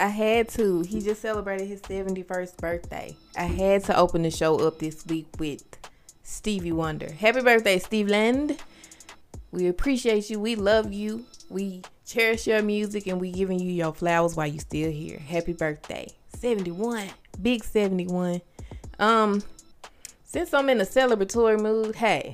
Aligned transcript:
I 0.00 0.06
had 0.06 0.48
to. 0.50 0.80
He 0.80 1.02
just 1.02 1.20
celebrated 1.20 1.68
his 1.68 1.82
71st 1.82 2.56
birthday. 2.56 3.16
I 3.36 3.44
had 3.44 3.84
to 3.84 3.96
open 3.96 4.22
the 4.22 4.30
show 4.30 4.58
up 4.66 4.78
this 4.78 5.04
week 5.04 5.26
with 5.38 5.62
Stevie 6.22 6.72
Wonder. 6.72 7.12
Happy 7.12 7.42
birthday, 7.42 7.78
Stevland. 7.78 8.58
We 9.52 9.68
appreciate 9.68 10.30
you. 10.30 10.40
We 10.40 10.54
love 10.54 10.90
you. 10.94 11.26
We 11.50 11.82
cherish 12.06 12.46
your 12.46 12.62
music 12.62 13.08
and 13.08 13.20
we 13.20 13.30
giving 13.30 13.60
you 13.60 13.70
your 13.70 13.92
flowers 13.92 14.36
while 14.36 14.46
you 14.46 14.58
still 14.60 14.90
here. 14.90 15.18
Happy 15.18 15.52
birthday. 15.52 16.08
71. 16.34 17.10
Big 17.42 17.62
71. 17.62 18.40
Um, 18.98 19.42
since 20.24 20.54
I'm 20.54 20.70
in 20.70 20.80
a 20.80 20.84
celebratory 20.84 21.60
mood, 21.60 21.96
hey, 21.96 22.32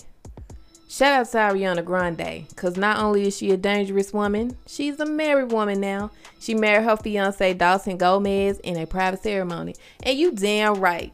shout 0.89 1.21
out 1.21 1.31
to 1.31 1.39
Ariana 1.39 1.85
Grande. 1.85 2.47
Cause 2.57 2.77
not 2.77 2.99
only 2.99 3.27
is 3.27 3.37
she 3.37 3.51
a 3.51 3.57
dangerous 3.57 4.13
woman, 4.13 4.57
she's 4.67 4.99
a 5.01 5.07
married 5.07 5.53
woman 5.53 5.81
now. 5.81 6.11
She 6.39 6.55
married 6.55 6.85
her 6.85 6.97
fiance 6.97 7.55
Dalton 7.55 7.97
Gomez 7.97 8.59
in 8.61 8.77
a 8.77 8.87
private 8.87 9.23
ceremony. 9.23 9.75
And 10.03 10.19
you 10.19 10.33
damn 10.33 10.75
right. 10.75 11.13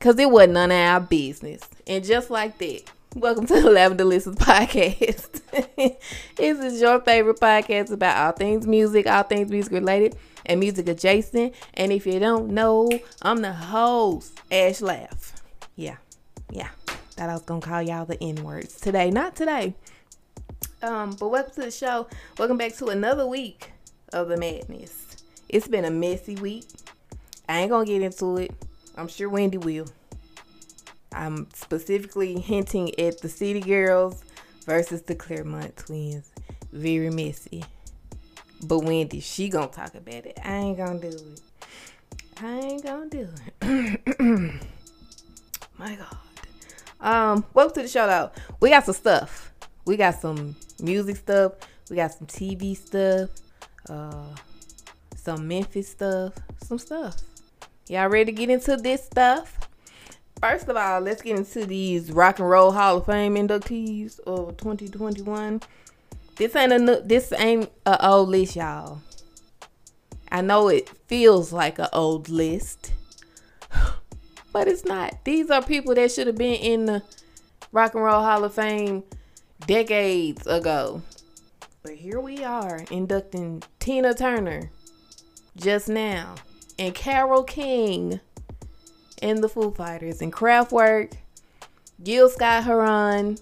Cause 0.00 0.18
it 0.18 0.30
wasn't 0.30 0.54
none 0.54 0.70
of 0.70 0.76
our 0.76 1.00
business. 1.00 1.62
And 1.86 2.04
just 2.04 2.30
like 2.30 2.58
that, 2.58 2.82
welcome 3.14 3.46
to 3.46 3.60
the 3.60 3.70
Lavender 3.70 4.04
Listens 4.04 4.36
podcast. 4.36 5.40
this 6.36 6.58
is 6.58 6.80
your 6.80 7.00
favorite 7.00 7.40
podcast 7.40 7.90
about 7.90 8.16
all 8.16 8.32
things 8.32 8.66
music, 8.66 9.06
all 9.06 9.22
things 9.22 9.50
music 9.50 9.72
related, 9.72 10.16
and 10.46 10.60
music 10.60 10.88
adjacent. 10.88 11.54
And 11.74 11.92
if 11.92 12.06
you 12.06 12.18
don't 12.18 12.50
know, 12.50 12.90
I'm 13.22 13.38
the 13.42 13.52
host, 13.52 14.40
Ash 14.52 14.80
Laugh. 14.80 15.42
Yeah, 15.74 15.96
yeah. 16.50 16.70
Thought 17.18 17.30
I 17.30 17.32
was 17.32 17.42
gonna 17.42 17.60
call 17.60 17.82
y'all 17.82 18.04
the 18.04 18.16
N 18.22 18.44
words 18.44 18.80
today. 18.80 19.10
Not 19.10 19.34
today. 19.34 19.74
Um, 20.82 21.16
but 21.18 21.30
welcome 21.30 21.52
to 21.54 21.62
the 21.62 21.72
show. 21.72 22.06
Welcome 22.38 22.56
back 22.56 22.76
to 22.76 22.90
another 22.90 23.26
week 23.26 23.72
of 24.12 24.28
the 24.28 24.36
madness. 24.36 25.16
It's 25.48 25.66
been 25.66 25.84
a 25.84 25.90
messy 25.90 26.36
week. 26.36 26.66
I 27.48 27.58
ain't 27.58 27.70
gonna 27.70 27.86
get 27.86 28.02
into 28.02 28.36
it. 28.36 28.52
I'm 28.96 29.08
sure 29.08 29.28
Wendy 29.28 29.58
will. 29.58 29.88
I'm 31.10 31.48
specifically 31.54 32.38
hinting 32.38 32.96
at 33.00 33.20
the 33.20 33.28
City 33.28 33.62
Girls 33.62 34.22
versus 34.64 35.02
the 35.02 35.16
Clermont 35.16 35.76
Twins. 35.76 36.30
Very 36.70 37.10
messy. 37.10 37.64
But 38.62 38.84
Wendy, 38.84 39.18
she 39.18 39.48
gonna 39.48 39.66
talk 39.66 39.96
about 39.96 40.24
it. 40.24 40.38
I 40.44 40.54
ain't 40.54 40.76
gonna 40.76 41.00
do 41.00 41.08
it. 41.08 41.40
I 42.40 42.58
ain't 42.60 42.84
gonna 42.84 43.08
do 43.08 43.28
it. 43.62 44.20
My 45.78 45.96
God. 45.96 46.16
Um, 47.00 47.44
welcome 47.54 47.74
to 47.74 47.82
the 47.82 47.88
show 47.88 48.06
though. 48.06 48.30
We 48.60 48.70
got 48.70 48.84
some 48.84 48.94
stuff. 48.94 49.52
We 49.84 49.96
got 49.96 50.20
some 50.20 50.56
music 50.80 51.16
stuff. 51.16 51.52
We 51.90 51.96
got 51.96 52.12
some 52.12 52.26
TV 52.26 52.76
stuff. 52.76 53.30
Uh, 53.88 54.34
some 55.16 55.46
Memphis 55.46 55.88
stuff. 55.88 56.34
Some 56.62 56.78
stuff. 56.78 57.16
Y'all 57.88 58.08
ready 58.08 58.26
to 58.26 58.32
get 58.32 58.50
into 58.50 58.76
this 58.76 59.04
stuff? 59.04 59.58
First 60.40 60.68
of 60.68 60.76
all, 60.76 61.00
let's 61.00 61.22
get 61.22 61.36
into 61.36 61.66
these 61.66 62.12
Rock 62.12 62.38
and 62.38 62.48
Roll 62.48 62.70
Hall 62.72 62.98
of 62.98 63.06
Fame 63.06 63.34
inductees 63.34 64.20
of 64.20 64.56
2021. 64.56 65.60
This 66.36 66.54
ain't 66.54 66.72
a 66.72 67.02
this 67.04 67.32
ain't 67.32 67.70
a 67.86 68.08
old 68.08 68.28
list, 68.28 68.56
y'all. 68.56 69.00
I 70.30 70.42
know 70.42 70.68
it 70.68 70.88
feels 71.06 71.52
like 71.52 71.78
an 71.78 71.88
old 71.92 72.28
list, 72.28 72.92
but 74.58 74.66
it's 74.66 74.84
not. 74.84 75.14
These 75.22 75.50
are 75.50 75.62
people 75.62 75.94
that 75.94 76.10
should 76.10 76.26
have 76.26 76.34
been 76.34 76.54
in 76.54 76.86
the 76.86 77.02
Rock 77.70 77.94
and 77.94 78.02
Roll 78.02 78.24
Hall 78.24 78.42
of 78.42 78.54
Fame 78.54 79.04
decades 79.68 80.44
ago. 80.48 81.00
But 81.84 81.92
here 81.92 82.18
we 82.18 82.42
are 82.42 82.84
inducting 82.90 83.62
Tina 83.78 84.14
Turner 84.14 84.72
just 85.54 85.88
now 85.88 86.34
and 86.76 86.92
Carole 86.92 87.44
King 87.44 88.18
and 89.22 89.44
the 89.44 89.48
Foo 89.48 89.70
Fighters 89.70 90.20
and 90.22 90.32
Kraftwerk, 90.32 91.12
Gil 92.02 92.28
Scott 92.28 92.64
Heron, 92.64 93.38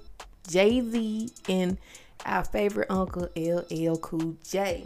Jay 0.46 0.82
Z, 0.82 1.30
and 1.48 1.78
our 2.26 2.44
favorite 2.44 2.90
uncle 2.90 3.30
LL 3.34 3.96
Cool 3.96 4.36
J. 4.46 4.84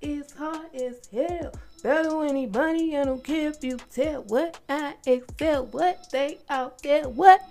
It's 0.00 0.32
hot 0.32 0.72
as 0.76 1.00
hell. 1.10 1.52
Better 1.82 2.16
when 2.16 2.28
anybody, 2.28 2.96
I 2.96 3.04
don't 3.04 3.24
care 3.24 3.50
if 3.50 3.64
you 3.64 3.78
tell 3.92 4.22
what 4.22 4.58
I 4.68 4.94
excel, 5.06 5.66
what 5.66 6.10
they 6.10 6.38
out 6.48 6.82
there, 6.82 7.08
what? 7.08 7.42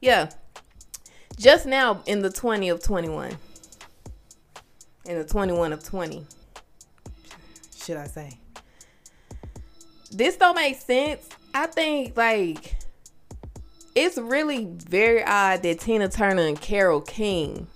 Yeah. 0.00 0.30
Just 1.38 1.66
now 1.66 2.02
in 2.06 2.22
the 2.22 2.30
20 2.30 2.68
of 2.68 2.82
21. 2.82 3.36
In 5.06 5.18
the 5.18 5.24
21 5.24 5.72
of 5.72 5.82
20. 5.82 6.24
Should 7.76 7.96
I 7.96 8.06
say? 8.06 8.38
This 10.12 10.36
don't 10.36 10.54
make 10.54 10.78
sense 10.78 11.28
I 11.54 11.66
think 11.66 12.16
like 12.16 12.76
it's 13.94 14.16
really 14.16 14.64
very 14.64 15.22
odd 15.22 15.62
that 15.62 15.80
Tina 15.80 16.08
Turner 16.08 16.46
and 16.46 16.58
Carole 16.58 17.02
King, 17.02 17.66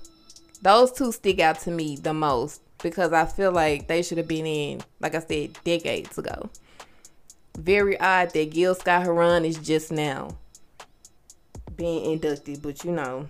those 0.63 0.93
two 0.93 1.13
stick 1.13 1.41
out 1.41 1.61
to 1.61 1.71
me 1.71 1.97
the 1.97 2.15
most 2.15 2.63
because 2.83 3.13
I 3.13 3.25
feel 3.27 3.53
like 3.53 3.89
they 3.89 4.03
should 4.03 4.19
have 4.19 4.29
been 4.29 4.47
in, 4.47 4.81
like 5.01 5.15
I 5.15 5.21
said, 5.21 5.59
decades 5.65 6.17
ago. 6.19 6.51
Very 7.57 7.99
odd 7.99 8.33
that 8.33 8.51
Gil 8.51 8.75
Scott 8.75 9.03
Heron 9.03 9.45
is 9.45 9.59
just 9.59 9.91
now 9.91 10.37
being 11.77 12.13
inducted, 12.13 12.63
but 12.63 12.85
you 12.85 12.93
know, 12.93 13.27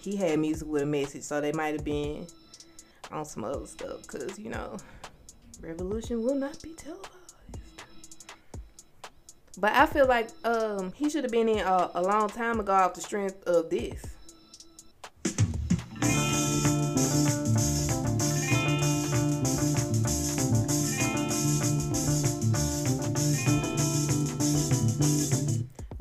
he 0.00 0.16
had 0.16 0.38
music 0.38 0.68
with 0.68 0.82
a 0.82 0.86
message, 0.86 1.22
so 1.22 1.40
they 1.40 1.52
might 1.52 1.74
have 1.74 1.84
been 1.84 2.26
on 3.10 3.24
some 3.24 3.44
other 3.44 3.66
stuff 3.66 4.02
because 4.02 4.38
you 4.38 4.50
know, 4.50 4.76
revolution 5.60 6.22
will 6.22 6.34
not 6.34 6.60
be 6.62 6.70
televised. 6.72 7.08
But 9.58 9.72
I 9.74 9.86
feel 9.86 10.06
like 10.06 10.28
um, 10.44 10.92
he 10.92 11.10
should 11.10 11.24
have 11.24 11.32
been 11.32 11.48
in 11.48 11.58
a, 11.58 11.90
a 11.94 12.02
long 12.02 12.28
time 12.28 12.60
ago 12.60 12.72
off 12.72 12.94
the 12.94 13.00
strength 13.00 13.42
of 13.46 13.68
this. 13.68 14.02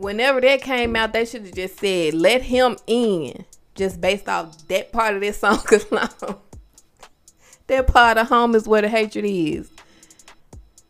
Whenever 0.09 0.41
that 0.41 0.63
came 0.63 0.95
out, 0.95 1.13
they 1.13 1.23
should 1.23 1.43
have 1.45 1.53
just 1.53 1.79
said, 1.79 2.15
let 2.15 2.41
him 2.41 2.75
in. 2.87 3.45
Just 3.75 4.01
based 4.01 4.27
off 4.27 4.67
that 4.67 4.91
part 4.91 5.13
of 5.13 5.21
this 5.21 5.37
song 5.37 5.59
alone. 5.91 6.35
that 7.67 7.85
part 7.85 8.17
of 8.17 8.27
home 8.27 8.55
is 8.55 8.67
where 8.67 8.81
the 8.81 8.89
hatred 8.89 9.23
is. 9.23 9.69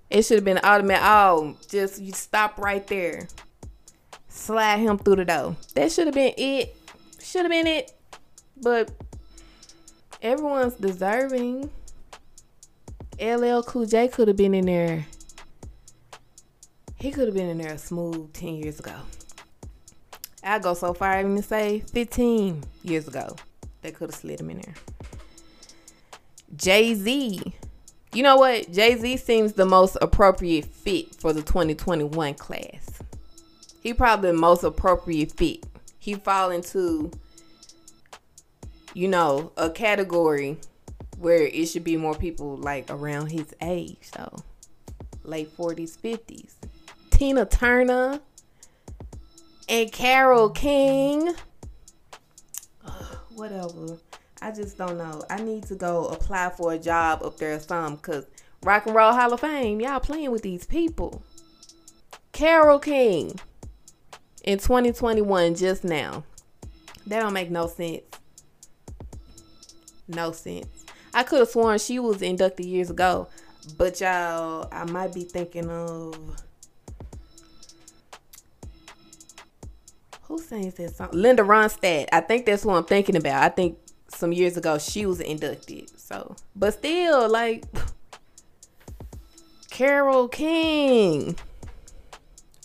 It 0.10 0.22
should 0.22 0.38
have 0.38 0.46
been 0.46 0.60
automatic. 0.64 1.04
Oh, 1.04 1.58
just 1.68 2.02
you 2.02 2.14
stop 2.14 2.58
right 2.60 2.88
there. 2.88 3.28
Slide 4.30 4.78
him 4.78 4.98
through 4.98 5.18
the 5.18 5.26
door. 5.26 5.58
That 5.76 5.92
should 5.92 6.08
have 6.08 6.16
been 6.16 6.34
it. 6.38 6.78
Should 7.22 7.42
have 7.42 7.52
been 7.52 7.68
it. 7.68 7.92
But 8.56 8.90
everyone's 10.22 10.76
deserving. 10.76 11.70
LL 13.22 13.64
Cool 13.64 13.86
J 13.86 14.08
could 14.08 14.30
have 14.30 14.38
been 14.38 14.54
in 14.54 14.66
there. 14.66 15.06
He 17.00 17.12
could 17.12 17.28
have 17.28 17.36
been 17.36 17.50
in 17.50 17.58
there 17.58 17.78
smooth 17.78 18.34
10 18.34 18.56
years 18.56 18.80
ago. 18.80 18.96
I 20.44 20.60
go 20.60 20.74
so 20.74 20.94
far 20.94 21.20
even 21.20 21.36
to 21.36 21.44
say 21.44 21.80
15 21.80 22.64
years 22.84 23.08
ago. 23.08 23.36
They 23.82 23.92
could 23.92 24.10
have 24.10 24.20
slid 24.20 24.40
him 24.42 24.50
in 24.50 24.62
there. 24.62 24.74
Jay 26.56 26.94
Z 26.96 27.56
you 28.12 28.24
know 28.24 28.38
what? 28.38 28.72
Jay 28.72 28.96
Z 28.96 29.18
seems 29.18 29.54
the 29.54 29.66
most 29.66 29.96
appropriate 30.02 30.66
fit 30.66 31.14
for 31.16 31.32
the 31.32 31.44
2021 31.44 32.34
class. 32.36 32.90
He 33.82 33.94
probably 33.94 34.32
the 34.32 34.38
most 34.38 34.64
appropriate 34.64 35.32
fit. 35.32 35.66
He 36.00 36.16
fall 36.16 36.50
into, 36.50 37.12
you 38.96 39.08
know, 39.08 39.52
a 39.58 39.70
category 39.70 40.58
where 41.20 41.44
it 41.44 41.68
should 41.68 41.84
be 41.84 41.98
more 41.98 42.16
people 42.16 42.58
like 42.58 42.90
around 42.90 43.28
his 43.28 43.54
age. 43.62 44.10
So 44.16 44.38
late 45.24 45.56
40s, 45.56 45.98
50s. 46.00 46.54
Tina 47.20 47.46
Turner 47.46 48.22
and 49.68 49.92
Carole 49.92 50.52
King. 50.52 51.34
Whatever. 53.36 53.98
I 54.42 54.52
just 54.52 54.78
don't 54.78 54.98
know. 54.98 55.22
I 55.30 55.42
need 55.42 55.64
to 55.64 55.76
go 55.76 56.06
apply 56.06 56.52
for 56.52 56.72
a 56.72 56.80
job 56.80 57.22
up 57.22 57.36
there 57.36 57.56
or 57.56 57.92
because 57.98 58.26
Rock 58.64 58.86
and 58.86 58.96
Roll 58.96 59.12
Hall 59.12 59.34
of 59.34 59.42
Fame, 59.42 59.82
y'all 59.82 60.00
playing 60.00 60.32
with 60.32 60.44
these 60.44 60.66
people. 60.66 61.22
Carole 62.32 62.80
King 62.80 63.38
in 64.46 64.58
2021 64.58 65.56
just 65.56 65.84
now. 65.84 66.24
That 67.06 67.20
don't 67.20 67.34
make 67.34 67.52
no 67.52 67.68
sense. 67.68 68.04
No 70.08 70.32
sense. 70.32 70.86
I 71.14 71.24
could 71.24 71.40
have 71.40 71.50
sworn 71.50 71.80
she 71.80 72.00
was 72.00 72.22
inducted 72.22 72.66
years 72.66 72.90
ago, 72.90 73.28
but 73.78 74.00
y'all, 74.00 74.70
I 74.72 74.86
might 74.86 75.14
be 75.14 75.26
thinking 75.26 75.70
of 75.70 76.16
who 80.30 80.38
sings 80.38 80.76
that 80.76 80.96
song? 80.96 81.10
Linda 81.12 81.44
Ronstadt. 81.44 82.08
I 82.14 82.22
think 82.22 82.46
that's 82.46 82.64
what 82.64 82.76
I'm 82.76 82.86
thinking 82.86 83.16
about. 83.16 83.44
I 83.44 83.50
think 83.50 83.80
some 84.08 84.32
years 84.32 84.56
ago 84.56 84.78
she 84.78 85.06
was 85.06 85.20
inducted. 85.20 85.90
So, 86.00 86.36
but 86.56 86.76
still, 86.76 87.28
like 87.28 87.66
Carole 89.72 90.28
King. 90.30 91.36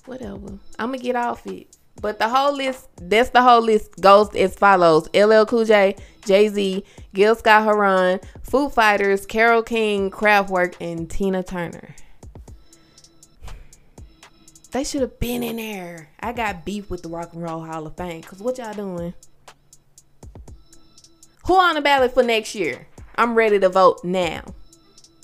Whatever. 0.04 0.58
I'm 0.78 0.90
gonna 0.90 0.98
get 0.98 1.16
off 1.16 1.46
it. 1.46 1.74
But 2.00 2.18
the 2.18 2.28
whole 2.28 2.54
list, 2.54 2.86
that's 3.00 3.30
the 3.30 3.40
whole 3.40 3.62
list 3.62 3.98
goes 3.98 4.34
as 4.36 4.54
follows: 4.54 5.08
LL 5.14 5.46
Cool 5.46 5.64
J, 5.64 5.96
Jay 6.26 6.48
Z, 6.48 6.84
Gil 7.14 7.34
Scott 7.34 7.64
Heron, 7.64 8.20
Foo 8.42 8.68
Fighters, 8.68 9.24
Carole 9.24 9.62
King, 9.62 10.10
Kraftwerk, 10.10 10.74
and 10.82 11.08
Tina 11.10 11.42
Turner. 11.42 11.94
They 14.74 14.82
should 14.82 15.02
have 15.02 15.20
been 15.20 15.44
in 15.44 15.54
there. 15.54 16.08
I 16.18 16.32
got 16.32 16.64
beef 16.64 16.90
with 16.90 17.04
the 17.04 17.08
Rock 17.08 17.32
and 17.32 17.40
Roll 17.40 17.64
Hall 17.64 17.86
of 17.86 17.96
Fame. 17.96 18.24
Cause 18.24 18.40
what 18.40 18.58
y'all 18.58 18.74
doing? 18.74 19.14
Who 21.46 21.54
on 21.54 21.76
the 21.76 21.80
ballot 21.80 22.12
for 22.12 22.24
next 22.24 22.56
year? 22.56 22.88
I'm 23.14 23.36
ready 23.36 23.60
to 23.60 23.68
vote 23.68 24.02
now. 24.02 24.42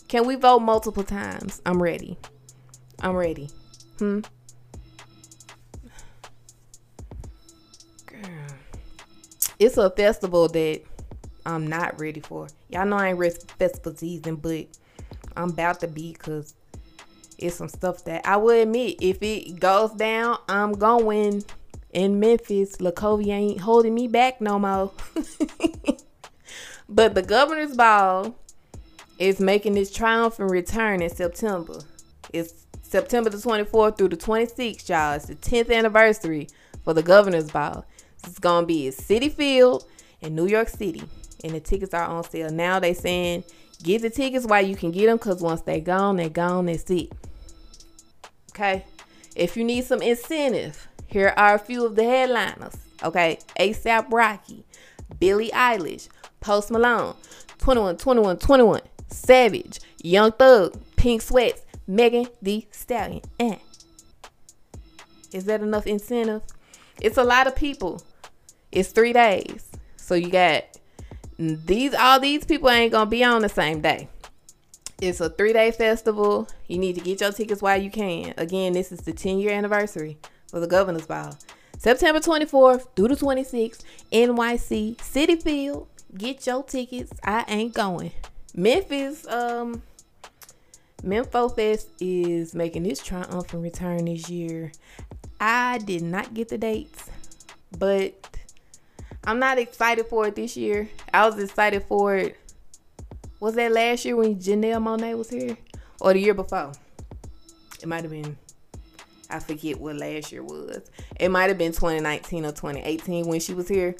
Can 0.06 0.24
we 0.24 0.36
vote 0.36 0.60
multiple 0.60 1.02
times? 1.02 1.60
I'm 1.66 1.82
ready. 1.82 2.16
I'm 3.00 3.16
ready. 3.16 3.50
Hmm. 3.98 4.20
Girl. 8.06 8.20
It's 9.58 9.76
a 9.76 9.90
festival 9.90 10.46
that 10.46 10.82
I'm 11.44 11.66
not 11.66 11.98
ready 11.98 12.20
for. 12.20 12.46
Y'all 12.68 12.86
know 12.86 12.98
I 12.98 13.08
ain't 13.08 13.18
ready 13.18 13.34
for 13.34 13.48
festival 13.56 13.96
season, 13.96 14.36
but 14.36 14.68
I'm 15.36 15.50
about 15.50 15.80
to 15.80 15.88
be 15.88 16.12
because 16.12 16.54
it's 17.40 17.56
some 17.56 17.68
stuff 17.68 18.04
that 18.04 18.26
I 18.26 18.36
will 18.36 18.60
admit 18.60 18.98
if 19.00 19.22
it 19.22 19.58
goes 19.58 19.92
down, 19.92 20.38
I'm 20.48 20.72
going 20.72 21.42
in 21.92 22.20
Memphis. 22.20 22.76
Lakovia 22.76 23.32
ain't 23.32 23.60
holding 23.60 23.94
me 23.94 24.08
back 24.08 24.40
no 24.40 24.58
more. 24.58 24.92
but 26.88 27.14
the 27.14 27.22
governor's 27.22 27.74
ball 27.74 28.36
is 29.18 29.40
making 29.40 29.76
its 29.76 29.90
triumphant 29.90 30.50
return 30.50 31.02
in 31.02 31.10
September. 31.10 31.80
It's 32.32 32.66
September 32.82 33.30
the 33.30 33.38
24th 33.38 33.96
through 33.96 34.08
the 34.08 34.16
26th, 34.16 34.88
y'all. 34.88 35.14
It's 35.14 35.26
the 35.26 35.34
10th 35.34 35.74
anniversary 35.74 36.48
for 36.84 36.92
the 36.92 37.02
governor's 37.02 37.50
ball. 37.50 37.86
It's 38.24 38.38
gonna 38.38 38.66
be 38.66 38.88
at 38.88 38.94
Citi 38.94 39.32
Field 39.32 39.84
in 40.20 40.34
New 40.34 40.46
York 40.46 40.68
City, 40.68 41.02
and 41.42 41.54
the 41.54 41.60
tickets 41.60 41.94
are 41.94 42.04
on 42.04 42.24
sale 42.24 42.50
now. 42.50 42.78
They 42.78 42.92
saying 42.92 43.44
get 43.82 44.02
the 44.02 44.10
tickets 44.10 44.44
while 44.44 44.64
you 44.64 44.76
can 44.76 44.90
get 44.90 45.06
them, 45.06 45.18
cause 45.18 45.40
once 45.40 45.62
they 45.62 45.80
gone, 45.80 46.16
they 46.16 46.28
gone. 46.28 46.66
That's 46.66 46.90
it. 46.90 47.10
Okay. 48.50 48.84
If 49.36 49.56
you 49.56 49.64
need 49.64 49.84
some 49.84 50.02
incentive, 50.02 50.88
here 51.06 51.32
are 51.36 51.54
a 51.54 51.58
few 51.58 51.86
of 51.86 51.96
the 51.96 52.04
headliners. 52.04 52.76
Okay. 53.02 53.38
ASAP 53.58 54.06
Rocky, 54.10 54.64
Billie 55.18 55.50
Eilish, 55.50 56.08
Post 56.40 56.70
Malone, 56.70 57.14
21, 57.58 57.96
21, 57.96 58.38
21, 58.38 58.80
Savage, 59.08 59.80
Young 60.02 60.32
Thug, 60.32 60.80
Pink 60.96 61.22
Sweats, 61.22 61.62
Megan 61.86 62.26
Thee 62.40 62.66
Stallion. 62.70 63.22
Eh. 63.38 63.56
Is 65.32 65.44
that 65.44 65.60
enough 65.60 65.86
incentive? 65.86 66.42
It's 67.00 67.16
a 67.16 67.24
lot 67.24 67.46
of 67.46 67.54
people. 67.56 68.02
It's 68.72 68.90
three 68.90 69.12
days. 69.12 69.70
So 69.96 70.14
you 70.14 70.30
got 70.30 70.64
these 71.38 71.94
all 71.94 72.20
these 72.20 72.44
people 72.44 72.68
ain't 72.68 72.92
gonna 72.92 73.08
be 73.08 73.24
on 73.24 73.42
the 73.42 73.48
same 73.48 73.80
day. 73.80 74.08
It's 75.00 75.20
a 75.20 75.30
three 75.30 75.54
day 75.54 75.70
festival. 75.70 76.46
You 76.68 76.78
need 76.78 76.94
to 76.96 77.00
get 77.00 77.22
your 77.22 77.32
tickets 77.32 77.62
while 77.62 77.80
you 77.80 77.90
can. 77.90 78.34
Again, 78.36 78.74
this 78.74 78.92
is 78.92 79.00
the 79.00 79.12
10 79.12 79.38
year 79.38 79.50
anniversary 79.52 80.18
for 80.48 80.60
the 80.60 80.66
Governor's 80.66 81.06
Ball. 81.06 81.36
September 81.78 82.20
24th 82.20 82.88
through 82.94 83.08
the 83.08 83.16
26th, 83.16 83.82
NYC, 84.12 84.96
Citi 84.98 85.42
Field. 85.42 85.88
Get 86.16 86.46
your 86.46 86.62
tickets. 86.62 87.12
I 87.24 87.46
ain't 87.48 87.72
going. 87.72 88.12
Memphis, 88.54 89.26
um, 89.26 89.82
Mempho 91.02 91.54
Fest 91.54 91.88
is 91.98 92.54
making 92.54 92.84
its 92.84 93.02
triumphant 93.02 93.62
return 93.62 94.04
this 94.04 94.28
year. 94.28 94.72
I 95.40 95.78
did 95.78 96.02
not 96.02 96.34
get 96.34 96.48
the 96.48 96.58
dates, 96.58 97.08
but 97.78 98.12
I'm 99.24 99.38
not 99.38 99.58
excited 99.58 100.06
for 100.06 100.26
it 100.26 100.36
this 100.36 100.58
year. 100.58 100.90
I 101.14 101.26
was 101.26 101.42
excited 101.42 101.84
for 101.84 102.16
it 102.16 102.39
was 103.40 103.54
that 103.54 103.72
last 103.72 104.04
year 104.04 104.16
when 104.16 104.36
Janelle 104.36 104.82
Monáe 104.82 105.16
was 105.16 105.30
here? 105.30 105.56
Or 106.00 106.12
the 106.12 106.20
year 106.20 106.34
before? 106.34 106.72
It 107.82 107.88
might 107.88 108.02
have 108.02 108.10
been 108.10 108.36
I 109.30 109.38
forget 109.38 109.78
what 109.78 109.96
last 109.96 110.32
year 110.32 110.42
was. 110.42 110.90
It 111.18 111.30
might 111.30 111.48
have 111.48 111.58
been 111.58 111.72
2019 111.72 112.44
or 112.44 112.50
2018 112.50 113.26
when 113.26 113.40
she 113.40 113.54
was 113.54 113.68
here. 113.68 113.94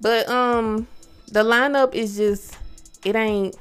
But 0.00 0.28
um 0.28 0.86
the 1.30 1.42
lineup 1.42 1.94
is 1.94 2.16
just 2.16 2.56
it 3.04 3.16
ain't 3.16 3.56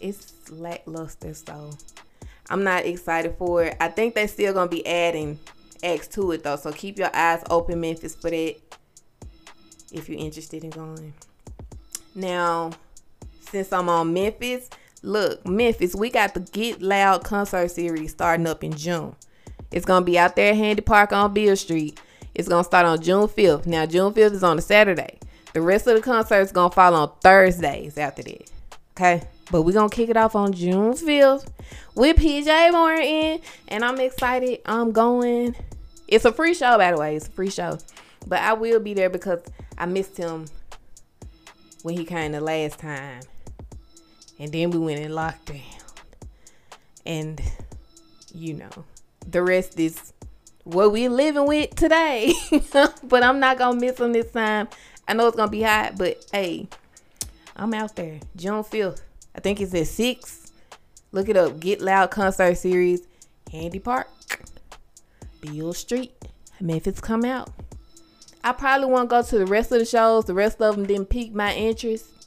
it's 0.00 0.50
lackluster 0.50 1.34
so 1.34 1.70
I'm 2.50 2.64
not 2.64 2.86
excited 2.86 3.36
for 3.38 3.64
it. 3.64 3.76
I 3.80 3.88
think 3.88 4.14
they're 4.14 4.28
still 4.28 4.52
gonna 4.52 4.70
be 4.70 4.86
adding 4.86 5.38
X 5.82 6.08
to 6.08 6.32
it 6.32 6.42
though. 6.42 6.56
So 6.56 6.72
keep 6.72 6.98
your 6.98 7.14
eyes 7.14 7.42
open, 7.50 7.80
Memphis, 7.80 8.14
for 8.14 8.30
that 8.30 8.56
if 9.92 10.08
you're 10.08 10.18
interested 10.18 10.64
in 10.64 10.70
going. 10.70 11.14
Now 12.14 12.72
since 13.50 13.72
I'm 13.72 13.88
on 13.88 14.12
Memphis, 14.12 14.68
look, 15.02 15.46
Memphis, 15.46 15.94
we 15.94 16.10
got 16.10 16.34
the 16.34 16.40
Get 16.40 16.82
Loud 16.82 17.24
concert 17.24 17.70
series 17.70 18.12
starting 18.12 18.46
up 18.46 18.62
in 18.62 18.72
June. 18.72 19.14
It's 19.70 19.86
gonna 19.86 20.04
be 20.04 20.18
out 20.18 20.36
there 20.36 20.50
at 20.52 20.56
Handy 20.56 20.82
Park 20.82 21.12
on 21.12 21.34
Beale 21.34 21.56
Street. 21.56 22.00
It's 22.34 22.48
gonna 22.48 22.64
start 22.64 22.86
on 22.86 23.02
June 23.02 23.28
5th. 23.28 23.66
Now 23.66 23.86
June 23.86 24.12
5th 24.12 24.32
is 24.32 24.44
on 24.44 24.58
a 24.58 24.62
Saturday. 24.62 25.18
The 25.52 25.62
rest 25.62 25.86
of 25.86 25.96
the 25.96 26.02
concert 26.02 26.40
is 26.40 26.52
gonna 26.52 26.70
fall 26.70 26.94
on 26.94 27.10
Thursdays 27.20 27.98
after 27.98 28.22
that. 28.22 28.50
Okay. 28.92 29.22
But 29.50 29.62
we're 29.62 29.72
gonna 29.72 29.88
kick 29.88 30.10
it 30.10 30.16
off 30.16 30.36
on 30.36 30.52
June 30.52 30.92
5th 30.92 31.48
with 31.94 32.16
PJ 32.16 32.70
Morton. 32.72 33.40
And 33.68 33.84
I'm 33.84 33.98
excited. 34.00 34.60
I'm 34.66 34.92
going. 34.92 35.54
It's 36.06 36.24
a 36.24 36.32
free 36.32 36.54
show, 36.54 36.78
by 36.78 36.92
the 36.92 36.98
way. 36.98 37.16
It's 37.16 37.28
a 37.28 37.30
free 37.30 37.50
show. 37.50 37.78
But 38.26 38.40
I 38.40 38.52
will 38.52 38.80
be 38.80 38.94
there 38.94 39.10
because 39.10 39.40
I 39.76 39.86
missed 39.86 40.16
him 40.16 40.46
when 41.82 41.96
he 41.96 42.04
came 42.04 42.32
the 42.32 42.40
last 42.40 42.78
time 42.78 43.20
and 44.38 44.52
then 44.52 44.70
we 44.70 44.78
went 44.78 45.00
in 45.00 45.12
lockdown. 45.12 45.62
And 47.04 47.40
you 48.34 48.54
know, 48.54 48.84
the 49.26 49.42
rest 49.42 49.78
is 49.78 50.12
what 50.64 50.92
we're 50.92 51.10
living 51.10 51.46
with 51.46 51.74
today. 51.74 52.32
but 53.02 53.22
I'm 53.22 53.40
not 53.40 53.58
gonna 53.58 53.80
miss 53.80 53.96
them 53.96 54.12
this 54.12 54.30
time. 54.30 54.68
I 55.06 55.14
know 55.14 55.26
it's 55.28 55.36
gonna 55.36 55.50
be 55.50 55.62
hot, 55.62 55.96
but 55.96 56.24
hey, 56.32 56.68
I'm 57.56 57.74
out 57.74 57.96
there. 57.96 58.20
June 58.36 58.62
5th. 58.62 59.00
I 59.34 59.40
think 59.40 59.60
it's 59.60 59.74
at 59.74 59.86
six. 59.86 60.52
Look 61.12 61.28
it 61.28 61.36
up. 61.36 61.58
Get 61.58 61.80
Loud 61.80 62.10
Concert 62.10 62.56
Series, 62.56 63.06
Handy 63.50 63.78
Park, 63.78 64.08
Beale 65.40 65.72
Street. 65.72 66.12
Memphis 66.60 67.00
come 67.00 67.24
out. 67.24 67.50
I 68.44 68.52
probably 68.52 68.88
won't 68.88 69.08
go 69.08 69.22
to 69.22 69.38
the 69.38 69.46
rest 69.46 69.72
of 69.72 69.78
the 69.78 69.84
shows. 69.84 70.24
The 70.24 70.34
rest 70.34 70.60
of 70.60 70.76
them 70.76 70.86
didn't 70.86 71.06
pique 71.06 71.34
my 71.34 71.54
interest 71.54 72.17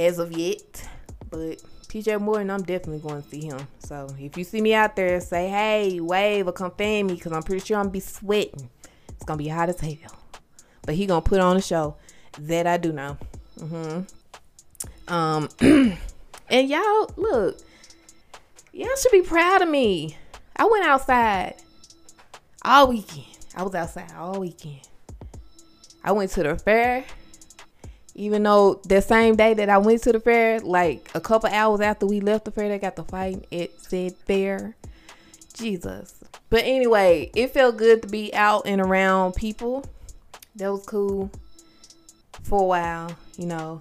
as 0.00 0.18
of 0.18 0.32
yet. 0.32 0.88
But 1.30 1.62
PJ 1.88 2.20
Morton, 2.20 2.50
I'm 2.50 2.62
definitely 2.62 3.00
going 3.00 3.22
to 3.22 3.28
see 3.28 3.44
him. 3.44 3.60
So 3.78 4.08
if 4.18 4.36
you 4.36 4.44
see 4.44 4.60
me 4.60 4.74
out 4.74 4.96
there, 4.96 5.20
say 5.20 5.48
hey, 5.48 6.00
wave 6.00 6.46
or 6.48 6.52
come 6.52 6.70
fan 6.72 7.06
me 7.06 7.14
because 7.14 7.32
I'm 7.32 7.42
pretty 7.42 7.64
sure 7.64 7.76
I'm 7.76 7.84
gonna 7.84 7.92
be 7.92 8.00
sweating. 8.00 8.70
It's 9.10 9.24
gonna 9.24 9.38
be 9.38 9.48
hot 9.48 9.68
as 9.68 9.80
hell. 9.80 10.16
But 10.82 10.94
he 10.94 11.06
gonna 11.06 11.20
put 11.20 11.40
on 11.40 11.56
a 11.56 11.62
show. 11.62 11.96
That 12.38 12.66
I 12.66 12.76
do 12.76 12.92
know. 12.92 13.18
Mm-hmm. 13.58 15.12
Um, 15.12 15.48
and 16.48 16.68
y'all 16.68 17.10
look, 17.16 17.58
y'all 18.72 18.88
should 19.02 19.12
be 19.12 19.22
proud 19.22 19.62
of 19.62 19.68
me. 19.68 20.16
I 20.56 20.64
went 20.64 20.86
outside 20.86 21.56
all 22.62 22.88
weekend. 22.88 23.26
I 23.56 23.64
was 23.64 23.74
outside 23.74 24.12
all 24.16 24.38
weekend. 24.38 24.82
I 26.04 26.12
went 26.12 26.30
to 26.32 26.44
the 26.44 26.56
fair 26.56 27.04
even 28.14 28.42
though 28.42 28.74
the 28.86 29.00
same 29.00 29.36
day 29.36 29.54
that 29.54 29.68
I 29.68 29.78
went 29.78 30.02
to 30.02 30.12
the 30.12 30.20
fair, 30.20 30.60
like 30.60 31.10
a 31.14 31.20
couple 31.20 31.50
hours 31.50 31.80
after 31.80 32.06
we 32.06 32.20
left 32.20 32.44
the 32.44 32.50
fair, 32.50 32.68
they 32.68 32.78
got 32.78 32.96
the 32.96 33.04
fight 33.04 33.46
It 33.50 33.80
said 33.80 34.14
fair. 34.26 34.76
Jesus. 35.54 36.22
But 36.48 36.64
anyway, 36.64 37.30
it 37.34 37.52
felt 37.52 37.76
good 37.76 38.02
to 38.02 38.08
be 38.08 38.34
out 38.34 38.62
and 38.66 38.80
around 38.80 39.34
people. 39.34 39.84
That 40.56 40.72
was 40.72 40.84
cool 40.84 41.30
for 42.42 42.62
a 42.62 42.66
while, 42.66 43.16
you 43.36 43.46
know. 43.46 43.80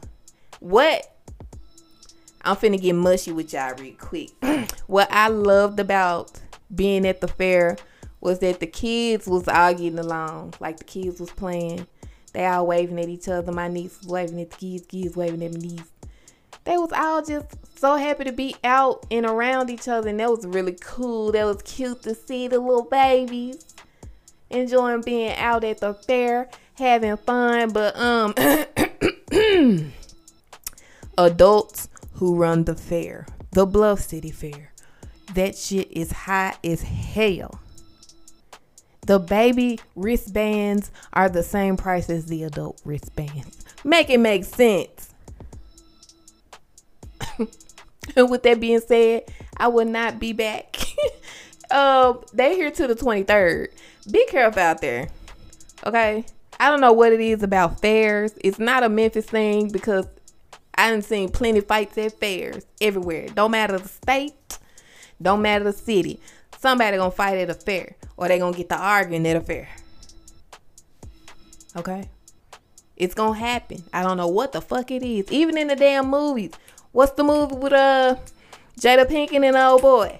What 0.60 1.16
I'm 2.42 2.56
finna 2.56 2.80
get 2.82 2.94
mushy 2.94 3.32
with 3.32 3.54
y'all 3.54 3.76
real 3.78 3.96
quick. 3.96 4.30
what 4.88 5.12
I 5.12 5.28
loved 5.30 5.80
about 5.80 6.40
being 6.74 7.06
at 7.08 7.22
the 7.22 7.28
fair 7.28 7.78
was 8.22 8.40
that 8.40 8.60
the 8.60 8.68
kids 8.68 9.28
was 9.28 9.48
all 9.48 9.74
getting 9.74 10.00
along. 10.00 10.54
Like 10.60 10.78
the 10.78 10.84
kids 10.84 11.20
was 11.20 11.32
playing 11.32 11.88
they 12.30 12.46
all 12.46 12.68
waving 12.68 13.00
at 13.00 13.10
each 13.10 13.28
other. 13.28 13.52
My 13.52 13.68
niece 13.68 13.98
was 14.00 14.08
waving 14.08 14.42
at 14.42 14.52
the 14.52 14.58
kids, 14.58 14.86
kids 14.88 15.16
waving 15.16 15.44
at 15.44 15.54
my 15.54 15.60
niece. 15.60 15.92
They 16.66 16.78
was 16.78 16.92
all 16.92 17.24
just 17.24 17.56
so 17.80 17.96
happy 17.96 18.26
to 18.26 18.32
be 18.32 18.56
out 18.64 19.06
and 19.10 19.26
around 19.26 19.70
each 19.70 19.88
other, 19.88 20.10
and 20.10 20.20
that 20.20 20.30
was 20.30 20.46
really 20.46 20.78
cool. 20.80 21.32
That 21.32 21.46
was 21.46 21.62
cute 21.64 22.04
to 22.04 22.14
see 22.14 22.48
the 22.48 22.60
little 22.60 22.84
babies 22.84 23.66
enjoying 24.50 25.02
being 25.02 25.36
out 25.38 25.64
at 25.64 25.80
the 25.80 25.94
fair, 25.94 26.50
having 26.76 27.18
fun. 27.18 27.72
But 27.72 27.96
um, 27.98 28.34
adults 31.18 31.90
who 32.14 32.36
run 32.36 32.66
the 32.66 32.76
fair 32.76 33.26
the 33.52 33.66
Bluff 33.66 34.02
City 34.02 34.32
Fair. 34.32 34.72
That 35.34 35.58
shit 35.58 35.92
is 35.92 36.12
high 36.12 36.56
as 36.64 36.82
hell. 36.82 37.60
The 39.10 39.18
baby 39.18 39.80
wristbands 39.96 40.92
are 41.14 41.30
the 41.30 41.42
same 41.42 41.78
price 41.78 42.12
as 42.12 42.28
the 42.28 42.44
adult 42.44 42.80
wristbands. 42.86 43.66
Make 43.84 44.12
it 44.12 44.20
make 44.20 44.46
sense. 44.46 45.10
and 48.16 48.30
with 48.30 48.44
that 48.44 48.60
being 48.60 48.82
said, 48.82 49.24
I 49.58 49.70
will 49.70 49.88
not 49.88 50.20
be 50.20 50.32
back. 50.32 50.78
um, 51.72 52.22
they 52.34 52.56
here 52.56 52.70
to 52.70 52.86
the 52.86 52.94
23rd. 52.94 53.70
Be 54.12 54.28
careful 54.28 54.62
out 54.62 54.80
there. 54.80 55.10
Okay? 55.88 56.24
I 56.60 56.70
don't 56.70 56.80
know 56.80 56.94
what 56.94 57.12
it 57.12 57.20
is 57.20 57.42
about 57.42 57.82
fairs. 57.82 58.34
It's 58.42 58.60
not 58.60 58.84
a 58.84 58.90
Memphis 58.90 59.26
thing 59.26 59.70
because 59.70 60.06
I 60.76 60.92
done 60.92 61.02
seen 61.02 61.30
plenty 61.30 61.62
fights 61.62 61.98
at 61.98 62.20
fairs 62.20 62.64
everywhere. 62.80 63.30
Don't 63.30 63.50
matter 63.50 63.80
the 63.80 63.90
state, 63.90 64.60
don't 65.20 65.42
matter 65.42 65.64
the 65.64 65.74
city. 65.74 66.20
Somebody 66.60 66.98
gonna 66.98 67.10
fight 67.10 67.38
at 67.38 67.50
a 67.50 67.54
fair 67.54 67.96
or 68.18 68.28
they 68.28 68.38
gonna 68.38 68.56
get 68.56 68.68
to 68.68 68.76
arguing 68.78 69.26
at 69.26 69.38
a 69.38 69.40
fair. 69.40 69.70
Okay? 71.78 72.10
It's 72.98 73.14
gonna 73.14 73.40
happen. 73.40 73.82
I 73.94 74.04
don't 74.04 74.18
know 74.18 74.28
what 74.28 74.52
the 74.52 74.62
fuck 74.62 74.92
it 74.92 75.02
is. 75.02 75.32
Even 75.32 75.58
in 75.58 75.68
the 75.68 75.78
damn 75.78 76.10
movies. 76.10 76.52
What's 76.92 77.14
the 77.14 77.24
movie 77.24 77.56
with 77.56 77.72
uh 77.72 78.18
Jada 78.78 79.06
Pinkett 79.06 79.42
and 79.42 79.56
old 79.56 79.82
boy? 79.82 80.20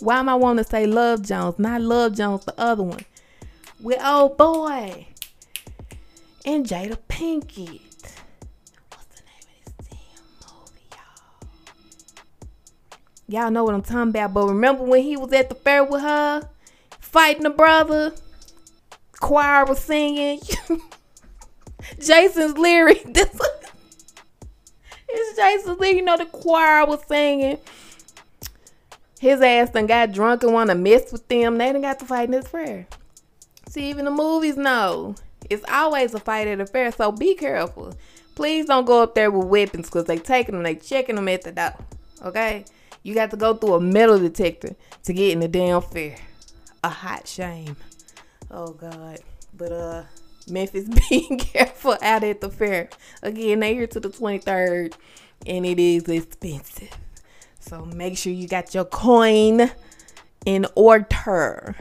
Why 0.00 0.18
am 0.18 0.28
I 0.28 0.34
wanting 0.34 0.64
to 0.64 0.68
say 0.68 0.84
Love 0.86 1.22
Jones? 1.22 1.56
Not 1.56 1.80
Love 1.80 2.16
Jones, 2.16 2.46
the 2.46 2.60
other 2.60 2.82
one. 2.82 3.04
With 3.80 4.02
old 4.02 4.36
boy. 4.36 5.06
And 6.44 6.66
Jada 6.66 6.98
Pinkett. 7.08 7.87
Y'all 13.28 13.50
know 13.50 13.62
what 13.62 13.74
I'm 13.74 13.82
talking 13.82 14.08
about. 14.08 14.32
But 14.32 14.48
remember 14.48 14.84
when 14.84 15.02
he 15.02 15.16
was 15.16 15.32
at 15.34 15.50
the 15.50 15.54
fair 15.54 15.84
with 15.84 16.00
her? 16.00 16.48
Fighting 16.98 17.42
the 17.42 17.50
brother? 17.50 18.14
Choir 19.20 19.66
was 19.66 19.80
singing. 19.80 20.40
Jason's 22.00 22.56
lyric. 22.58 23.04
This 25.10 25.30
it's 25.30 25.38
Jason's 25.38 25.78
lyric. 25.78 25.96
You 25.96 26.04
know 26.04 26.16
the 26.16 26.26
choir 26.26 26.84
was 26.86 27.02
singing. 27.08 27.58
His 29.20 29.40
ass 29.40 29.70
done 29.70 29.86
got 29.86 30.12
drunk 30.12 30.42
and 30.42 30.52
want 30.52 30.70
to 30.70 30.76
mess 30.76 31.10
with 31.12 31.26
them. 31.28 31.58
They 31.58 31.72
done 31.72 31.80
got 31.80 31.98
to 32.00 32.04
fight 32.04 32.26
in 32.26 32.32
this 32.32 32.48
fair. 32.48 32.86
See, 33.68 33.88
even 33.88 34.04
the 34.04 34.10
movies 34.10 34.56
know. 34.56 35.14
It's 35.50 35.64
always 35.70 36.14
a 36.14 36.20
fight 36.20 36.46
at 36.46 36.60
a 36.60 36.66
fair, 36.66 36.92
so 36.92 37.10
be 37.10 37.34
careful. 37.34 37.94
Please 38.34 38.66
don't 38.66 38.84
go 38.84 39.02
up 39.02 39.14
there 39.14 39.30
with 39.30 39.48
weapons 39.48 39.86
because 39.86 40.04
they 40.04 40.18
taking 40.18 40.54
them, 40.54 40.62
they 40.62 40.74
checking 40.74 41.16
them 41.16 41.28
at 41.28 41.42
the 41.42 41.52
door. 41.52 41.74
Okay? 42.24 42.64
You 43.08 43.14
got 43.14 43.30
to 43.30 43.38
go 43.38 43.54
through 43.54 43.72
a 43.72 43.80
metal 43.80 44.18
detector 44.18 44.76
to 45.04 45.14
get 45.14 45.32
in 45.32 45.40
the 45.40 45.48
damn 45.48 45.80
fair. 45.80 46.18
A 46.84 46.90
hot 46.90 47.26
shame. 47.26 47.74
Oh 48.50 48.74
God. 48.74 49.20
But 49.56 49.72
uh 49.72 50.02
Memphis 50.46 50.86
being 51.08 51.38
careful 51.38 51.96
out 52.02 52.22
at 52.22 52.42
the 52.42 52.50
fair. 52.50 52.90
Again, 53.22 53.60
they 53.60 53.72
here 53.72 53.86
to 53.86 53.98
the 53.98 54.10
23rd 54.10 54.92
and 55.46 55.64
it 55.64 55.78
is 55.78 56.06
expensive. 56.06 56.90
So 57.60 57.86
make 57.86 58.18
sure 58.18 58.30
you 58.30 58.46
got 58.46 58.74
your 58.74 58.84
coin 58.84 59.70
in 60.44 60.66
order. 60.74 61.74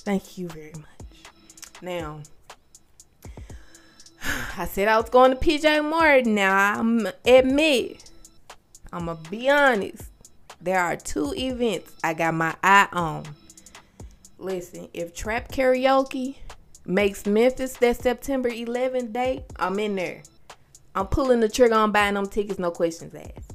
Thank 0.00 0.36
you 0.36 0.48
very 0.48 0.72
much. 0.72 1.30
Now, 1.80 2.22
I 4.58 4.64
said 4.64 4.88
I 4.88 4.98
was 4.98 5.10
going 5.10 5.30
to 5.30 5.36
PJ 5.36 5.88
Morton. 5.88 6.34
Now 6.34 6.80
I'm 6.80 7.06
admit, 7.24 8.10
I'm 8.92 9.06
gonna 9.06 9.20
be 9.30 9.48
honest. 9.48 10.10
There 10.60 10.80
are 10.80 10.96
two 10.96 11.34
events 11.36 11.92
I 12.02 12.14
got 12.14 12.34
my 12.34 12.54
eye 12.62 12.88
on. 12.92 13.24
Listen, 14.38 14.88
if 14.92 15.14
Trap 15.14 15.50
Karaoke 15.50 16.36
makes 16.84 17.26
Memphis 17.26 17.76
that 17.78 17.96
September 17.96 18.50
11th 18.50 19.12
date, 19.12 19.44
I'm 19.56 19.78
in 19.78 19.94
there. 19.94 20.22
I'm 20.94 21.06
pulling 21.06 21.40
the 21.40 21.48
trigger 21.48 21.74
on 21.74 21.92
buying 21.92 22.14
them 22.14 22.26
tickets, 22.26 22.58
no 22.58 22.70
questions 22.70 23.14
asked. 23.14 23.54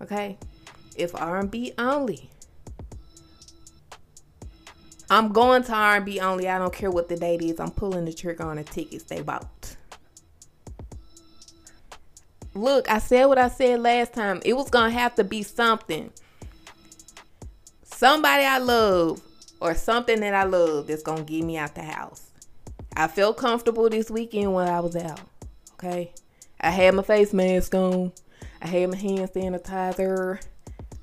Okay? 0.00 0.38
If 0.96 1.14
R&B 1.14 1.72
only, 1.78 2.30
I'm 5.10 5.32
going 5.32 5.62
to 5.64 5.72
R&B 5.72 6.20
only. 6.20 6.48
I 6.48 6.58
don't 6.58 6.72
care 6.72 6.90
what 6.90 7.08
the 7.08 7.16
date 7.16 7.42
is. 7.42 7.58
I'm 7.58 7.70
pulling 7.70 8.04
the 8.04 8.12
trigger 8.12 8.44
on 8.44 8.56
the 8.56 8.64
tickets 8.64 9.04
they 9.04 9.22
bought. 9.22 9.76
Look, 12.58 12.90
I 12.90 12.98
said 12.98 13.26
what 13.26 13.38
I 13.38 13.48
said 13.48 13.78
last 13.80 14.14
time. 14.14 14.42
It 14.44 14.54
was 14.54 14.68
going 14.68 14.90
to 14.90 14.98
have 14.98 15.14
to 15.14 15.22
be 15.22 15.44
something. 15.44 16.10
Somebody 17.84 18.44
I 18.44 18.58
love 18.58 19.20
or 19.60 19.76
something 19.76 20.18
that 20.20 20.34
I 20.34 20.42
love 20.42 20.88
that's 20.88 21.04
going 21.04 21.24
to 21.24 21.32
get 21.32 21.44
me 21.44 21.56
out 21.56 21.76
the 21.76 21.84
house. 21.84 22.30
I 22.96 23.06
felt 23.06 23.36
comfortable 23.36 23.88
this 23.88 24.10
weekend 24.10 24.54
when 24.54 24.66
I 24.66 24.80
was 24.80 24.96
out. 24.96 25.20
Okay? 25.74 26.12
I 26.60 26.70
had 26.70 26.94
my 26.94 27.04
face 27.04 27.32
mask 27.32 27.76
on. 27.76 28.12
I 28.60 28.66
had 28.66 28.90
my 28.90 28.96
hand 28.96 29.30
sanitizer. 29.30 30.42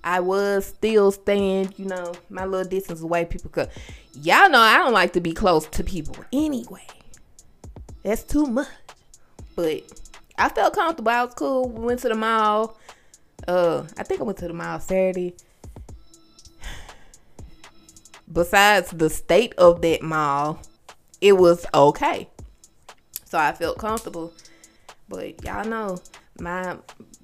I 0.04 0.20
was 0.20 0.66
still 0.66 1.10
staying, 1.14 1.74
you 1.78 1.86
know, 1.86 2.16
my 2.30 2.44
little 2.44 2.70
distance 2.70 3.00
away. 3.00 3.24
People 3.24 3.50
could, 3.50 3.70
y'all 4.14 4.50
know 4.50 4.60
I 4.60 4.78
don't 4.78 4.94
like 4.94 5.14
to 5.14 5.22
be 5.22 5.32
close 5.32 5.68
to 5.68 5.86
people 5.86 6.18
anyway. 6.34 6.86
That's 8.04 8.24
too 8.24 8.46
much. 8.46 8.68
But 9.56 9.84
I 10.38 10.50
felt 10.50 10.74
comfortable. 10.74 11.12
I 11.12 11.24
was 11.24 11.34
cool. 11.34 11.70
We 11.70 11.86
went 11.86 12.00
to 12.02 12.10
the 12.10 12.16
mall. 12.16 12.78
Uh, 13.48 13.84
I 13.98 14.04
think 14.04 14.22
I 14.22 14.24
went 14.24 14.38
to 14.40 14.48
the 14.48 14.54
mall 14.54 14.80
Saturday. 14.80 15.36
Besides 18.32 18.92
the 18.92 19.10
state 19.10 19.54
of 19.56 19.82
that 19.82 20.02
mall, 20.02 20.60
it 21.22 21.34
was 21.34 21.66
okay. 21.74 22.28
So 23.26 23.38
I 23.38 23.52
felt 23.52 23.78
comfortable. 23.78 24.34
But 25.08 25.44
y'all 25.44 25.66
know 25.66 26.00
my, 26.40 26.78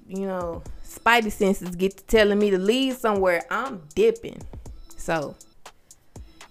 you 0.06 0.26
know, 0.26 0.62
spidey 0.86 1.32
senses 1.32 1.74
get 1.76 1.96
to 1.96 2.04
telling 2.04 2.38
me 2.38 2.50
to 2.50 2.58
leave 2.58 2.96
somewhere, 2.96 3.42
I'm 3.50 3.82
dipping. 3.94 4.40
So 4.96 5.36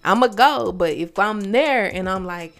I'ma 0.04 0.28
go. 0.28 0.72
But 0.72 0.92
if 0.92 1.18
I'm 1.18 1.40
there 1.40 1.86
and 1.86 2.08
I'm 2.08 2.24
like, 2.24 2.54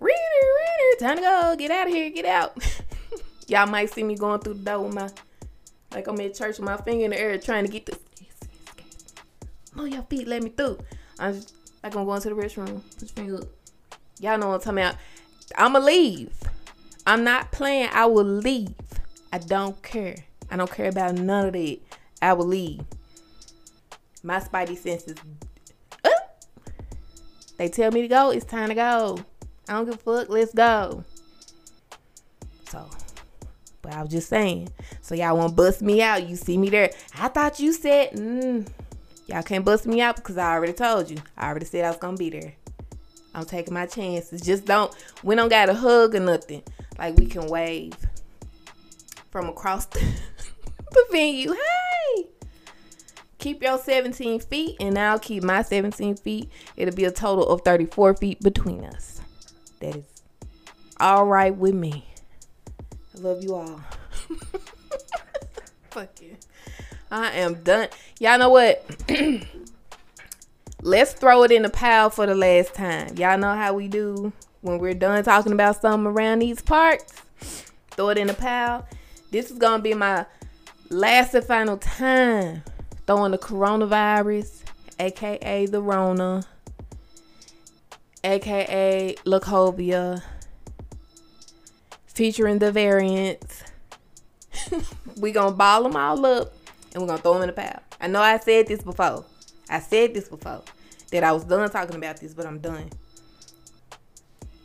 reader, 0.00 0.16
reader, 0.16 1.00
time 1.00 1.16
to 1.16 1.22
go, 1.22 1.56
get 1.58 1.70
out 1.70 1.88
of 1.88 1.92
here, 1.92 2.10
get 2.10 2.24
out. 2.24 2.56
Y'all 3.48 3.66
might 3.66 3.90
see 3.92 4.04
me 4.04 4.14
going 4.14 4.40
through 4.40 4.54
the 4.54 4.64
door 4.64 4.84
with 4.84 4.94
my, 4.94 5.08
like 5.92 6.06
I'm 6.06 6.20
at 6.20 6.34
church 6.34 6.58
with 6.58 6.66
my 6.66 6.76
finger 6.76 7.06
in 7.06 7.10
the 7.10 7.20
air 7.20 7.36
trying 7.38 7.64
to 7.64 7.72
get 7.72 7.86
the, 7.86 7.98
move 9.74 9.88
your 9.88 10.02
feet, 10.02 10.28
let 10.28 10.42
me 10.42 10.50
through. 10.50 10.78
I'm 11.18 11.34
just 11.34 11.54
like 11.82 11.96
I'm 11.96 12.04
going 12.04 12.20
to 12.20 12.28
the 12.28 12.34
restroom. 12.34 12.82
Put 12.92 13.00
your 13.00 13.08
finger 13.08 13.36
up. 13.38 13.48
Y'all 14.20 14.38
know 14.38 14.48
what 14.48 14.66
I'm 14.66 14.76
talking 14.76 14.78
about. 14.78 14.96
I'ma 15.56 15.78
leave. 15.78 16.32
I'm 17.06 17.24
not 17.24 17.50
playing. 17.52 17.88
I 17.92 18.06
will 18.06 18.24
leave. 18.24 18.74
I 19.32 19.38
don't 19.38 19.80
care. 19.82 20.16
I 20.50 20.56
don't 20.56 20.70
care 20.70 20.88
about 20.88 21.14
none 21.14 21.46
of 21.46 21.52
that. 21.54 21.78
I 22.20 22.32
will 22.32 22.46
leave. 22.46 22.82
My 24.22 24.40
spidey 24.40 24.76
senses. 24.76 25.16
Uh, 26.04 26.10
they 27.56 27.68
tell 27.68 27.90
me 27.92 28.02
to 28.02 28.08
go. 28.08 28.30
It's 28.30 28.44
time 28.44 28.68
to 28.68 28.74
go. 28.74 29.18
I 29.68 29.74
don't 29.74 29.84
give 29.86 29.94
a 29.94 29.98
fuck. 29.98 30.28
Let's 30.28 30.52
go. 30.52 31.04
So, 32.70 32.90
but 33.88 33.96
I 33.96 34.02
was 34.02 34.10
just 34.10 34.28
saying. 34.28 34.68
So 35.00 35.14
y'all 35.14 35.36
want 35.36 35.50
to 35.50 35.54
bust 35.54 35.80
me 35.80 36.02
out? 36.02 36.28
You 36.28 36.36
see 36.36 36.58
me 36.58 36.68
there? 36.68 36.90
I 37.18 37.28
thought 37.28 37.58
you 37.58 37.72
said, 37.72 38.12
mm, 38.12 38.68
y'all 39.26 39.42
can't 39.42 39.64
bust 39.64 39.86
me 39.86 40.02
out 40.02 40.16
because 40.16 40.36
I 40.36 40.52
already 40.52 40.74
told 40.74 41.10
you. 41.10 41.16
I 41.38 41.48
already 41.48 41.64
said 41.64 41.86
I 41.86 41.88
was 41.88 41.96
gonna 41.96 42.16
be 42.16 42.28
there. 42.28 42.52
I'm 43.34 43.46
taking 43.46 43.72
my 43.72 43.86
chances. 43.86 44.42
Just 44.42 44.66
don't. 44.66 44.94
We 45.22 45.34
don't 45.36 45.48
got 45.48 45.70
a 45.70 45.74
hug 45.74 46.14
or 46.14 46.20
nothing. 46.20 46.62
Like 46.98 47.16
we 47.16 47.26
can 47.26 47.46
wave 47.46 47.94
from 49.30 49.48
across 49.48 49.86
the, 49.86 50.00
the 50.90 51.06
venue. 51.10 51.52
Hey, 51.52 52.26
keep 53.38 53.62
your 53.62 53.78
17 53.78 54.40
feet, 54.40 54.76
and 54.80 54.98
I'll 54.98 55.18
keep 55.18 55.42
my 55.42 55.62
17 55.62 56.16
feet. 56.16 56.50
It'll 56.76 56.94
be 56.94 57.04
a 57.04 57.10
total 57.10 57.48
of 57.48 57.62
34 57.62 58.16
feet 58.16 58.40
between 58.40 58.84
us. 58.84 59.22
That 59.80 59.96
is 59.96 60.04
all 61.00 61.24
right 61.24 61.56
with 61.56 61.74
me. 61.74 62.07
Love 63.20 63.42
you 63.42 63.54
all. 63.54 63.80
Fuck 65.90 66.22
you. 66.22 66.36
I 67.10 67.32
am 67.32 67.54
done. 67.62 67.88
Y'all 68.20 68.38
know 68.38 68.50
what? 68.50 68.84
Let's 70.82 71.12
throw 71.14 71.42
it 71.42 71.50
in 71.50 71.62
the 71.62 71.70
pile 71.70 72.10
for 72.10 72.26
the 72.26 72.34
last 72.34 72.74
time. 72.74 73.16
Y'all 73.16 73.38
know 73.38 73.54
how 73.54 73.74
we 73.74 73.88
do 73.88 74.32
when 74.60 74.78
we're 74.78 74.94
done 74.94 75.24
talking 75.24 75.52
about 75.52 75.80
something 75.80 76.06
around 76.06 76.38
these 76.38 76.60
parts. 76.60 77.22
Throw 77.90 78.10
it 78.10 78.18
in 78.18 78.28
the 78.28 78.34
pile. 78.34 78.86
This 79.32 79.50
is 79.50 79.58
gonna 79.58 79.82
be 79.82 79.94
my 79.94 80.24
last 80.90 81.34
and 81.34 81.44
final 81.44 81.76
time 81.78 82.62
throwing 83.06 83.32
the 83.32 83.38
coronavirus, 83.38 84.62
aka 85.00 85.66
the 85.66 85.82
Rona, 85.82 86.44
aka 88.22 89.16
Lacovia, 89.24 90.22
featuring 92.18 92.58
the 92.58 92.72
variants. 92.72 93.62
we 95.20 95.30
gonna 95.30 95.54
ball 95.54 95.84
them 95.84 95.94
all 95.94 96.26
up 96.26 96.52
and 96.92 97.00
we're 97.00 97.06
gonna 97.06 97.22
throw 97.22 97.34
them 97.34 97.42
in 97.42 97.46
the 97.46 97.52
pile. 97.52 97.80
I 98.00 98.08
know 98.08 98.20
I 98.20 98.38
said 98.40 98.66
this 98.66 98.82
before. 98.82 99.24
I 99.70 99.78
said 99.78 100.14
this 100.14 100.28
before 100.28 100.64
that 101.12 101.22
I 101.22 101.30
was 101.30 101.44
done 101.44 101.70
talking 101.70 101.94
about 101.94 102.18
this, 102.18 102.34
but 102.34 102.44
I'm 102.44 102.58
done. 102.58 102.90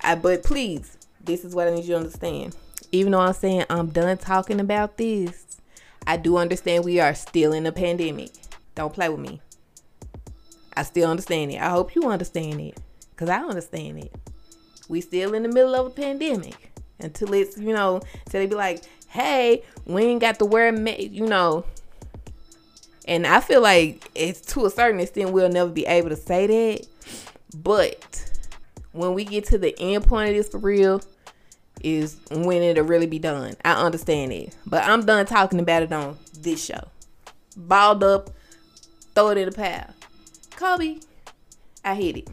I 0.02 0.16
but 0.16 0.42
please, 0.42 0.98
this 1.24 1.46
is 1.46 1.54
what 1.54 1.68
I 1.68 1.76
need 1.76 1.84
you 1.84 1.92
to 1.92 1.98
understand. 1.98 2.56
Even 2.92 3.12
though 3.12 3.20
I'm 3.20 3.34
saying 3.34 3.66
I'm 3.70 3.90
done 3.90 4.18
talking 4.18 4.60
about 4.60 4.98
this, 4.98 5.60
I 6.08 6.18
do 6.18 6.38
understand 6.38 6.84
we 6.84 7.00
are 7.00 7.14
still 7.14 7.54
in 7.54 7.68
a 7.68 7.72
pandemic. 7.72 8.32
Don't 8.74 8.92
play 8.92 9.10
with 9.10 9.20
me. 9.20 9.42
I 10.76 10.82
still 10.82 11.08
understand 11.08 11.52
it. 11.52 11.62
I 11.62 11.70
hope 11.70 11.94
you 11.94 12.10
understand 12.10 12.60
it. 12.60 12.80
Cause 13.16 13.30
I 13.30 13.42
understand 13.42 14.00
it. 14.00 14.16
We 14.90 15.02
still 15.02 15.36
in 15.36 15.44
the 15.44 15.50
middle 15.50 15.76
of 15.76 15.86
a 15.86 15.90
pandemic. 15.92 16.73
Until 17.04 17.34
it's, 17.34 17.58
you 17.58 17.74
know, 17.74 18.02
until 18.26 18.42
they 18.42 18.46
be 18.48 18.56
like, 18.56 18.84
hey, 19.08 19.64
we 19.86 20.04
ain't 20.04 20.22
got 20.22 20.40
to 20.40 20.46
wear 20.46 20.74
you 20.74 21.26
know. 21.26 21.66
And 23.06 23.28
I 23.28 23.42
feel 23.42 23.62
like 23.62 24.10
it's 24.16 24.42
to 24.54 24.66
a 24.66 24.70
certain 24.70 25.00
extent 25.00 25.32
we'll 25.32 25.50
never 25.50 25.70
be 25.70 25.86
able 25.86 26.10
to 26.10 26.16
say 26.16 26.48
that. 26.48 26.88
But 27.56 28.32
when 28.94 29.14
we 29.14 29.26
get 29.26 29.46
to 29.48 29.58
the 29.58 29.76
end 29.80 30.06
point 30.06 30.30
of 30.30 30.36
this 30.36 30.50
for 30.50 30.58
real, 30.58 31.02
is 31.84 32.18
when 32.32 32.64
it'll 32.64 32.86
really 32.86 33.06
be 33.06 33.20
done. 33.20 33.56
I 33.64 33.74
understand 33.74 34.32
it. 34.32 34.56
But 34.66 34.84
I'm 34.86 35.06
done 35.06 35.26
talking 35.26 35.60
about 35.60 35.84
it 35.84 35.92
on 35.92 36.18
this 36.40 36.64
show. 36.64 36.88
Balled 37.56 38.04
up, 38.04 38.30
throw 39.14 39.30
it 39.30 39.38
in 39.38 39.50
the 39.50 39.56
pile. 39.56 39.90
Kobe, 40.56 41.00
I 41.84 41.96
hit 41.96 42.18
it. 42.18 42.30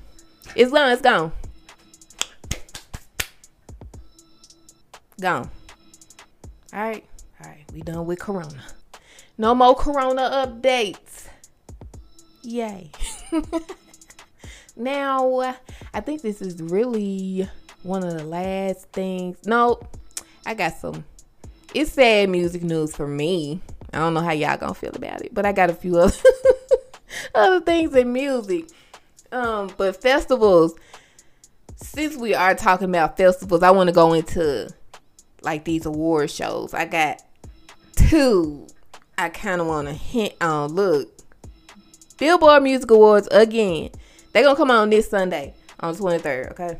It's 0.54 0.72
gone, 0.72 0.92
it's 0.92 1.02
gone. 1.02 1.32
Gone. 5.20 5.50
Alright. 6.72 7.04
Alright. 7.42 7.70
We 7.74 7.82
done 7.82 8.06
with 8.06 8.18
Corona. 8.18 8.62
No 9.36 9.54
more 9.54 9.74
Corona 9.74 10.22
updates. 10.46 11.28
Yay. 12.42 12.90
now, 14.76 15.56
I 15.92 16.00
think 16.00 16.22
this 16.22 16.40
is 16.40 16.62
really 16.62 17.46
one 17.82 18.02
of 18.02 18.16
the 18.16 18.24
last 18.24 18.90
things. 18.92 19.36
No, 19.44 19.80
I 20.46 20.54
got 20.54 20.74
some. 20.76 21.04
It's 21.74 21.92
sad 21.92 22.30
music 22.30 22.62
news 22.62 22.96
for 22.96 23.06
me. 23.06 23.60
I 23.92 23.98
don't 23.98 24.14
know 24.14 24.20
how 24.20 24.32
y'all 24.32 24.56
gonna 24.56 24.74
feel 24.74 24.94
about 24.94 25.22
it, 25.22 25.34
but 25.34 25.44
I 25.44 25.52
got 25.52 25.68
a 25.68 25.74
few 25.74 25.98
other 25.98 26.16
other 27.34 27.60
things 27.60 27.94
in 27.94 28.12
music. 28.12 28.70
Um, 29.32 29.70
but 29.76 30.00
festivals. 30.00 30.74
Since 31.76 32.16
we 32.16 32.34
are 32.34 32.54
talking 32.54 32.88
about 32.88 33.16
festivals, 33.16 33.62
I 33.62 33.70
want 33.70 33.88
to 33.88 33.94
go 33.94 34.12
into 34.12 34.70
like 35.42 35.64
these 35.64 35.86
award 35.86 36.30
shows. 36.30 36.74
I 36.74 36.84
got 36.84 37.22
two. 37.96 38.66
I 39.16 39.28
kind 39.28 39.60
of 39.60 39.66
want 39.66 39.88
to 39.88 39.94
hint 39.94 40.34
on. 40.40 40.72
Look, 40.72 41.08
Billboard 42.18 42.62
Music 42.62 42.90
Awards 42.90 43.28
again. 43.30 43.90
They 44.32 44.42
gonna 44.42 44.56
come 44.56 44.70
on 44.70 44.90
this 44.90 45.08
Sunday 45.10 45.54
on 45.80 45.94
the 45.94 45.98
23rd. 45.98 46.52
Okay. 46.52 46.78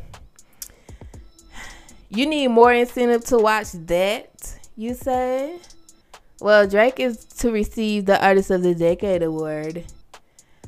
You 2.08 2.26
need 2.26 2.48
more 2.48 2.72
incentive 2.72 3.24
to 3.26 3.38
watch 3.38 3.72
that, 3.72 4.56
you 4.76 4.94
say? 4.94 5.58
Well, 6.40 6.66
Drake 6.66 6.98
is 6.98 7.24
to 7.24 7.50
receive 7.52 8.06
the 8.06 8.24
Artist 8.24 8.50
of 8.50 8.62
the 8.62 8.74
Decade 8.74 9.22
award. 9.22 9.84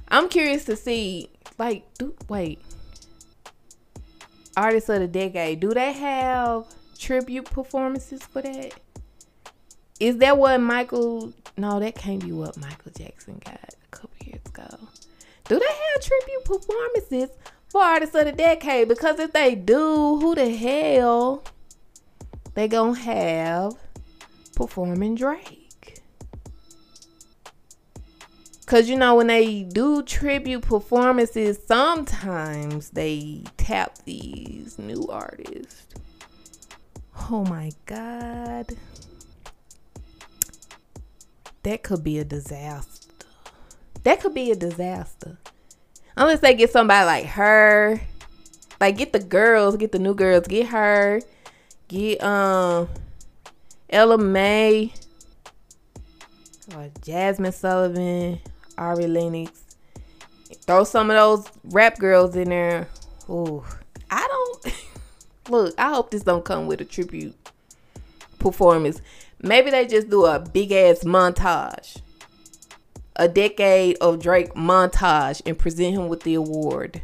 I'm 0.08 0.28
curious 0.28 0.64
to 0.66 0.76
see, 0.76 1.30
like, 1.58 1.84
do, 1.94 2.14
wait, 2.28 2.60
Artist 4.56 4.88
of 4.90 5.00
the 5.00 5.08
Decade, 5.08 5.60
do 5.60 5.72
they 5.74 5.92
have 5.92 6.66
tribute 7.02 7.46
performances 7.46 8.22
for 8.22 8.42
that? 8.42 8.72
Is 9.98 10.18
that 10.18 10.38
what 10.38 10.58
Michael? 10.60 11.32
No, 11.56 11.80
that 11.80 11.96
can't 11.96 12.24
be 12.24 12.32
what 12.32 12.56
Michael 12.56 12.92
Jackson 12.96 13.40
got 13.44 13.54
a 13.54 13.88
couple 13.90 14.16
years 14.24 14.40
ago. 14.46 14.78
Do 15.48 15.58
they 15.58 15.66
have 15.66 16.02
tribute 16.02 16.44
performances 16.44 17.30
for 17.68 17.82
artists 17.82 18.14
of 18.14 18.26
the 18.26 18.32
decade 18.32 18.88
because 18.88 19.18
if 19.18 19.32
they 19.32 19.54
do, 19.54 20.18
who 20.18 20.34
the 20.34 20.54
hell 20.54 21.44
they 22.54 22.68
gonna 22.68 22.98
have 22.98 23.74
performing 24.54 25.16
Drake? 25.16 25.58
Cause 28.66 28.88
you 28.88 28.96
know 28.96 29.16
when 29.16 29.26
they 29.26 29.64
do 29.64 30.02
tribute 30.02 30.62
performances, 30.62 31.58
sometimes 31.66 32.90
they 32.90 33.42
tap 33.58 33.98
these 34.04 34.78
new 34.78 35.06
artists. 35.10 35.86
Oh 37.30 37.44
my 37.48 37.70
god. 37.86 38.76
That 41.62 41.82
could 41.82 42.02
be 42.02 42.18
a 42.18 42.24
disaster. 42.24 43.12
That 44.02 44.20
could 44.20 44.34
be 44.34 44.50
a 44.50 44.56
disaster. 44.56 45.38
Unless 46.16 46.40
they 46.40 46.54
get 46.54 46.70
somebody 46.70 47.06
like 47.06 47.26
her. 47.26 48.00
Like 48.80 48.96
get 48.96 49.12
the 49.12 49.20
girls, 49.20 49.76
get 49.76 49.92
the 49.92 49.98
new 49.98 50.14
girls, 50.14 50.46
get 50.48 50.66
her, 50.66 51.20
get 51.86 52.22
um 52.22 52.88
Ella 53.88 54.18
Mai 54.18 54.92
or 56.74 56.90
Jazmine 57.02 57.54
Sullivan, 57.54 58.40
Ari 58.76 59.06
Lennox. 59.06 59.62
Throw 60.66 60.84
some 60.84 61.10
of 61.10 61.16
those 61.16 61.46
rap 61.64 61.98
girls 61.98 62.34
in 62.34 62.48
there. 62.48 62.88
Ooh. 63.28 63.64
I 64.10 64.26
don't 64.26 64.74
look, 65.48 65.74
I 65.78 65.94
hope 65.94 66.10
this 66.10 66.22
don't 66.22 66.44
come 66.44 66.66
with 66.66 66.80
a 66.80 66.84
tribute 66.84 67.34
performance. 68.38 69.00
Maybe 69.40 69.70
they 69.70 69.86
just 69.86 70.10
do 70.10 70.26
a 70.26 70.38
big 70.38 70.72
ass 70.72 71.04
montage 71.04 72.00
a 73.16 73.28
decade 73.28 73.96
of 74.00 74.20
Drake 74.20 74.54
montage 74.54 75.42
and 75.44 75.58
present 75.58 75.94
him 75.94 76.08
with 76.08 76.22
the 76.22 76.34
award 76.34 77.02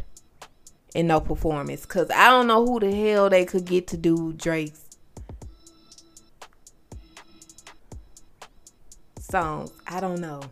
and 0.95 1.09
no 1.09 1.21
performance. 1.21 1.85
Cause 1.85 2.11
I 2.15 2.29
don't 2.31 2.47
know 2.47 2.65
who 2.65 2.81
the 2.81 2.95
hell 2.95 3.29
they 3.29 3.45
could 3.45 3.65
get 3.65 3.87
to 3.89 3.97
do 3.97 4.33
Drake's 4.33 4.85
songs. 9.21 9.73
I 9.87 10.01
don't 10.01 10.21
know. 10.21 10.43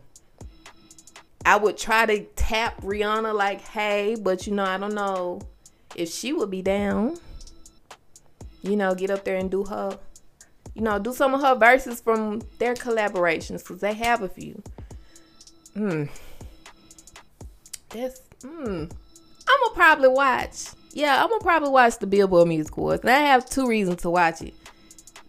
I 1.45 1.55
would 1.55 1.77
try 1.77 2.05
to 2.05 2.23
tap 2.35 2.81
Rihanna 2.81 3.33
like, 3.33 3.61
hey, 3.61 4.15
but 4.19 4.45
you 4.45 4.53
know, 4.53 4.65
I 4.65 4.77
don't 4.77 4.93
know 4.93 5.41
if 5.95 6.09
she 6.09 6.33
would 6.33 6.51
be 6.51 6.61
down. 6.61 7.17
You 8.67 8.75
know, 8.75 8.93
get 8.93 9.09
up 9.09 9.23
there 9.23 9.37
and 9.37 9.49
do 9.49 9.63
her, 9.63 9.97
you 10.75 10.81
know, 10.81 10.99
do 10.99 11.13
some 11.13 11.33
of 11.33 11.41
her 11.41 11.55
verses 11.55 12.01
from 12.01 12.41
their 12.59 12.73
collaborations 12.73 13.59
because 13.59 13.79
they 13.79 13.93
have 13.93 14.21
a 14.21 14.29
few. 14.29 14.61
Hmm. 15.73 16.03
This. 17.89 18.21
Hmm. 18.41 18.85
I'm 19.49 19.59
gonna 19.63 19.75
probably 19.75 20.09
watch. 20.09 20.65
Yeah, 20.91 21.23
I'm 21.23 21.29
gonna 21.29 21.41
probably 21.41 21.69
watch 21.69 21.99
the 21.99 22.07
Billboard 22.07 22.47
Music 22.47 22.75
Awards, 22.75 23.01
and 23.01 23.09
I 23.09 23.19
have 23.19 23.49
two 23.49 23.67
reasons 23.67 24.01
to 24.01 24.09
watch 24.09 24.41
it. 24.41 24.53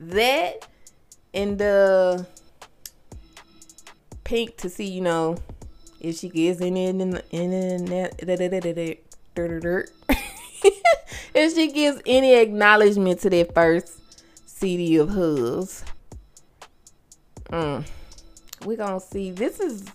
That 0.00 0.66
and 1.34 1.58
the 1.58 2.26
Pink 4.24 4.56
to 4.58 4.68
see, 4.68 4.86
you 4.86 5.00
know, 5.00 5.36
if 6.00 6.18
she 6.18 6.28
gets 6.28 6.60
in 6.60 6.76
in 6.76 7.00
in 7.30 7.52
in 7.52 8.10
if 11.38 11.54
she 11.54 11.72
gives 11.72 12.00
any 12.06 12.34
acknowledgement 12.34 13.20
to 13.20 13.30
that 13.30 13.54
first 13.54 13.98
CD 14.48 14.96
of 14.96 15.10
hers. 15.10 15.84
Mm. 17.50 17.86
We 18.64 18.76
gonna 18.76 19.00
see. 19.00 19.30
This 19.30 19.60
is 19.60 19.86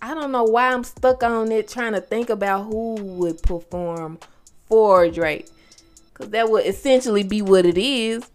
I 0.00 0.14
don't 0.14 0.32
know 0.32 0.44
why 0.44 0.72
I'm 0.72 0.84
stuck 0.84 1.22
on 1.22 1.50
it 1.50 1.68
trying 1.68 1.92
to 1.92 2.00
think 2.00 2.30
about 2.30 2.64
who 2.64 2.94
would 2.94 3.42
perform 3.42 4.18
for 4.66 5.08
Drake. 5.08 5.48
Cause 6.14 6.30
that 6.30 6.50
would 6.50 6.66
essentially 6.66 7.22
be 7.22 7.42
what 7.42 7.64
it 7.64 7.78
is. 7.78 8.28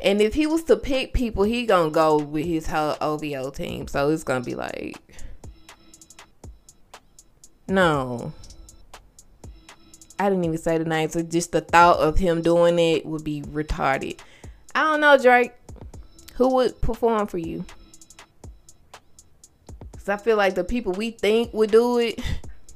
And 0.00 0.20
if 0.20 0.34
he 0.34 0.46
was 0.46 0.64
to 0.64 0.76
pick 0.76 1.12
people, 1.12 1.44
he 1.44 1.66
gonna 1.66 1.90
go 1.90 2.18
with 2.18 2.46
his 2.46 2.66
whole 2.66 2.96
OVO 3.00 3.50
team. 3.50 3.86
So 3.86 4.10
it's 4.10 4.24
gonna 4.24 4.44
be 4.44 4.54
like 4.54 4.98
No. 7.68 8.32
I 10.20 10.28
didn't 10.28 10.44
even 10.44 10.58
say 10.58 10.76
the 10.76 10.84
name, 10.84 11.08
so 11.08 11.22
just 11.22 11.52
the 11.52 11.62
thought 11.62 11.96
of 11.96 12.18
him 12.18 12.42
doing 12.42 12.78
it 12.78 13.06
would 13.06 13.24
be 13.24 13.40
retarded. 13.40 14.18
I 14.74 14.82
don't 14.82 15.00
know, 15.00 15.16
Drake. 15.16 15.54
Who 16.34 16.54
would 16.56 16.78
perform 16.82 17.26
for 17.26 17.38
you? 17.38 17.64
Cause 19.94 20.10
I 20.10 20.18
feel 20.18 20.36
like 20.36 20.56
the 20.56 20.62
people 20.62 20.92
we 20.92 21.12
think 21.12 21.54
would 21.54 21.70
do 21.70 21.96
it, 21.96 22.20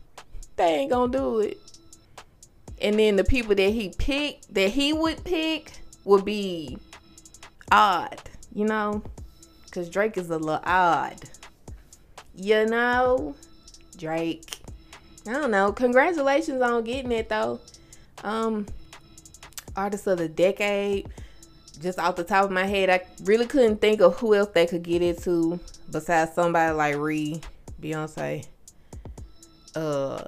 they 0.56 0.64
ain't 0.64 0.90
gonna 0.90 1.12
do 1.12 1.40
it. 1.40 1.58
And 2.80 2.98
then 2.98 3.16
the 3.16 3.24
people 3.24 3.54
that 3.54 3.70
he 3.74 3.90
picked, 3.90 4.54
that 4.54 4.70
he 4.70 4.94
would 4.94 5.22
pick, 5.22 5.70
would 6.04 6.24
be 6.24 6.78
odd, 7.70 8.22
you 8.54 8.64
know? 8.64 9.02
Cause 9.70 9.90
Drake 9.90 10.16
is 10.16 10.30
a 10.30 10.38
little 10.38 10.62
odd. 10.64 11.20
You 12.34 12.64
know? 12.64 13.34
Drake. 13.98 14.62
I 15.26 15.32
don't 15.32 15.50
know. 15.50 15.72
Congratulations 15.72 16.60
on 16.62 16.84
getting 16.84 17.12
it 17.12 17.28
though. 17.28 17.60
Um 18.22 18.66
Artist 19.76 20.06
of 20.06 20.18
the 20.18 20.28
Decade. 20.28 21.08
just 21.80 21.98
off 21.98 22.16
the 22.16 22.24
top 22.24 22.44
of 22.44 22.50
my 22.50 22.64
head, 22.64 22.90
I 22.90 23.02
really 23.24 23.46
couldn't 23.46 23.80
think 23.80 24.00
of 24.00 24.18
who 24.18 24.34
else 24.34 24.50
they 24.50 24.66
could 24.66 24.82
get 24.82 25.02
into 25.02 25.58
besides 25.90 26.32
somebody 26.34 26.72
like 26.74 26.96
Ree, 26.96 27.40
Beyonce. 27.80 28.46
Uh 29.74 30.22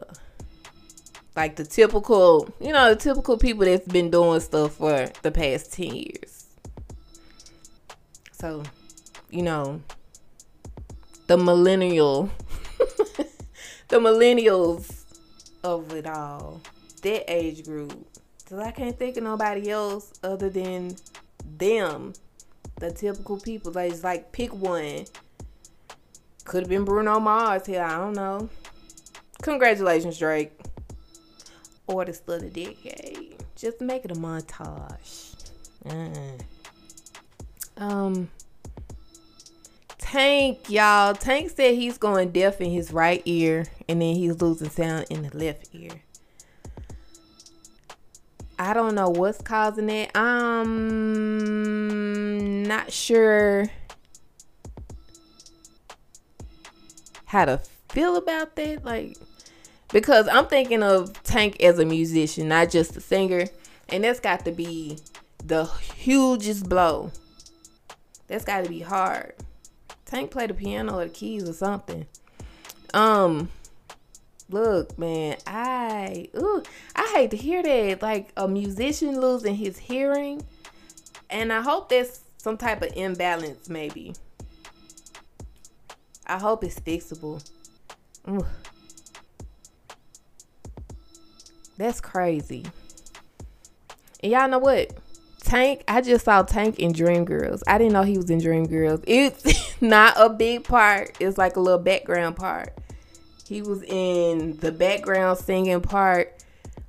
like 1.36 1.56
the 1.56 1.64
typical, 1.64 2.48
you 2.60 2.72
know, 2.72 2.88
the 2.88 2.96
typical 2.96 3.36
people 3.36 3.66
that's 3.66 3.86
been 3.86 4.10
doing 4.10 4.40
stuff 4.40 4.76
for 4.76 5.06
the 5.20 5.30
past 5.30 5.74
10 5.74 5.94
years. 5.94 6.46
So, 8.32 8.62
you 9.30 9.42
know, 9.42 9.82
the 11.26 11.36
millennial, 11.36 12.30
the 13.88 13.98
millennials 13.98 15.04
of 15.62 15.92
it 15.92 16.06
all, 16.06 16.60
that 17.02 17.30
age 17.32 17.64
group. 17.64 17.92
Cause 18.48 18.60
I 18.60 18.70
can't 18.70 18.96
think 18.96 19.16
of 19.16 19.24
nobody 19.24 19.70
else 19.70 20.12
other 20.22 20.48
than 20.48 20.96
them, 21.58 22.12
the 22.76 22.92
typical 22.92 23.40
people. 23.40 23.72
Like, 23.72 23.92
it's 23.92 24.04
like 24.04 24.30
pick 24.30 24.52
one. 24.54 25.04
Could 26.44 26.62
have 26.62 26.68
been 26.68 26.84
Bruno 26.84 27.18
Mars 27.18 27.66
here. 27.66 27.82
I 27.82 27.96
don't 27.96 28.14
know. 28.14 28.48
Congratulations, 29.42 30.18
Drake. 30.18 30.52
Artist 31.88 32.28
of 32.28 32.40
the 32.40 32.50
decade. 32.50 33.34
Just 33.56 33.80
make 33.80 34.04
it 34.04 34.12
a 34.12 34.14
montage. 34.14 35.34
Uh. 35.84 36.10
Um. 37.76 38.28
Tank, 40.16 40.70
y'all. 40.70 41.12
Tank 41.12 41.50
said 41.50 41.74
he's 41.74 41.98
going 41.98 42.30
deaf 42.30 42.62
in 42.62 42.70
his 42.70 42.90
right 42.90 43.20
ear 43.26 43.66
and 43.86 44.00
then 44.00 44.14
he's 44.14 44.40
losing 44.40 44.70
sound 44.70 45.04
in 45.10 45.24
the 45.24 45.36
left 45.36 45.68
ear. 45.74 45.90
I 48.58 48.72
don't 48.72 48.94
know 48.94 49.10
what's 49.10 49.42
causing 49.42 49.90
it. 49.90 50.10
I'm 50.16 50.62
not 52.62 52.90
sure 52.90 53.66
how 57.26 57.44
to 57.44 57.60
feel 57.90 58.16
about 58.16 58.56
that. 58.56 58.86
Like, 58.86 59.18
because 59.92 60.28
I'm 60.28 60.46
thinking 60.46 60.82
of 60.82 61.22
Tank 61.24 61.62
as 61.62 61.78
a 61.78 61.84
musician, 61.84 62.48
not 62.48 62.70
just 62.70 62.96
a 62.96 63.02
singer, 63.02 63.48
and 63.90 64.02
that's 64.02 64.20
got 64.20 64.46
to 64.46 64.50
be 64.50 64.96
the 65.44 65.66
hugest 65.66 66.70
blow. 66.70 67.10
That's 68.28 68.46
got 68.46 68.64
to 68.64 68.70
be 68.70 68.80
hard. 68.80 69.34
Tank 70.06 70.30
play 70.30 70.46
the 70.46 70.54
piano 70.54 70.98
or 70.98 71.04
the 71.04 71.10
keys 71.10 71.48
or 71.48 71.52
something. 71.52 72.06
Um, 72.94 73.50
look, 74.48 74.98
man, 74.98 75.36
I 75.46 76.28
ooh, 76.36 76.62
I 76.94 77.12
hate 77.14 77.32
to 77.32 77.36
hear 77.36 77.62
that. 77.62 78.00
Like 78.00 78.30
a 78.36 78.48
musician 78.48 79.20
losing 79.20 79.56
his 79.56 79.78
hearing, 79.78 80.42
and 81.28 81.52
I 81.52 81.60
hope 81.60 81.88
there's 81.88 82.20
some 82.38 82.56
type 82.56 82.82
of 82.82 82.92
imbalance, 82.96 83.68
maybe. 83.68 84.14
I 86.26 86.38
hope 86.38 86.64
it's 86.64 86.78
fixable. 86.80 87.44
Ooh. 88.28 88.46
That's 91.76 92.00
crazy. 92.00 92.64
And 94.22 94.32
y'all 94.32 94.48
know 94.48 94.58
what? 94.58 94.92
Tank, 95.46 95.84
I 95.86 96.00
just 96.00 96.24
saw 96.24 96.42
Tank 96.42 96.80
in 96.80 96.92
Dreamgirls. 96.92 97.62
I 97.68 97.78
didn't 97.78 97.92
know 97.92 98.02
he 98.02 98.16
was 98.16 98.28
in 98.30 98.40
Dreamgirls. 98.40 99.04
It's 99.06 99.80
not 99.80 100.14
a 100.16 100.28
big 100.28 100.64
part. 100.64 101.16
It's 101.20 101.38
like 101.38 101.54
a 101.54 101.60
little 101.60 101.78
background 101.78 102.34
part. 102.34 102.76
He 103.46 103.62
was 103.62 103.84
in 103.84 104.56
the 104.58 104.72
background 104.72 105.38
singing 105.38 105.80
part 105.80 106.42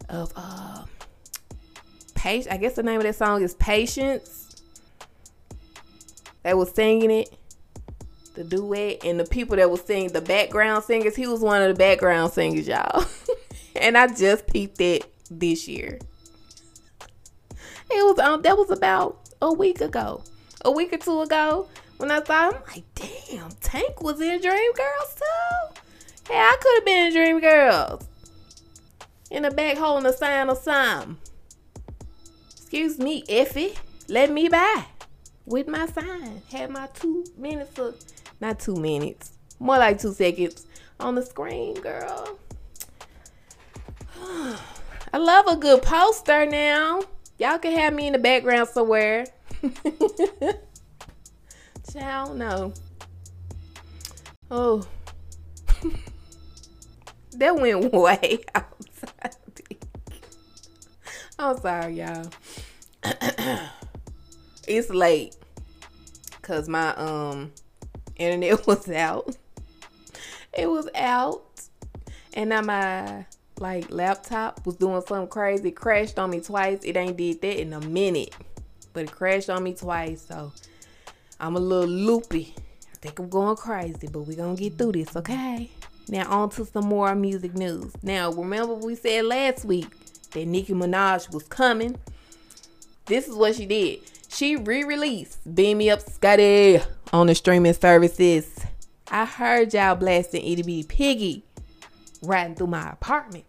of 0.10 0.34
uh 0.36 0.86
Patience. 2.15 2.48
I 2.52 2.58
guess 2.58 2.74
the 2.74 2.82
name 2.82 2.98
of 2.98 3.04
that 3.04 3.15
song 3.15 3.43
is 3.43 3.54
Patience. 3.54 4.56
They 6.41 6.56
was 6.56 6.72
singing 6.72 7.12
it. 7.12 7.38
The 8.34 8.43
duet 8.43 9.06
and 9.06 9.20
the 9.20 9.26
people 9.26 9.58
that 9.58 9.70
was 9.70 9.82
singing 9.82 10.12
the 10.13 10.22
background 10.22 10.84
singers, 10.84 11.15
he 11.15 11.28
was 11.28 11.41
one 11.41 11.62
of 11.62 11.67
the 11.67 11.78
background 11.78 12.34
singers, 12.34 12.67
y'all. 12.67 13.06
and 13.76 13.96
I 13.96 14.08
just 14.08 14.48
peeped 14.48 14.82
it 14.82 15.06
this 15.30 15.67
year. 15.67 16.00
It 17.89 18.04
was 18.04 18.19
um 18.19 18.41
that 18.41 18.58
was 18.58 18.69
about 18.69 19.19
a 19.41 19.52
week 19.52 19.82
ago, 19.82 20.23
a 20.63 20.71
week 20.71 20.93
or 20.93 20.97
two 20.97 21.21
ago 21.21 21.67
when 21.97 22.12
I 22.12 22.19
thought 22.19 22.56
I'm 22.56 22.62
like, 22.67 22.84
damn, 22.95 23.50
Tank 23.62 24.02
was 24.02 24.21
in 24.21 24.39
Dreamgirls 24.39 25.15
too. 25.15 25.82
Hey, 26.28 26.38
I 26.38 26.58
could 26.62 26.76
have 26.76 26.86
been 26.86 27.08
in 27.08 27.13
Dreamgirls. 27.13 28.06
In 29.32 29.43
the 29.43 29.52
back 29.52 29.78
holding 29.78 30.10
a 30.10 30.13
sign 30.13 30.50
or 30.50 30.56
something. 30.56 31.17
Excuse 32.52 33.00
me, 33.00 33.23
Effie, 33.30 33.73
let 34.08 34.32
me 34.32 34.47
by 34.47 34.86
with 35.45 35.67
my 35.67 35.86
sign. 35.88 36.41
Had 36.52 36.69
my 36.69 36.88
two 36.93 37.26
minutes 37.38 37.80
of, 37.80 37.95
not 38.39 38.60
two 38.60 38.76
minutes, 38.76 39.34
more 39.60 39.78
like 39.78 40.00
two 40.00 40.13
seconds 40.13 40.67
on 41.00 41.15
the 41.15 41.26
screen, 41.26 41.76
girl. 41.76 42.38
I 44.21 45.17
love 45.17 45.47
a 45.47 45.56
good 45.56 45.82
poster 45.82 46.45
now. 46.45 47.02
Y'all 47.39 47.60
can 47.60 47.71
have 47.73 47.93
me 47.93 48.08
in 48.08 48.13
the 48.13 48.19
background 48.19 48.67
somewhere. 48.67 49.26
Child, 51.93 52.38
no. 52.38 52.73
Oh. 54.50 54.88
that 57.34 57.56
went 57.56 57.93
way 57.93 58.39
outside. 58.56 59.36
I'm 61.38 61.58
sorry, 61.60 61.93
y'all. 61.93 62.28
it's 64.67 64.89
late. 64.89 65.36
Cause 66.41 66.67
my 66.67 66.95
um 66.95 67.52
internet 68.15 68.65
was 68.65 68.89
out. 68.89 69.38
It 70.54 70.67
was 70.67 70.89
out. 70.95 71.62
And 72.34 72.50
now 72.50 72.62
my 72.62 73.26
like 73.60 73.91
laptop 73.91 74.65
was 74.65 74.76
doing 74.76 75.02
something 75.08 75.28
crazy. 75.28 75.72
Crashed 75.72 76.20
on 76.20 76.30
me 76.30 76.41
twice. 76.41 76.80
It 76.84 76.96
ain't 76.96 77.17
did 77.17 77.41
that 77.41 77.62
in 77.62 77.74
a 77.74 77.82
minute. 77.82 78.34
But 78.93 79.06
it 79.06 79.12
crashed 79.12 79.50
on 79.50 79.63
me 79.63 79.74
twice. 79.74 80.26
So 80.28 80.52
I'm 81.39 81.56
a 81.56 81.60
little 81.60 81.89
loopy. 81.89 82.56
I 82.58 82.98
think 83.00 83.20
I'm 83.20 83.30
going 83.30 83.56
crazy, 83.56 84.08
but 84.08 84.22
we 84.22 84.36
gonna 84.36 84.56
get 84.56 84.78
through 84.78 84.93
this, 84.93 85.15
okay? 85.15 85.70
Now 86.10 86.30
on 86.30 86.50
to 86.52 86.65
some 86.65 86.86
more 86.86 87.13
music 87.15 87.54
news. 87.54 87.91
Now 88.02 88.32
remember 88.32 88.74
we 88.74 88.96
said 88.96 89.26
last 89.26 89.65
week 89.65 89.88
that 90.32 90.48
Nicki 90.48 90.74
Minaj 90.74 91.32
was 91.34 91.43
coming. 91.43 91.98
This 93.06 93.28
is 93.28 93.36
what 93.36 93.56
she 93.56 93.65
did. 93.65 94.00
She 94.30 94.56
re-released 94.56 95.54
Beam 95.56 95.78
Me 95.78 95.89
Up 95.89 96.02
Scotty 96.02 96.80
on 97.13 97.28
the 97.28 97.36
streaming 97.36 97.74
services. 97.74 98.60
I 99.10 99.26
heard 99.26 99.74
y'all 99.74 99.96
blasting 99.96 100.43
Itty 100.43 100.63
Bitty 100.63 100.84
Piggy 100.84 101.43
riding 102.21 102.56
through 102.56 102.67
my 102.67 102.91
apartment. 102.91 103.45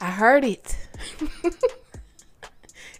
I 0.00 0.10
heard 0.10 0.44
it. 0.44 0.76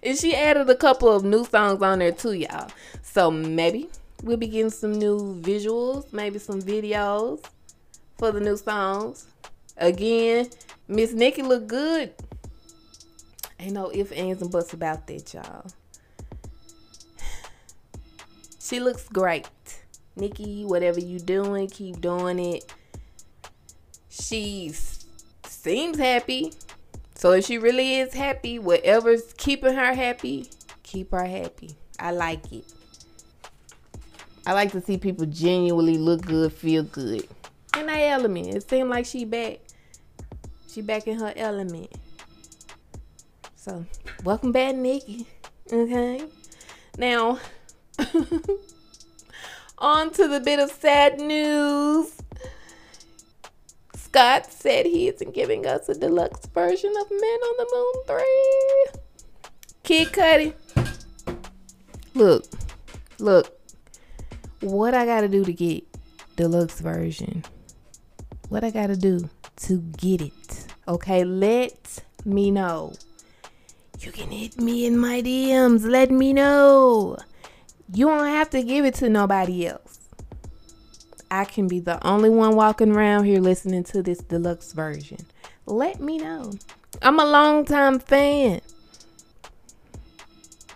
and 0.02 0.16
she 0.18 0.34
added 0.34 0.70
a 0.70 0.74
couple 0.74 1.08
of 1.14 1.24
new 1.24 1.44
songs 1.44 1.82
on 1.82 1.98
there 1.98 2.12
too, 2.12 2.32
y'all. 2.32 2.70
So 3.02 3.30
maybe 3.30 3.90
we'll 4.22 4.36
be 4.36 4.46
getting 4.46 4.70
some 4.70 4.92
new 4.92 5.40
visuals, 5.42 6.12
maybe 6.12 6.38
some 6.38 6.62
videos 6.62 7.44
for 8.18 8.32
the 8.32 8.40
new 8.40 8.56
songs. 8.56 9.26
Again, 9.76 10.48
Miss 10.88 11.12
Nicki 11.12 11.42
look 11.42 11.66
good. 11.66 12.14
Ain't 13.58 13.72
no 13.72 13.90
ifs, 13.92 14.12
ands, 14.12 14.42
and 14.42 14.50
buts 14.50 14.72
about 14.72 15.06
that, 15.06 15.34
y'all. 15.34 15.66
She 18.60 18.80
looks 18.80 19.08
great. 19.10 19.46
Nicki, 20.16 20.64
whatever 20.64 20.98
you 20.98 21.18
doing, 21.18 21.68
keep 21.68 22.00
doing 22.00 22.38
it 22.38 22.72
she 24.22 24.72
seems 25.46 25.98
happy. 25.98 26.52
So 27.14 27.32
if 27.32 27.46
she 27.46 27.58
really 27.58 27.96
is 27.96 28.14
happy, 28.14 28.58
whatever's 28.58 29.32
keeping 29.36 29.74
her 29.74 29.94
happy, 29.94 30.50
keep 30.82 31.10
her 31.10 31.24
happy. 31.24 31.74
I 31.98 32.12
like 32.12 32.52
it. 32.52 32.64
I 34.46 34.52
like 34.52 34.72
to 34.72 34.80
see 34.80 34.98
people 34.98 35.26
genuinely 35.26 35.96
look 35.96 36.22
good, 36.22 36.52
feel 36.52 36.82
good. 36.82 37.26
In 37.76 37.86
that 37.86 37.98
element. 37.98 38.48
It 38.48 38.68
seemed 38.68 38.90
like 38.90 39.06
she 39.06 39.24
back. 39.24 39.60
She 40.68 40.82
back 40.82 41.06
in 41.06 41.18
her 41.18 41.32
element. 41.34 41.90
So 43.56 43.84
welcome 44.22 44.52
back, 44.52 44.74
Nicki. 44.74 45.26
Okay. 45.72 46.24
Now 46.98 47.38
on 49.78 50.10
to 50.12 50.28
the 50.28 50.40
bit 50.40 50.60
of 50.60 50.70
sad 50.70 51.18
news. 51.18 52.12
Scott 54.14 54.46
said 54.46 54.86
he 54.86 55.08
isn't 55.08 55.34
giving 55.34 55.66
us 55.66 55.88
a 55.88 55.94
deluxe 55.98 56.46
version 56.46 56.94
of 57.00 57.10
Man 57.10 57.20
on 57.20 57.56
the 57.58 57.66
Moon 57.74 58.22
3. 58.92 59.00
Kid 59.82 60.08
Cudi. 60.12 60.54
Look, 62.14 62.44
look. 63.18 63.60
What 64.60 64.94
I 64.94 65.04
gotta 65.04 65.26
do 65.26 65.44
to 65.44 65.52
get 65.52 65.82
deluxe 66.36 66.78
version? 66.78 67.42
What 68.50 68.62
I 68.62 68.70
gotta 68.70 68.96
do 68.96 69.28
to 69.66 69.78
get 69.96 70.20
it? 70.20 70.66
Okay, 70.86 71.24
let 71.24 72.04
me 72.24 72.52
know. 72.52 72.92
you 73.98 74.12
can 74.12 74.30
hit 74.30 74.58
me 74.58 74.86
in 74.86 74.96
my 74.96 75.22
DMs. 75.22 75.84
Let 75.84 76.12
me 76.12 76.32
know. 76.32 77.16
You 77.92 78.06
don't 78.06 78.28
have 78.28 78.50
to 78.50 78.62
give 78.62 78.84
it 78.84 78.94
to 78.94 79.08
nobody 79.08 79.66
else. 79.66 79.93
I 81.34 81.44
can 81.44 81.66
be 81.66 81.80
the 81.80 82.04
only 82.06 82.30
one 82.30 82.54
walking 82.54 82.92
around 82.92 83.24
here 83.24 83.40
listening 83.40 83.82
to 83.84 84.04
this 84.04 84.18
deluxe 84.18 84.72
version. 84.72 85.18
Let 85.66 85.98
me 85.98 86.18
know. 86.18 86.52
I'm 87.02 87.18
a 87.18 87.24
long 87.24 87.64
time 87.64 87.98
fan. 87.98 88.60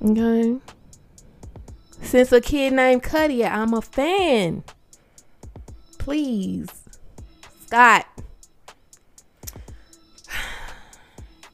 Okay. 0.05 0.57
Since 2.03 2.33
a 2.33 2.41
kid 2.41 2.73
named 2.73 3.05
Cudi, 3.05 3.49
I'm 3.49 3.73
a 3.73 3.81
fan. 3.81 4.65
Please. 5.99 6.69
Scott. 7.67 8.07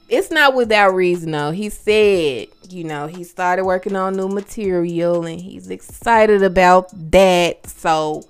It's 0.06 0.30
not 0.30 0.54
without 0.54 0.94
reason 0.94 1.32
though. 1.32 1.50
He 1.50 1.70
said, 1.70 2.48
you 2.68 2.84
know, 2.84 3.06
he 3.06 3.24
started 3.24 3.64
working 3.64 3.96
on 3.96 4.14
new 4.14 4.28
material 4.28 5.26
and 5.26 5.40
he's 5.40 5.70
excited 5.70 6.42
about 6.42 6.90
that. 7.10 7.66
So 7.66 8.22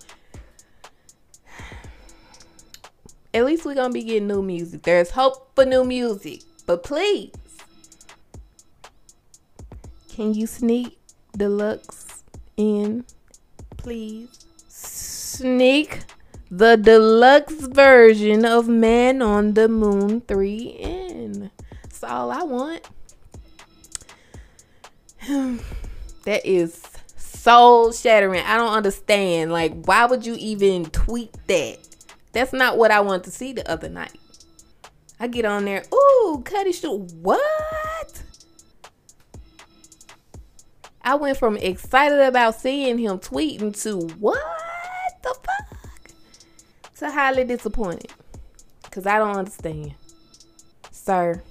at 3.35 3.45
least 3.45 3.65
we're 3.65 3.75
gonna 3.75 3.93
be 3.93 4.05
getting 4.05 4.29
new 4.29 4.43
music. 4.43 4.85
There's 4.85 5.11
hope 5.11 5.51
for 5.57 5.65
new 5.65 5.85
music. 5.85 6.43
But 6.67 6.85
please, 6.85 7.33
can 10.09 10.33
you 10.33 10.47
sneak 10.47 10.99
deluxe 11.37 12.23
in, 12.57 13.05
please? 13.77 14.29
Sneak 14.69 16.05
the 16.49 16.77
deluxe 16.77 17.67
version 17.67 18.45
of 18.45 18.69
Man 18.69 19.21
on 19.21 19.55
the 19.55 19.69
Moon 19.69 20.21
3 20.21 20.57
in. 20.59 21.51
That's 21.83 22.05
all 22.05 22.31
I 22.31 22.45
want. 22.45 22.89
that 26.25 26.47
is 26.47 26.81
soul 27.17 27.91
shattering. 27.91 28.45
I 28.45 28.57
don't 28.57 28.73
understand. 28.73 29.51
Like, 29.51 29.85
why 29.85 30.07
would 30.07 30.25
you 30.25 30.37
even 30.39 30.85
tweet 30.87 31.33
that? 31.49 31.94
That's 32.35 32.53
not 32.53 32.77
what 32.77 32.91
I 32.91 33.01
wanted 33.01 33.25
to 33.25 33.31
see 33.31 33.53
the 33.53 33.69
other 33.71 33.89
night. 33.89 34.19
I 35.21 35.29
get 35.29 35.45
on 35.45 35.65
there, 35.65 35.85
ooh, 35.95 36.43
Cudi 36.45 36.75
shoot. 36.75 37.13
What? 37.23 38.23
I 41.01 41.15
went 41.15 41.39
from 41.39 41.57
excited 41.57 42.21
about 42.21 42.57
seeing 42.57 42.99
him 42.99 43.19
tweeting 43.19 43.81
to 43.83 44.15
what 44.17 45.23
the 45.23 45.35
fuck? 45.35 46.11
To 46.97 47.11
highly 47.11 47.45
disappointed. 47.45 48.11
Cause 48.91 49.07
I 49.07 49.19
don't 49.19 49.37
understand. 49.37 49.95
Sir, 50.91 51.43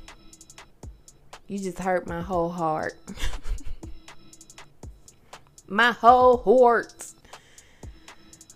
you 1.48 1.60
just 1.60 1.80
hurt 1.80 2.08
my 2.08 2.22
whole 2.22 2.50
heart. 2.50 2.96
my 5.68 5.92
whole 5.92 6.38
heart. 6.38 7.06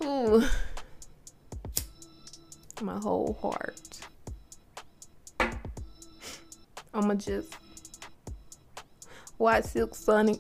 Ooh. 0.04 0.44
My 2.82 3.00
whole 3.00 3.38
heart. 3.42 4.00
I'ma 6.94 7.16
just 7.16 7.56
watch 9.38 9.66
Silk 9.66 9.96
Sonic 9.96 10.40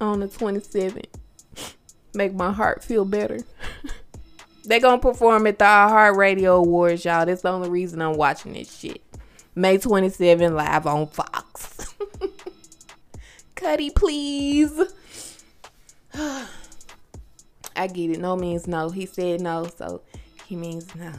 on 0.00 0.20
the 0.20 0.28
27th. 0.28 1.06
Make 2.14 2.34
my 2.34 2.52
heart 2.52 2.84
feel 2.84 3.04
better. 3.04 3.40
they 4.64 4.80
gonna 4.80 5.00
perform 5.00 5.46
at 5.46 5.58
the 5.58 5.64
Heart 5.64 6.16
Radio 6.16 6.56
Awards, 6.56 7.04
y'all. 7.04 7.26
That's 7.26 7.42
the 7.42 7.50
only 7.50 7.68
reason 7.68 8.00
I'm 8.00 8.16
watching 8.16 8.52
this 8.52 8.76
shit. 8.76 9.02
May 9.54 9.78
27 9.78 10.54
live 10.54 10.86
on 10.86 11.06
Fox. 11.08 11.94
Cudi, 13.56 13.94
please. 13.94 14.80
I 16.14 17.86
get 17.88 18.10
it. 18.10 18.20
No 18.20 18.36
means 18.36 18.66
no. 18.66 18.90
He 18.90 19.06
said 19.06 19.40
no, 19.40 19.66
so 19.76 20.02
he 20.46 20.56
means 20.56 20.94
no. 20.94 21.12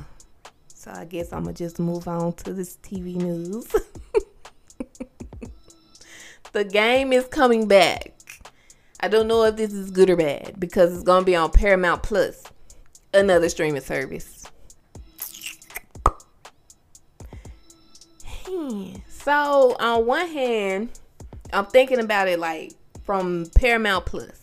So 0.85 0.91
I 0.91 1.05
guess 1.05 1.33
I'm 1.33 1.45
gonna 1.45 1.53
just 1.55 1.79
move 1.79 2.07
on 2.07 2.33
to 2.33 2.53
this 2.53 2.77
TV 2.83 3.15
news. 3.15 3.65
the 6.51 6.63
game 6.63 7.11
is 7.11 7.25
coming 7.25 7.67
back. 7.67 8.13
I 8.99 9.07
don't 9.07 9.27
know 9.27 9.45
if 9.45 9.55
this 9.55 9.73
is 9.73 9.89
good 9.89 10.11
or 10.11 10.15
bad 10.15 10.59
because 10.59 10.93
it's 10.93 11.03
gonna 11.03 11.25
be 11.25 11.35
on 11.35 11.49
Paramount 11.49 12.03
Plus, 12.03 12.43
another 13.15 13.49
streaming 13.49 13.81
service. 13.81 14.45
Hmm. 18.45 18.97
So 19.09 19.75
on 19.79 20.05
one 20.05 20.27
hand, 20.27 20.89
I'm 21.51 21.65
thinking 21.65 21.99
about 21.99 22.27
it 22.27 22.37
like 22.37 22.73
from 23.05 23.47
Paramount 23.55 24.05
Plus. 24.05 24.39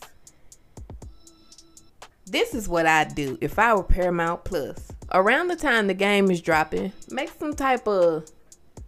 This 2.27 2.53
is 2.53 2.69
what 2.69 2.87
I'd 2.87 3.15
do 3.15 3.39
if 3.41 3.61
I 3.61 3.73
were 3.75 3.85
Paramount 3.85 4.43
Plus. 4.43 4.92
Around 5.15 5.49
the 5.49 5.57
time 5.57 5.89
the 5.89 5.95
game 5.95 6.31
is 6.31 6.41
dropping, 6.41 6.93
make 7.11 7.31
some 7.39 7.55
type 7.55 7.87
of 7.87 8.31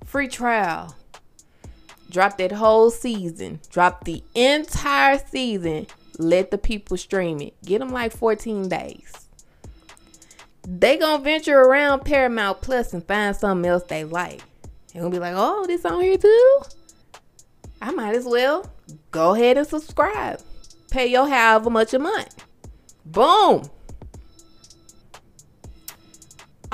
free 0.05 0.29
trial. 0.29 0.95
Drop 2.11 2.39
that 2.39 2.53
whole 2.53 2.91
season. 2.91 3.61
Drop 3.71 4.05
the 4.05 4.23
entire 4.35 5.19
season. 5.19 5.87
Let 6.19 6.51
the 6.51 6.59
people 6.59 6.97
stream 6.97 7.41
it. 7.41 7.55
Get 7.65 7.81
them 7.81 7.91
like 7.91 8.13
14 8.13 8.69
days. 8.69 9.13
They 10.67 10.97
gonna 10.97 11.23
venture 11.23 11.61
around 11.61 12.05
Paramount 12.05 12.63
Plus 12.63 12.95
and 12.95 13.05
find 13.05 13.37
something 13.37 13.69
else 13.69 13.83
they 13.83 14.05
like. 14.05 14.41
They 14.93 15.01
gonna 15.01 15.11
be 15.11 15.19
like, 15.19 15.35
oh, 15.37 15.67
this 15.67 15.85
on 15.85 16.01
here 16.01 16.17
too? 16.17 16.61
I 17.83 17.91
might 17.91 18.15
as 18.15 18.25
well 18.25 18.71
go 19.11 19.35
ahead 19.35 19.59
and 19.59 19.67
subscribe. 19.67 20.41
Pay 20.91 21.09
your 21.09 21.29
however 21.29 21.69
much 21.69 21.93
a 21.93 21.99
month. 21.99 22.45
Boom. 23.05 23.69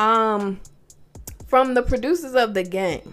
Um, 0.00 0.60
from 1.46 1.74
the 1.74 1.82
producers 1.82 2.34
of 2.34 2.54
the 2.54 2.62
game, 2.62 3.12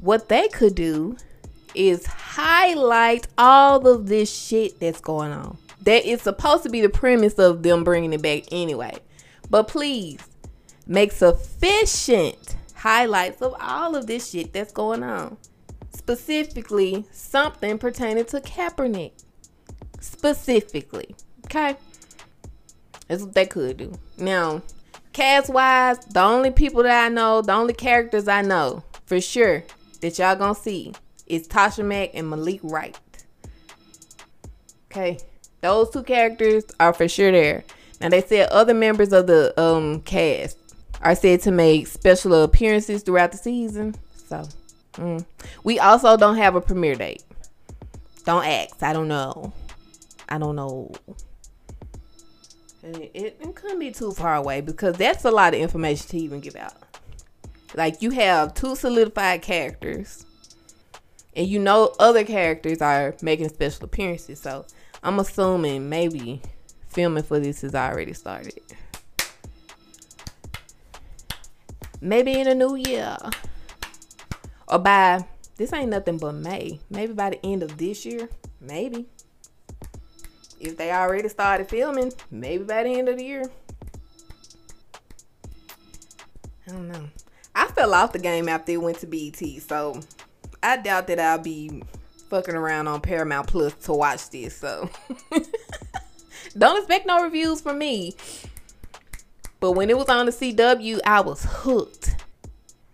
what 0.00 0.28
they 0.28 0.46
could 0.46 0.76
do 0.76 1.16
is 1.74 2.06
highlight 2.06 3.26
all 3.36 3.88
of 3.88 4.06
this 4.06 4.32
shit 4.32 4.78
that's 4.78 5.00
going 5.00 5.32
on. 5.32 5.58
That 5.82 6.06
is 6.08 6.22
supposed 6.22 6.62
to 6.62 6.70
be 6.70 6.80
the 6.80 6.88
premise 6.88 7.34
of 7.34 7.64
them 7.64 7.82
bringing 7.82 8.12
it 8.12 8.22
back 8.22 8.44
anyway. 8.52 8.94
But 9.50 9.66
please 9.66 10.20
make 10.86 11.10
sufficient 11.10 12.54
highlights 12.76 13.42
of 13.42 13.56
all 13.60 13.96
of 13.96 14.06
this 14.06 14.30
shit 14.30 14.52
that's 14.52 14.72
going 14.72 15.02
on. 15.02 15.36
Specifically, 15.92 17.06
something 17.10 17.76
pertaining 17.78 18.26
to 18.26 18.40
Kaepernick. 18.40 19.12
Specifically. 19.98 21.16
Okay? 21.46 21.76
That's 23.08 23.22
what 23.22 23.34
they 23.34 23.46
could 23.46 23.76
do. 23.76 23.92
Now, 24.18 24.62
cast 25.12 25.50
wise, 25.50 25.98
the 26.06 26.22
only 26.22 26.50
people 26.50 26.82
that 26.82 27.06
I 27.06 27.08
know, 27.08 27.42
the 27.42 27.52
only 27.52 27.74
characters 27.74 28.28
I 28.28 28.42
know 28.42 28.82
for 29.06 29.20
sure 29.20 29.64
that 30.00 30.18
y'all 30.18 30.36
gonna 30.36 30.54
see 30.54 30.92
is 31.26 31.48
Tasha 31.48 31.84
Mack 31.84 32.10
and 32.14 32.28
Malik 32.28 32.60
Wright. 32.62 32.98
Okay, 34.90 35.18
those 35.60 35.90
two 35.90 36.02
characters 36.02 36.64
are 36.78 36.92
for 36.92 37.08
sure 37.08 37.32
there. 37.32 37.64
Now 38.00 38.08
they 38.08 38.22
said 38.22 38.48
other 38.50 38.74
members 38.74 39.12
of 39.12 39.26
the 39.26 39.58
um 39.60 40.00
cast 40.02 40.58
are 41.02 41.14
said 41.14 41.40
to 41.42 41.50
make 41.50 41.86
special 41.86 42.42
appearances 42.42 43.02
throughout 43.02 43.32
the 43.32 43.38
season. 43.38 43.94
So, 44.28 44.48
mm. 44.94 45.24
we 45.62 45.78
also 45.78 46.16
don't 46.16 46.36
have 46.36 46.54
a 46.54 46.60
premiere 46.60 46.94
date. 46.94 47.22
Don't 48.24 48.44
ask. 48.44 48.82
I 48.82 48.92
don't 48.92 49.08
know. 49.08 49.52
I 50.28 50.38
don't 50.38 50.56
know. 50.56 50.92
It, 52.84 53.38
it, 53.40 53.54
couldn't 53.54 53.78
be 53.78 53.90
too 53.90 54.12
far 54.12 54.36
away 54.36 54.60
because 54.60 54.96
that's 54.96 55.24
a 55.24 55.30
lot 55.30 55.54
of 55.54 55.60
information 55.60 56.06
to 56.08 56.18
even 56.18 56.40
give 56.40 56.54
out. 56.54 56.74
Like 57.74 58.02
you 58.02 58.10
have 58.10 58.54
two 58.54 58.76
solidified 58.76 59.42
characters, 59.42 60.26
and 61.34 61.48
you 61.48 61.58
know 61.58 61.94
other 61.98 62.24
characters 62.24 62.82
are 62.82 63.14
making 63.22 63.48
special 63.48 63.86
appearances. 63.86 64.40
So 64.40 64.66
I'm 65.02 65.18
assuming 65.18 65.88
maybe 65.88 66.42
filming 66.88 67.24
for 67.24 67.40
this 67.40 67.62
has 67.62 67.74
already 67.74 68.12
started. 68.12 68.60
maybe 72.04 72.38
in 72.38 72.46
a 72.46 72.54
new 72.54 72.76
year 72.76 73.16
or 74.68 74.78
by 74.78 75.24
this 75.56 75.72
ain't 75.72 75.90
nothing 75.90 76.18
but 76.18 76.32
May. 76.32 76.80
Maybe 76.90 77.12
by 77.12 77.30
the 77.30 77.46
end 77.46 77.62
of 77.62 77.78
this 77.78 78.04
year, 78.04 78.28
maybe. 78.60 79.06
If 80.66 80.76
they 80.76 80.90
already 80.90 81.28
started 81.28 81.68
filming, 81.68 82.12
maybe 82.30 82.64
by 82.64 82.84
the 82.84 82.90
end 82.90 83.08
of 83.08 83.18
the 83.18 83.24
year. 83.24 83.44
I 86.66 86.70
don't 86.70 86.88
know. 86.88 87.08
I 87.54 87.66
fell 87.68 87.94
off 87.94 88.12
the 88.12 88.18
game 88.18 88.48
after 88.48 88.72
it 88.72 88.80
went 88.80 88.98
to 88.98 89.06
BET, 89.06 89.36
so 89.62 90.00
I 90.62 90.78
doubt 90.78 91.06
that 91.08 91.20
I'll 91.20 91.38
be 91.38 91.82
fucking 92.30 92.54
around 92.54 92.88
on 92.88 93.00
Paramount 93.00 93.46
Plus 93.46 93.74
to 93.84 93.92
watch 93.92 94.30
this. 94.30 94.56
So 94.56 94.90
don't 96.58 96.78
expect 96.78 97.06
no 97.06 97.22
reviews 97.22 97.60
from 97.60 97.78
me. 97.78 98.14
But 99.60 99.72
when 99.72 99.88
it 99.88 99.96
was 99.96 100.08
on 100.08 100.26
the 100.26 100.32
CW, 100.32 101.00
I 101.06 101.20
was 101.20 101.44
hooked. 101.48 102.16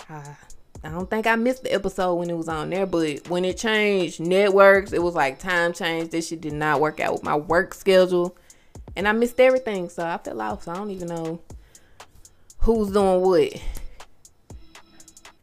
Uh, 0.09 0.35
I 0.83 0.89
don't 0.89 1.11
think 1.11 1.27
I 1.27 1.37
missed 1.37 1.63
the 1.63 1.73
episode 1.73 2.15
when 2.15 2.31
it 2.31 2.37
was 2.37 2.49
on 2.49 2.71
there, 2.71 2.87
but 2.87 3.29
when 3.29 3.45
it 3.45 3.59
changed 3.59 4.19
networks, 4.19 4.93
it 4.93 5.03
was 5.03 5.15
like 5.15 5.39
time 5.39 5.75
change. 5.75 6.11
This 6.11 6.29
shit 6.29 6.41
did 6.41 6.55
not 6.55 6.81
work 6.81 7.01
out 7.01 7.13
with 7.13 7.23
my 7.23 7.37
work 7.37 7.75
schedule. 7.75 8.37
And 8.97 9.07
I 9.07 9.13
missed 9.13 9.39
everything. 9.39 9.91
So 9.91 10.05
I 10.05 10.17
fell 10.19 10.41
off. 10.41 10.65
So 10.65 10.73
I 10.73 10.77
don't 10.77 10.91
even 10.91 11.09
know 11.09 11.41
who's 12.61 12.91
doing 12.91 13.21
what. 13.21 13.63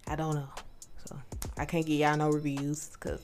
I 0.07 0.15
don't 0.15 0.35
know. 0.35 0.49
So 1.05 1.19
I 1.57 1.65
can't 1.65 1.85
give 1.85 1.99
y'all 1.99 2.17
no 2.17 2.29
reviews 2.29 2.89
because 2.93 3.21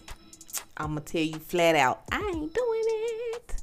I'm 0.77 0.93
going 0.93 1.03
to 1.03 1.11
tell 1.11 1.21
you 1.21 1.39
flat 1.39 1.75
out, 1.75 2.03
I 2.11 2.17
ain't 2.17 2.53
doing 2.53 2.83
it. 2.85 3.55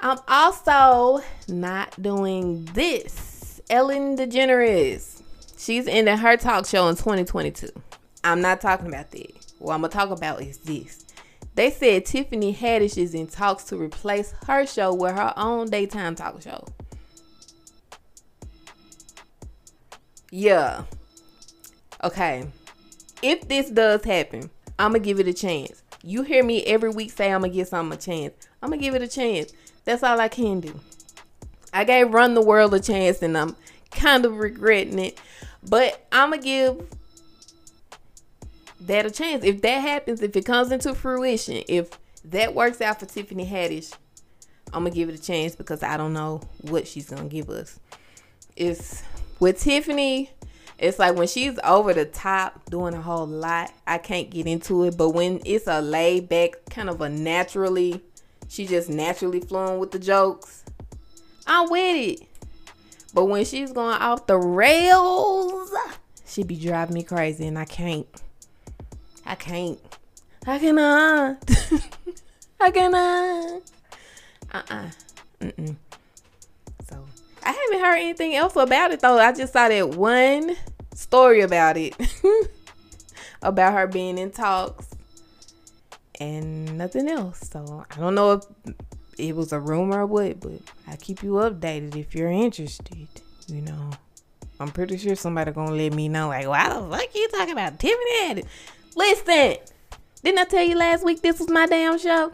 I'm 0.00 0.18
also 0.26 1.22
not 1.48 2.00
doing 2.00 2.64
this. 2.72 3.60
Ellen 3.70 4.16
DeGeneres 4.16 5.21
She's 5.62 5.86
ending 5.86 6.16
her 6.16 6.36
talk 6.36 6.66
show 6.66 6.88
in 6.88 6.96
2022. 6.96 7.68
I'm 8.24 8.40
not 8.40 8.60
talking 8.60 8.88
about 8.88 9.12
that. 9.12 9.54
What 9.60 9.74
I'm 9.74 9.82
gonna 9.82 9.92
talk 9.92 10.10
about 10.10 10.42
is 10.42 10.58
this. 10.58 11.04
They 11.54 11.70
said 11.70 12.04
Tiffany 12.04 12.52
Haddish 12.52 12.98
is 12.98 13.14
in 13.14 13.28
talks 13.28 13.62
to 13.64 13.76
replace 13.76 14.34
her 14.48 14.66
show 14.66 14.92
with 14.92 15.14
her 15.14 15.32
own 15.36 15.70
daytime 15.70 16.16
talk 16.16 16.42
show. 16.42 16.66
Yeah. 20.32 20.82
Okay. 22.02 22.48
If 23.22 23.46
this 23.46 23.70
does 23.70 24.02
happen, 24.02 24.50
I'm 24.80 24.90
gonna 24.90 24.98
give 24.98 25.20
it 25.20 25.28
a 25.28 25.32
chance. 25.32 25.84
You 26.02 26.22
hear 26.22 26.42
me 26.42 26.64
every 26.64 26.90
week 26.90 27.12
say 27.12 27.32
I'm 27.32 27.42
gonna 27.42 27.52
give 27.52 27.68
something 27.68 27.96
a 27.96 28.02
chance. 28.02 28.34
I'm 28.60 28.70
gonna 28.70 28.82
give 28.82 28.96
it 28.96 29.02
a 29.02 29.06
chance. 29.06 29.52
That's 29.84 30.02
all 30.02 30.18
I 30.18 30.26
can 30.26 30.58
do. 30.58 30.80
I 31.72 31.84
gave 31.84 32.12
Run 32.12 32.34
the 32.34 32.42
World 32.42 32.74
a 32.74 32.80
chance 32.80 33.22
and 33.22 33.38
I'm 33.38 33.54
kind 33.92 34.24
of 34.24 34.38
regretting 34.38 34.98
it. 34.98 35.20
But 35.68 36.06
I'm 36.10 36.30
gonna 36.30 36.42
give 36.42 36.86
that 38.80 39.06
a 39.06 39.10
chance. 39.10 39.44
If 39.44 39.62
that 39.62 39.78
happens, 39.78 40.22
if 40.22 40.36
it 40.36 40.44
comes 40.44 40.72
into 40.72 40.94
fruition, 40.94 41.62
if 41.68 41.90
that 42.24 42.54
works 42.54 42.80
out 42.80 43.00
for 43.00 43.06
Tiffany 43.06 43.46
Haddish, 43.46 43.94
I'm 44.72 44.84
gonna 44.84 44.94
give 44.94 45.08
it 45.08 45.14
a 45.14 45.22
chance 45.22 45.54
because 45.54 45.82
I 45.82 45.96
don't 45.96 46.12
know 46.12 46.40
what 46.62 46.86
she's 46.86 47.10
gonna 47.10 47.28
give 47.28 47.50
us. 47.50 47.78
It's 48.56 49.02
with 49.38 49.60
Tiffany, 49.60 50.30
it's 50.78 50.98
like 50.98 51.14
when 51.14 51.28
she's 51.28 51.58
over 51.62 51.94
the 51.94 52.06
top 52.06 52.68
doing 52.68 52.94
a 52.94 53.00
whole 53.00 53.26
lot, 53.26 53.72
I 53.86 53.98
can't 53.98 54.30
get 54.30 54.46
into 54.46 54.84
it. 54.84 54.96
But 54.96 55.10
when 55.10 55.40
it's 55.44 55.66
a 55.68 55.80
laid 55.80 56.28
back, 56.28 56.54
kind 56.70 56.90
of 56.90 57.00
a 57.00 57.08
naturally, 57.08 58.02
she 58.48 58.66
just 58.66 58.88
naturally 58.88 59.40
flowing 59.40 59.78
with 59.78 59.92
the 59.92 59.98
jokes, 59.98 60.64
I'm 61.46 61.70
with 61.70 62.20
it. 62.20 62.28
But 63.14 63.26
when 63.26 63.44
she's 63.44 63.72
going 63.72 63.96
off 63.96 64.26
the 64.26 64.38
rails, 64.38 65.70
she 66.26 66.42
be 66.42 66.56
driving 66.56 66.94
me 66.94 67.02
crazy 67.02 67.46
and 67.46 67.58
I 67.58 67.64
can't. 67.64 68.06
I 69.26 69.34
can't. 69.34 69.78
I 70.46 70.58
cannot. 70.60 71.38
I 72.60 72.70
cannot. 72.70 73.62
Uh-uh. 74.52 74.90
Mm-mm. 75.40 75.76
So 76.88 77.04
I 77.42 77.52
haven't 77.52 77.84
heard 77.84 77.98
anything 77.98 78.34
else 78.34 78.56
about 78.56 78.92
it 78.92 79.00
though. 79.00 79.18
I 79.18 79.32
just 79.32 79.52
saw 79.52 79.68
that 79.68 79.90
one 79.90 80.56
story 80.94 81.42
about 81.42 81.76
it. 81.76 81.94
about 83.42 83.72
her 83.72 83.86
being 83.86 84.18
in 84.18 84.30
talks 84.30 84.88
and 86.20 86.78
nothing 86.78 87.08
else. 87.08 87.50
So 87.50 87.84
I 87.90 88.00
don't 88.00 88.14
know 88.14 88.32
if 88.32 88.44
it 89.22 89.36
was 89.36 89.52
a 89.52 89.60
rumor 89.60 90.00
or 90.00 90.06
what, 90.06 90.40
but 90.40 90.60
I 90.86 90.96
keep 90.96 91.22
you 91.22 91.34
updated 91.34 91.96
if 91.96 92.14
you're 92.14 92.30
interested. 92.30 93.08
You 93.46 93.60
know, 93.62 93.90
I'm 94.58 94.70
pretty 94.70 94.98
sure 94.98 95.14
somebody 95.14 95.52
gonna 95.52 95.72
let 95.72 95.94
me 95.94 96.08
know. 96.08 96.28
Like, 96.28 96.48
why 96.48 96.68
the 96.68 96.80
fuck 96.80 97.14
are 97.14 97.18
you 97.18 97.28
talking 97.28 97.52
about 97.52 97.78
Tiffany 97.78 98.44
Listen, 98.96 99.56
didn't 100.24 100.38
I 100.38 100.44
tell 100.44 100.64
you 100.64 100.76
last 100.76 101.04
week 101.04 101.22
this 101.22 101.38
was 101.38 101.48
my 101.48 101.66
damn 101.66 101.98
show? 101.98 102.32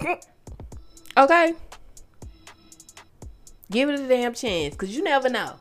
Okay. 1.14 1.52
Give 3.70 3.90
it 3.90 4.00
a 4.00 4.08
damn 4.08 4.32
chance, 4.32 4.74
cause 4.76 4.88
you 4.88 5.02
never 5.02 5.28
know. 5.28 5.56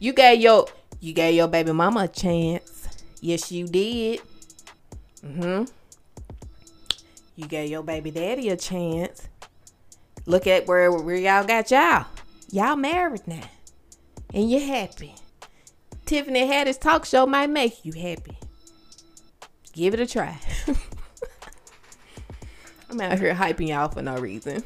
You 0.00 0.12
gave 0.12 0.40
your 0.40 0.66
you 0.98 1.12
gave 1.12 1.36
your 1.36 1.46
baby 1.46 1.70
mama 1.70 2.00
a 2.00 2.08
chance. 2.08 2.88
Yes, 3.20 3.52
you 3.52 3.68
did. 3.68 4.22
Mm-hmm. 5.24 5.66
You 7.42 7.48
gave 7.48 7.68
your 7.70 7.82
baby 7.82 8.12
daddy 8.12 8.50
a 8.50 8.56
chance. 8.56 9.26
Look 10.26 10.46
at 10.46 10.68
where, 10.68 10.92
where 10.92 11.16
y'all 11.16 11.44
got 11.44 11.72
y'all. 11.72 12.06
Y'all 12.52 12.76
married 12.76 13.26
now. 13.26 13.42
And 14.32 14.48
you're 14.48 14.60
happy. 14.60 15.16
Tiffany 16.06 16.46
Haddish 16.46 16.78
talk 16.78 17.04
show 17.04 17.26
might 17.26 17.50
make 17.50 17.84
you 17.84 17.94
happy. 17.94 18.38
Give 19.72 19.92
it 19.92 19.98
a 19.98 20.06
try. 20.06 20.38
I'm 22.88 23.00
out 23.00 23.18
here 23.18 23.34
hyping 23.34 23.70
y'all 23.70 23.88
for 23.88 24.02
no 24.02 24.16
reason. 24.18 24.62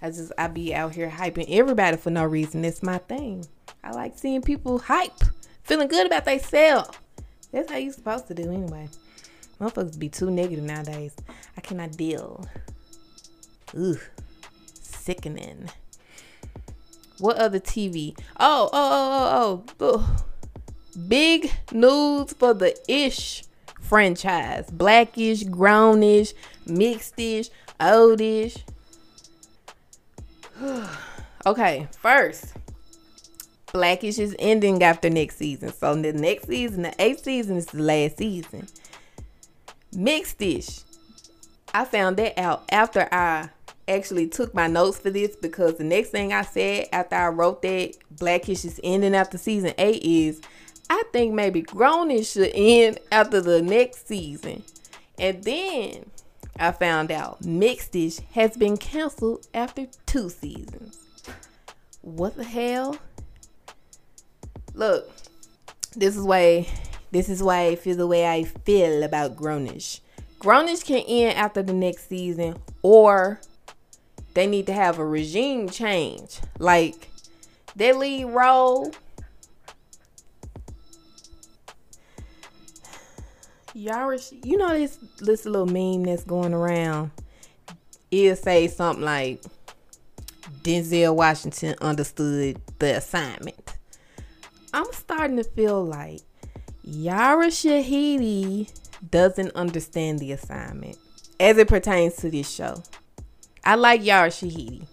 I 0.00 0.08
just 0.08 0.32
I 0.38 0.46
be 0.46 0.74
out 0.74 0.94
here 0.94 1.10
hyping 1.10 1.50
everybody 1.50 1.98
for 1.98 2.08
no 2.08 2.24
reason. 2.24 2.64
It's 2.64 2.82
my 2.82 2.96
thing. 2.96 3.44
I 3.84 3.90
like 3.90 4.16
seeing 4.16 4.40
people 4.40 4.78
hype, 4.78 5.20
feeling 5.64 5.88
good 5.88 6.06
about 6.06 6.24
themselves. 6.24 6.96
That's 7.52 7.70
how 7.70 7.76
you 7.76 7.92
supposed 7.92 8.26
to 8.28 8.34
do 8.34 8.50
anyway. 8.50 8.88
Motherfuckers 9.60 9.98
be 9.98 10.08
too 10.08 10.30
negative 10.30 10.64
nowadays. 10.64 11.14
I 11.56 11.60
cannot 11.60 11.96
deal. 11.96 12.46
Ugh. 13.76 13.98
Sickening. 14.74 15.70
What 17.18 17.36
other 17.38 17.58
TV? 17.58 18.16
Oh, 18.38 18.70
oh, 18.72 19.64
oh, 19.64 19.64
oh, 19.80 19.96
oh. 19.98 20.24
Big 21.08 21.50
news 21.72 22.32
for 22.32 22.54
the 22.54 22.76
Ish 22.88 23.44
franchise. 23.80 24.70
Blackish, 24.70 25.44
grownish, 25.44 26.34
mixedish, 26.66 27.50
oldish. 27.80 28.64
okay, 31.46 31.88
first, 32.00 32.54
Blackish 33.72 34.18
is 34.18 34.34
ending 34.38 34.82
after 34.82 35.10
next 35.10 35.36
season. 35.36 35.72
So 35.72 35.94
the 35.94 36.12
next 36.12 36.48
season, 36.48 36.82
the 36.82 36.94
eighth 37.02 37.24
season, 37.24 37.56
is 37.56 37.66
the 37.66 37.82
last 37.82 38.18
season. 38.18 38.66
Mixedish. 39.94 40.84
I 41.74 41.84
found 41.84 42.16
that 42.16 42.38
out 42.38 42.64
after 42.70 43.08
I 43.12 43.50
actually 43.86 44.28
took 44.28 44.54
my 44.54 44.66
notes 44.66 44.98
for 44.98 45.10
this 45.10 45.34
because 45.36 45.76
the 45.76 45.84
next 45.84 46.10
thing 46.10 46.32
I 46.32 46.42
said 46.42 46.86
after 46.92 47.16
I 47.16 47.28
wrote 47.28 47.62
that 47.62 47.94
Blackish 48.10 48.64
is 48.64 48.80
ending 48.84 49.14
after 49.14 49.38
season 49.38 49.72
eight 49.78 50.02
is 50.02 50.40
I 50.90 51.02
think 51.12 51.34
maybe 51.34 51.62
Grownish 51.62 52.32
should 52.32 52.52
end 52.54 52.98
after 53.12 53.40
the 53.40 53.60
next 53.62 54.08
season. 54.08 54.62
And 55.18 55.42
then 55.44 56.10
I 56.58 56.72
found 56.72 57.10
out 57.10 57.42
Mixedish 57.42 58.20
has 58.32 58.56
been 58.56 58.76
canceled 58.76 59.46
after 59.52 59.86
two 60.06 60.28
seasons. 60.30 60.98
What 62.02 62.36
the 62.36 62.44
hell? 62.44 62.96
Look, 64.74 65.10
this 65.96 66.16
is 66.16 66.22
why 66.22 66.66
this 67.10 67.28
is 67.28 67.42
why 67.42 67.66
I 67.66 67.76
feel 67.76 67.96
the 67.96 68.06
way 68.06 68.26
I 68.26 68.44
feel 68.44 69.02
about 69.02 69.36
Grownish. 69.36 70.00
Grownish 70.40 70.84
can 70.84 71.02
end 71.08 71.36
after 71.36 71.62
the 71.62 71.72
next 71.72 72.08
season, 72.08 72.56
or 72.82 73.40
they 74.34 74.46
need 74.46 74.66
to 74.66 74.72
have 74.72 74.98
a 74.98 75.04
regime 75.04 75.68
change. 75.68 76.40
Like 76.58 77.10
their 77.74 77.94
lead 77.94 78.26
role. 78.26 78.92
Y'all, 83.74 84.16
you 84.44 84.56
know 84.56 84.70
this 84.70 84.98
this 85.18 85.44
little 85.44 85.66
meme 85.66 86.04
that's 86.04 86.24
going 86.24 86.52
around. 86.52 87.10
It'll 88.10 88.36
say 88.36 88.68
something 88.68 89.04
like 89.04 89.42
Denzel 90.62 91.14
Washington 91.14 91.74
understood 91.80 92.60
the 92.78 92.96
assignment. 92.96 93.76
I'm 94.72 94.92
starting 94.92 95.36
to 95.36 95.44
feel 95.44 95.84
like 95.84 96.20
Yara 96.90 97.48
Shahidi 97.48 98.72
doesn't 99.10 99.54
understand 99.54 100.20
the 100.20 100.32
assignment 100.32 100.96
as 101.38 101.58
it 101.58 101.68
pertains 101.68 102.16
to 102.16 102.30
this 102.30 102.50
show. 102.50 102.82
I 103.62 103.74
like 103.74 104.02
Yara 104.02 104.30
Shahidi, 104.30 104.86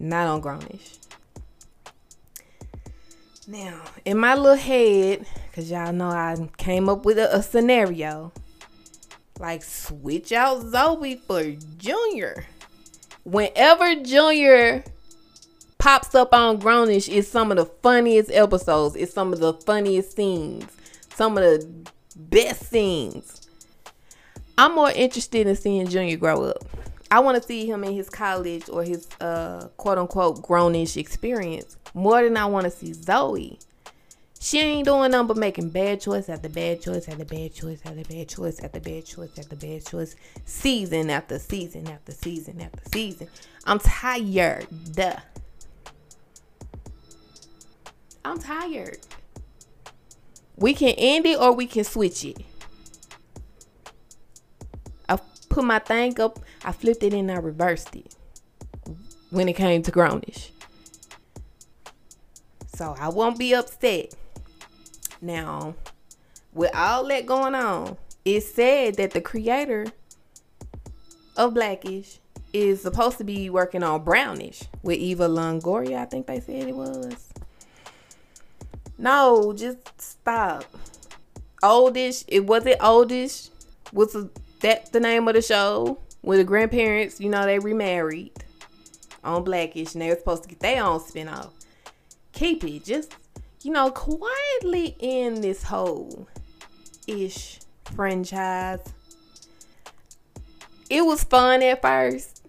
not 0.00 0.26
on 0.26 0.42
Grownish. 0.42 0.98
Now, 3.46 3.82
in 4.04 4.18
my 4.18 4.34
little 4.34 4.56
head, 4.56 5.24
because 5.48 5.70
y'all 5.70 5.92
know 5.92 6.08
I 6.08 6.48
came 6.56 6.88
up 6.88 7.04
with 7.04 7.18
a, 7.18 7.36
a, 7.36 7.40
scenario 7.40 8.32
like 9.38 9.62
switch 9.62 10.32
out 10.32 10.62
Zoe 10.62 11.22
for 11.24 11.44
Junior. 11.78 12.46
Whenever 13.22 13.94
Junior 13.94 14.82
pops 15.78 16.16
up 16.16 16.34
on 16.34 16.58
Grownish, 16.60 17.08
it's 17.08 17.28
some 17.28 17.52
of 17.52 17.58
the 17.58 17.66
funniest 17.66 18.32
episodes, 18.32 18.96
it's 18.96 19.14
some 19.14 19.32
of 19.32 19.38
the 19.38 19.52
funniest 19.52 20.16
scenes 20.16 20.75
some 21.16 21.38
of 21.38 21.42
the 21.42 21.66
best 22.14 22.68
scenes. 22.68 23.48
I'm 24.58 24.74
more 24.74 24.90
interested 24.90 25.46
in 25.46 25.56
seeing 25.56 25.88
Junior 25.88 26.16
grow 26.18 26.44
up. 26.44 26.58
I 27.10 27.20
want 27.20 27.40
to 27.40 27.46
see 27.46 27.66
him 27.66 27.84
in 27.84 27.94
his 27.94 28.10
college 28.10 28.68
or 28.68 28.82
his 28.84 29.08
uh, 29.20 29.68
quote 29.76 29.96
unquote 29.96 30.42
grownish 30.42 30.96
experience 30.96 31.76
more 31.94 32.22
than 32.22 32.36
I 32.36 32.44
want 32.46 32.64
to 32.64 32.70
see 32.70 32.92
Zoe. 32.92 33.58
She 34.38 34.60
ain't 34.60 34.84
doing 34.84 35.12
nothing 35.12 35.26
but 35.26 35.38
making 35.38 35.70
bad 35.70 36.02
choice 36.02 36.28
after 36.28 36.50
bad 36.50 36.82
choice 36.82 37.08
after 37.08 37.24
bad 37.24 37.54
choice 37.54 37.80
after 37.84 38.02
bad 38.02 38.28
choice 38.28 38.60
after 38.62 38.80
bad 38.80 39.06
choice 39.06 39.38
after 39.38 39.56
bad 39.56 39.86
choice, 39.86 40.14
season 40.44 41.08
after 41.08 41.38
season 41.38 41.88
after 41.88 42.12
season 42.12 42.60
after 42.60 42.82
season. 42.92 43.28
I'm 43.64 43.78
tired. 43.78 44.66
Duh. 44.92 45.16
I'm 48.24 48.38
tired. 48.38 48.98
We 50.56 50.74
can 50.74 50.94
end 50.96 51.26
it 51.26 51.38
or 51.38 51.52
we 51.52 51.66
can 51.66 51.84
switch 51.84 52.24
it. 52.24 52.38
I 55.08 55.18
put 55.48 55.64
my 55.64 55.78
thing 55.78 56.18
up, 56.20 56.38
I 56.64 56.72
flipped 56.72 57.02
it 57.02 57.12
and 57.12 57.30
I 57.30 57.36
reversed 57.36 57.94
it 57.94 58.14
when 59.30 59.48
it 59.48 59.54
came 59.54 59.82
to 59.82 59.92
Grownish. 59.92 60.50
So 62.74 62.94
I 62.98 63.08
won't 63.08 63.38
be 63.38 63.54
upset. 63.54 64.14
Now, 65.20 65.74
with 66.52 66.74
all 66.74 67.06
that 67.08 67.26
going 67.26 67.54
on, 67.54 67.96
it's 68.24 68.52
said 68.52 68.96
that 68.96 69.12
the 69.12 69.20
creator 69.20 69.86
of 71.36 71.54
Blackish 71.54 72.18
is 72.52 72.82
supposed 72.82 73.18
to 73.18 73.24
be 73.24 73.50
working 73.50 73.82
on 73.82 74.02
Brownish 74.04 74.62
with 74.82 74.98
Eva 74.98 75.28
Longoria. 75.28 75.98
I 75.98 76.04
think 76.06 76.26
they 76.26 76.40
said 76.40 76.68
it 76.68 76.74
was. 76.74 77.32
No, 78.98 79.52
just 79.52 80.00
stop. 80.00 80.64
Oldish. 81.62 82.24
It 82.28 82.46
wasn't 82.46 82.80
oldish. 82.80 83.48
Was 83.92 84.16
that 84.60 84.92
the 84.92 85.00
name 85.00 85.28
of 85.28 85.34
the 85.34 85.42
show? 85.42 85.98
With 86.22 86.38
the 86.38 86.44
grandparents, 86.44 87.20
you 87.20 87.28
know, 87.28 87.44
they 87.44 87.58
remarried 87.58 88.32
on 89.22 89.44
Blackish 89.44 89.92
and 89.94 90.02
they 90.02 90.08
were 90.08 90.16
supposed 90.16 90.42
to 90.44 90.48
get 90.48 90.60
their 90.60 90.82
own 90.82 90.98
spinoff. 90.98 91.50
Keep 92.32 92.64
it. 92.64 92.84
Just, 92.84 93.14
you 93.62 93.70
know, 93.70 93.90
quietly 93.90 94.96
in 94.98 95.40
this 95.40 95.62
whole 95.62 96.26
ish 97.06 97.60
franchise. 97.94 98.80
It 100.90 101.04
was 101.04 101.22
fun 101.24 101.62
at 101.62 101.82
first. 101.82 102.44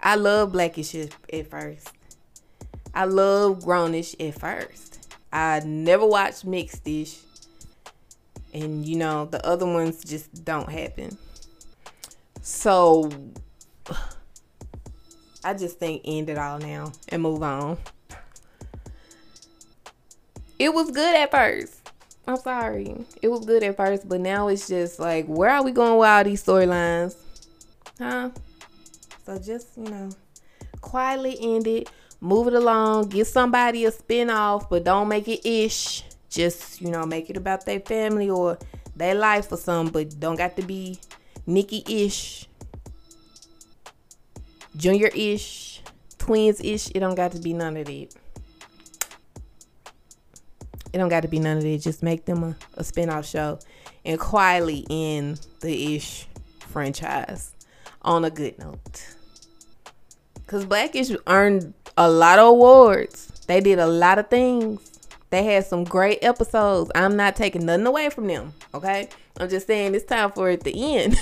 I 0.00 0.14
love 0.14 0.52
Blackish 0.52 0.94
at 0.94 1.50
first. 1.50 1.90
I 2.94 3.04
love 3.04 3.64
Grownish 3.64 4.14
at 4.26 4.38
first. 4.38 4.85
I 5.36 5.60
never 5.60 6.06
watched 6.06 6.46
Mixedish. 6.46 7.18
And 8.54 8.86
you 8.86 8.96
know, 8.96 9.26
the 9.26 9.44
other 9.46 9.66
ones 9.66 10.02
just 10.02 10.46
don't 10.46 10.70
happen. 10.70 11.18
So 12.40 13.10
I 15.44 15.52
just 15.52 15.78
think 15.78 16.00
end 16.06 16.30
it 16.30 16.38
all 16.38 16.58
now 16.58 16.90
and 17.10 17.20
move 17.20 17.42
on. 17.42 17.76
It 20.58 20.72
was 20.72 20.90
good 20.90 21.14
at 21.14 21.30
first. 21.30 21.86
I'm 22.26 22.38
sorry. 22.38 23.04
It 23.20 23.28
was 23.28 23.44
good 23.44 23.62
at 23.62 23.76
first, 23.76 24.08
but 24.08 24.20
now 24.20 24.48
it's 24.48 24.68
just 24.68 24.98
like, 24.98 25.26
where 25.26 25.50
are 25.50 25.62
we 25.62 25.70
going 25.70 25.98
with 25.98 26.08
all 26.08 26.24
these 26.24 26.42
storylines? 26.42 27.14
Huh? 27.98 28.30
So 29.26 29.38
just, 29.38 29.76
you 29.76 29.84
know, 29.84 30.08
quietly 30.80 31.36
end 31.38 31.66
it, 31.66 31.90
move 32.20 32.48
it 32.48 32.54
along, 32.54 33.08
give 33.08 33.26
somebody 33.26 33.84
a 33.84 33.90
spin 33.90 34.30
off, 34.30 34.68
but 34.68 34.84
don't 34.84 35.08
make 35.08 35.28
it 35.28 35.46
ish. 35.48 36.04
Just, 36.28 36.80
you 36.80 36.90
know, 36.90 37.06
make 37.06 37.30
it 37.30 37.36
about 37.36 37.64
their 37.64 37.80
family 37.80 38.28
or 38.28 38.58
their 38.94 39.14
life 39.14 39.50
or 39.52 39.56
something, 39.56 39.92
but 39.92 40.20
don't 40.20 40.36
got 40.36 40.56
to 40.56 40.62
be 40.62 40.98
Nikki 41.46 41.84
ish 41.86 42.48
junior 44.76 45.10
ish, 45.14 45.82
twins 46.18 46.60
ish. 46.60 46.90
It 46.94 47.00
don't 47.00 47.14
got 47.14 47.32
to 47.32 47.38
be 47.38 47.52
none 47.52 47.76
of 47.76 47.86
that. 47.86 48.08
It 50.92 50.98
don't 50.98 51.08
got 51.08 51.20
to 51.20 51.28
be 51.28 51.38
none 51.38 51.58
of 51.58 51.62
that. 51.62 51.78
Just 51.78 52.02
make 52.02 52.24
them 52.24 52.42
a, 52.42 52.56
a 52.74 52.82
spinoff 52.82 53.30
show 53.30 53.58
and 54.04 54.18
quietly 54.18 54.86
end 54.88 55.46
the 55.60 55.96
ish 55.96 56.26
franchise 56.60 57.54
on 58.02 58.24
a 58.24 58.30
good 58.30 58.58
note. 58.58 59.14
Cause 60.46 60.64
Blackish 60.64 61.10
earned 61.26 61.74
a 61.96 62.10
lot 62.10 62.38
of 62.38 62.48
awards. 62.48 63.26
They 63.46 63.60
did 63.60 63.78
a 63.78 63.86
lot 63.86 64.18
of 64.18 64.28
things. 64.28 64.80
They 65.30 65.44
had 65.44 65.66
some 65.66 65.84
great 65.84 66.18
episodes. 66.22 66.90
I'm 66.94 67.16
not 67.16 67.36
taking 67.36 67.66
nothing 67.66 67.86
away 67.86 68.10
from 68.10 68.26
them. 68.26 68.52
Okay. 68.74 69.08
I'm 69.38 69.48
just 69.48 69.66
saying 69.66 69.94
it's 69.94 70.04
time 70.04 70.32
for 70.32 70.50
it 70.50 70.64
to 70.64 70.78
end. 70.78 71.16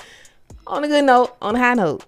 on 0.66 0.84
a 0.84 0.88
good 0.88 1.04
note, 1.04 1.36
on 1.40 1.56
a 1.56 1.58
high 1.58 1.74
note. 1.74 2.04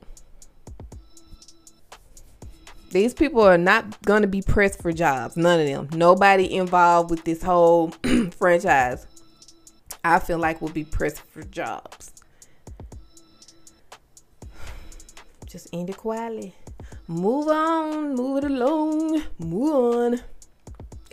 These 2.90 3.14
people 3.14 3.40
are 3.40 3.59
not 3.59 4.03
going 4.03 4.20
to 4.22 4.28
be 4.28 4.42
pressed 4.42 4.82
for 4.82 4.92
jobs. 4.92 5.36
None 5.36 5.61
of 5.61 5.66
them. 5.66 5.88
Nobody 5.98 6.55
involved 6.55 7.11
with 7.11 7.24
this 7.24 7.42
whole 7.42 7.90
franchise, 8.38 9.07
I 10.05 10.18
feel 10.18 10.38
like, 10.38 10.61
will 10.61 10.68
be 10.68 10.84
pressed 10.84 11.20
for 11.20 11.42
jobs. 11.42 12.12
Just 15.46 15.68
end 15.72 15.88
it 15.88 15.96
quietly. 15.96 16.55
Move 17.12 17.48
on. 17.48 18.14
Move 18.14 18.38
it 18.38 18.44
along. 18.44 19.22
Move 19.38 19.94
on. 19.94 20.20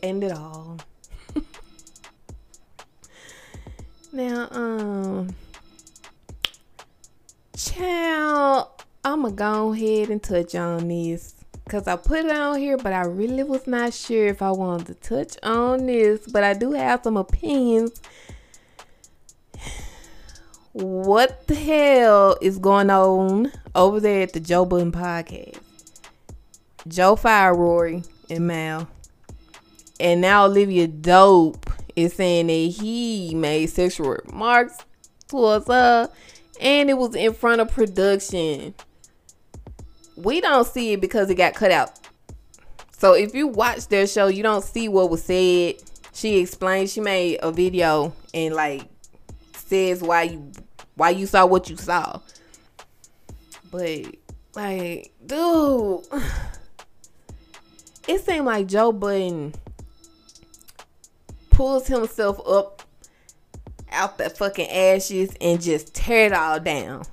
End 0.01 0.23
it 0.23 0.31
all. 0.31 0.77
now, 4.13 4.47
um, 4.51 5.35
child, 7.57 8.69
I'm 9.03 9.23
gonna 9.23 9.35
go 9.35 9.73
ahead 9.73 10.09
and 10.09 10.23
touch 10.23 10.55
on 10.55 10.87
this 10.87 11.35
because 11.65 11.85
I 11.85 11.97
put 11.97 12.23
it 12.23 12.31
on 12.31 12.57
here, 12.59 12.77
but 12.77 12.93
I 12.93 13.01
really 13.01 13.43
was 13.43 13.67
not 13.67 13.93
sure 13.93 14.27
if 14.27 14.41
I 14.41 14.51
wanted 14.51 14.87
to 14.87 14.93
touch 14.93 15.35
on 15.43 15.85
this. 15.85 16.25
But 16.31 16.45
I 16.45 16.53
do 16.53 16.71
have 16.71 17.03
some 17.03 17.17
opinions. 17.17 18.01
What 20.71 21.47
the 21.47 21.55
hell 21.55 22.37
is 22.41 22.59
going 22.59 22.91
on 22.91 23.51
over 23.73 23.99
there 23.99 24.21
at 24.21 24.33
the 24.33 24.39
Joe 24.39 24.65
Budden 24.65 24.91
podcast? 24.91 25.59
Joe 26.87 27.15
Fire 27.15 27.55
Rory 27.55 28.03
and 28.29 28.47
Mal. 28.47 28.87
And 29.99 30.21
now 30.21 30.45
Olivia 30.45 30.87
Dope 30.87 31.69
is 31.95 32.13
saying 32.13 32.47
that 32.47 32.53
he 32.81 33.35
made 33.35 33.67
sexual 33.67 34.17
remarks 34.25 34.77
towards 35.27 35.67
her 35.67 36.09
and 36.61 36.89
it 36.89 36.97
was 36.97 37.15
in 37.15 37.33
front 37.33 37.61
of 37.61 37.69
production 37.69 38.73
we 40.23 40.41
don't 40.41 40.67
see 40.67 40.93
it 40.93 41.01
because 41.01 41.29
it 41.29 41.35
got 41.35 41.53
cut 41.53 41.71
out. 41.71 41.91
So 42.97 43.13
if 43.13 43.33
you 43.33 43.47
watch 43.47 43.87
their 43.87 44.05
show, 44.05 44.27
you 44.27 44.43
don't 44.43 44.63
see 44.63 44.89
what 44.89 45.09
was 45.09 45.23
said. 45.23 45.75
She 46.13 46.39
explained 46.39 46.89
she 46.89 46.99
made 46.99 47.39
a 47.41 47.51
video 47.51 48.13
and 48.33 48.53
like 48.53 48.83
says 49.55 50.01
why 50.01 50.23
you 50.23 50.51
why 50.95 51.11
you 51.11 51.25
saw 51.25 51.45
what 51.45 51.69
you 51.69 51.77
saw. 51.77 52.19
But 53.71 54.07
like, 54.55 55.13
dude, 55.25 56.03
it 58.09 58.25
seemed 58.25 58.45
like 58.45 58.65
Joe 58.65 58.91
Budden 58.91 59.53
pulls 61.51 61.85
himself 61.85 62.41
up 62.47 62.81
out 63.91 64.17
the 64.17 64.31
fucking 64.31 64.67
ashes 64.67 65.35
and 65.39 65.61
just 65.61 65.93
tear 65.93 66.25
it 66.25 66.33
all 66.33 66.59
down 66.59 67.03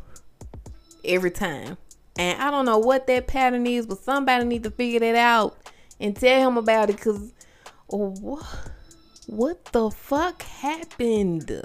every 1.04 1.30
time. 1.30 1.76
And 2.18 2.40
I 2.40 2.50
don't 2.50 2.64
know 2.64 2.78
what 2.78 3.06
that 3.08 3.26
pattern 3.26 3.66
is, 3.66 3.86
but 3.86 3.98
somebody 3.98 4.46
need 4.46 4.62
to 4.62 4.70
figure 4.70 5.00
that 5.00 5.16
out 5.16 5.58
and 6.00 6.16
tell 6.16 6.48
him 6.48 6.56
about 6.56 6.88
it. 6.88 6.98
Cause 6.98 7.30
what, 7.88 8.46
what 9.26 9.66
the 9.66 9.90
fuck 9.90 10.40
happened? 10.42 11.62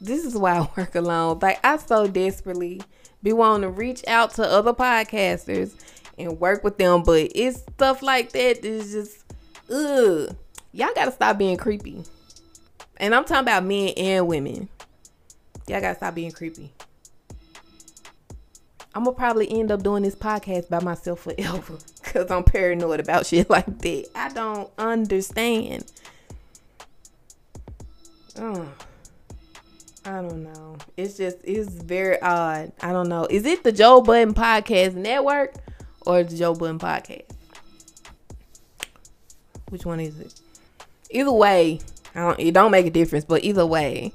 This 0.00 0.24
is 0.24 0.34
why 0.34 0.56
I 0.56 0.68
work 0.76 0.96
alone. 0.96 1.38
Like 1.40 1.60
I 1.62 1.76
so 1.76 2.08
desperately 2.08 2.80
be 3.22 3.32
wanting 3.32 3.62
to 3.62 3.70
reach 3.70 4.02
out 4.06 4.34
to 4.34 4.42
other 4.42 4.72
podcasters 4.72 5.74
and 6.18 6.38
work 6.40 6.64
with 6.64 6.78
them, 6.78 7.02
but 7.02 7.30
it's 7.34 7.60
stuff 7.60 8.02
like 8.02 8.32
that 8.32 8.62
that 8.62 8.68
is 8.68 8.92
just 8.92 9.24
ugh. 9.70 10.36
Y'all 10.72 10.88
gotta 10.94 11.12
stop 11.12 11.38
being 11.38 11.56
creepy. 11.56 12.02
And 12.98 13.14
I'm 13.14 13.24
talking 13.24 13.42
about 13.42 13.64
men 13.64 13.88
and 13.96 14.28
women. 14.28 14.68
Y'all 15.66 15.80
gotta 15.80 15.96
stop 15.96 16.14
being 16.14 16.32
creepy. 16.32 16.72
I'm 18.94 19.04
gonna 19.04 19.16
probably 19.16 19.50
end 19.50 19.70
up 19.70 19.82
doing 19.82 20.02
this 20.02 20.16
podcast 20.16 20.68
by 20.68 20.80
myself 20.80 21.20
forever 21.20 21.78
because 22.02 22.30
I'm 22.30 22.44
paranoid 22.44 23.00
about 23.00 23.26
shit 23.26 23.48
like 23.50 23.78
that. 23.78 24.08
I 24.14 24.28
don't 24.30 24.70
understand. 24.78 25.90
Oh, 28.38 28.68
I 30.04 30.22
don't 30.22 30.42
know. 30.42 30.76
It's 30.96 31.16
just 31.18 31.38
it's 31.44 31.68
very 31.70 32.20
odd. 32.22 32.72
I 32.80 32.92
don't 32.92 33.08
know. 33.08 33.26
Is 33.28 33.44
it 33.44 33.62
the 33.62 33.72
Joe 33.72 34.00
Budden 34.00 34.34
Podcast 34.34 34.94
Network 34.94 35.54
or 36.06 36.22
the 36.22 36.36
Joe 36.36 36.54
Budden 36.54 36.78
Podcast? 36.78 37.24
Which 39.68 39.84
one 39.84 40.00
is 40.00 40.18
it? 40.18 40.40
Either 41.10 41.32
way, 41.32 41.80
don't, 42.14 42.40
it 42.40 42.54
don't 42.54 42.70
make 42.70 42.86
a 42.86 42.90
difference. 42.90 43.24
But 43.24 43.44
either 43.44 43.66
way, 43.66 44.12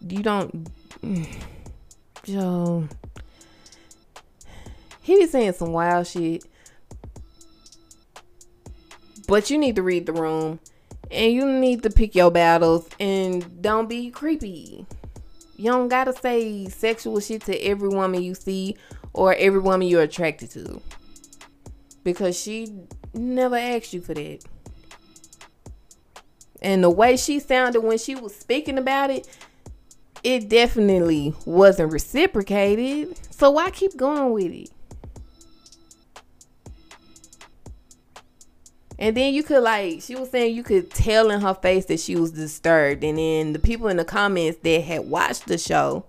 you 0.00 0.22
don't 0.22 0.68
Joe, 2.24 2.88
he 5.02 5.16
be 5.16 5.26
saying 5.26 5.52
some 5.52 5.72
wild 5.72 6.06
shit. 6.06 6.44
But 9.28 9.50
you 9.50 9.58
need 9.58 9.76
to 9.76 9.82
read 9.82 10.06
the 10.06 10.12
room 10.12 10.60
and 11.10 11.32
you 11.32 11.46
need 11.46 11.82
to 11.82 11.90
pick 11.90 12.14
your 12.14 12.30
battles 12.30 12.88
and 12.98 13.62
don't 13.62 13.88
be 13.88 14.10
creepy. 14.10 14.86
You 15.56 15.70
don't 15.70 15.88
gotta 15.88 16.12
say 16.12 16.66
sexual 16.66 17.18
shit 17.20 17.42
to 17.42 17.56
every 17.58 17.88
woman 17.88 18.22
you 18.22 18.34
see 18.34 18.76
or 19.12 19.34
every 19.34 19.60
woman 19.60 19.88
you're 19.88 20.02
attracted 20.02 20.50
to. 20.50 20.82
Because 22.04 22.38
she 22.38 22.72
never 23.14 23.56
asked 23.56 23.92
you 23.92 24.00
for 24.00 24.14
that. 24.14 24.44
And 26.60 26.84
the 26.84 26.90
way 26.90 27.16
she 27.16 27.40
sounded 27.40 27.80
when 27.80 27.98
she 27.98 28.14
was 28.14 28.34
speaking 28.34 28.78
about 28.78 29.10
it, 29.10 29.26
it 30.22 30.48
definitely 30.48 31.34
wasn't 31.44 31.92
reciprocated. 31.92 33.16
So 33.32 33.50
why 33.50 33.70
keep 33.70 33.96
going 33.96 34.32
with 34.32 34.52
it? 34.52 34.70
And 38.98 39.16
then 39.16 39.34
you 39.34 39.42
could 39.42 39.62
like 39.62 40.00
she 40.02 40.16
was 40.16 40.30
saying 40.30 40.56
you 40.56 40.62
could 40.62 40.90
tell 40.90 41.30
in 41.30 41.42
her 41.42 41.54
face 41.54 41.84
that 41.86 42.00
she 42.00 42.16
was 42.16 42.32
disturbed. 42.32 43.04
And 43.04 43.18
then 43.18 43.52
the 43.52 43.58
people 43.58 43.88
in 43.88 43.98
the 43.98 44.04
comments 44.04 44.58
that 44.62 44.82
had 44.82 45.06
watched 45.06 45.46
the 45.46 45.58
show 45.58 46.04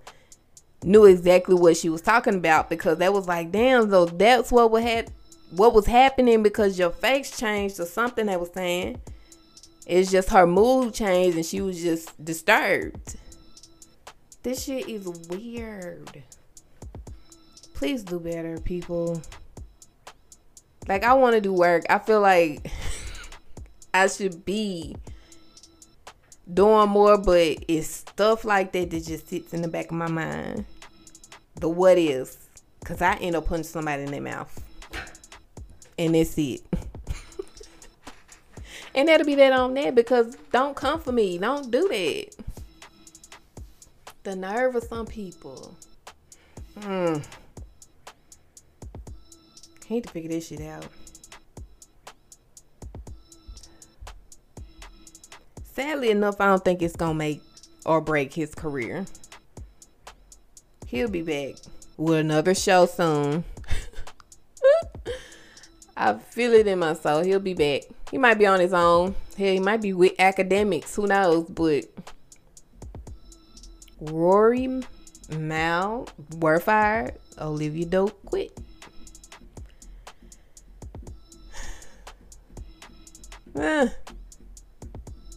knew 0.83 1.05
exactly 1.05 1.55
what 1.55 1.75
she 1.75 1.89
was 1.89 2.01
talking 2.01 2.35
about 2.35 2.69
because 2.69 2.99
that 2.99 3.13
was 3.13 3.27
like, 3.27 3.51
damn, 3.51 3.89
so 3.89 4.05
that's 4.05 4.51
what 4.51 4.71
would 4.71 4.83
had 4.83 5.11
what 5.51 5.73
was 5.73 5.85
happening 5.85 6.43
because 6.43 6.77
your 6.77 6.91
face 6.91 7.37
changed 7.37 7.79
or 7.79 7.85
something 7.85 8.25
they 8.25 8.37
was 8.37 8.51
saying. 8.53 9.01
It's 9.85 10.11
just 10.11 10.29
her 10.29 10.45
mood 10.45 10.93
changed 10.93 11.37
and 11.37 11.45
she 11.45 11.61
was 11.61 11.81
just 11.81 12.23
disturbed. 12.23 13.15
This 14.43 14.63
shit 14.63 14.87
is 14.87 15.07
weird. 15.29 16.23
Please 17.73 18.03
do 18.03 18.19
better, 18.19 18.57
people. 18.59 19.21
Like 20.87 21.03
I 21.03 21.13
want 21.13 21.35
to 21.35 21.41
do 21.41 21.53
work. 21.53 21.85
I 21.89 21.99
feel 21.99 22.21
like 22.21 22.71
I 23.93 24.07
should 24.07 24.45
be 24.45 24.95
doing 26.51 26.89
more, 26.89 27.17
but 27.17 27.57
it's 27.67 27.87
stuff 27.87 28.45
like 28.45 28.71
that 28.71 28.89
that 28.91 29.05
just 29.05 29.27
sits 29.27 29.53
in 29.53 29.61
the 29.61 29.67
back 29.67 29.87
of 29.87 29.93
my 29.93 30.07
mind. 30.07 30.65
The 31.55 31.67
what 31.67 31.97
is, 31.97 32.37
cause 32.85 33.01
I 33.01 33.15
end 33.15 33.35
up 33.35 33.47
punching 33.47 33.63
somebody 33.63 34.03
in 34.03 34.11
their 34.11 34.21
mouth, 34.21 34.63
and 35.97 36.15
that's 36.15 36.37
it. 36.37 36.61
and 38.95 39.07
that'll 39.07 39.25
be 39.25 39.35
that 39.35 39.53
on 39.53 39.73
that 39.73 39.95
because 39.95 40.37
don't 40.51 40.75
come 40.75 41.01
for 41.01 41.11
me. 41.11 41.37
Don't 41.37 41.69
do 41.71 41.87
that. 41.89 42.35
The 44.23 44.35
nerve 44.35 44.75
of 44.75 44.83
some 44.83 45.07
people. 45.07 45.75
Hmm. 46.79 47.17
Need 49.89 50.03
to 50.03 50.09
figure 50.09 50.29
this 50.29 50.47
shit 50.47 50.61
out. 50.61 50.85
Sadly 55.63 56.09
enough, 56.09 56.41
I 56.41 56.47
don't 56.47 56.65
think 56.65 56.81
it's 56.81 56.95
gonna 56.95 57.13
make 57.13 57.41
or 57.85 58.01
break 58.01 58.33
his 58.33 58.53
career. 58.53 59.05
He'll 60.87 61.09
be 61.09 61.21
back 61.21 61.55
with 61.97 62.19
another 62.19 62.53
show 62.53 62.85
soon. 62.85 63.43
I 65.97 66.15
feel 66.15 66.53
it 66.53 66.67
in 66.67 66.79
my 66.79 66.93
soul. 66.93 67.23
He'll 67.23 67.39
be 67.39 67.53
back. 67.53 67.83
He 68.11 68.17
might 68.17 68.37
be 68.39 68.45
on 68.45 68.59
his 68.59 68.73
own. 68.73 69.15
Hell, 69.37 69.53
he 69.53 69.59
might 69.59 69.81
be 69.81 69.93
with 69.93 70.13
academics. 70.19 70.95
Who 70.95 71.07
knows? 71.07 71.45
But 71.45 71.85
Rory 73.99 74.81
Mal, 75.29 76.07
were 76.37 76.59
fired. 76.59 77.13
Olivia 77.39 77.85
Dope 77.85 78.25
quit. 78.25 78.57
Eh. 83.57 83.89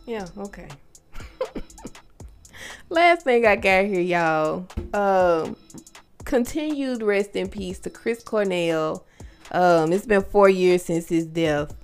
Yeah, 0.07 0.27
okay. 0.37 0.69
Last 2.91 3.23
thing 3.23 3.47
I 3.47 3.57
got 3.57 3.87
here, 3.87 4.01
y'all. 4.01 4.67
Um, 4.93 5.57
continued 6.25 7.03
rest 7.03 7.35
in 7.35 7.49
peace 7.49 7.79
to 7.81 7.91
Chris 7.91 8.23
Cornell. 8.23 9.07
Um, 9.53 9.93
it's 9.93 10.05
been 10.05 10.23
four 10.23 10.51
years 10.51 10.83
since 10.83 11.09
his 11.09 11.25
death. 11.27 11.75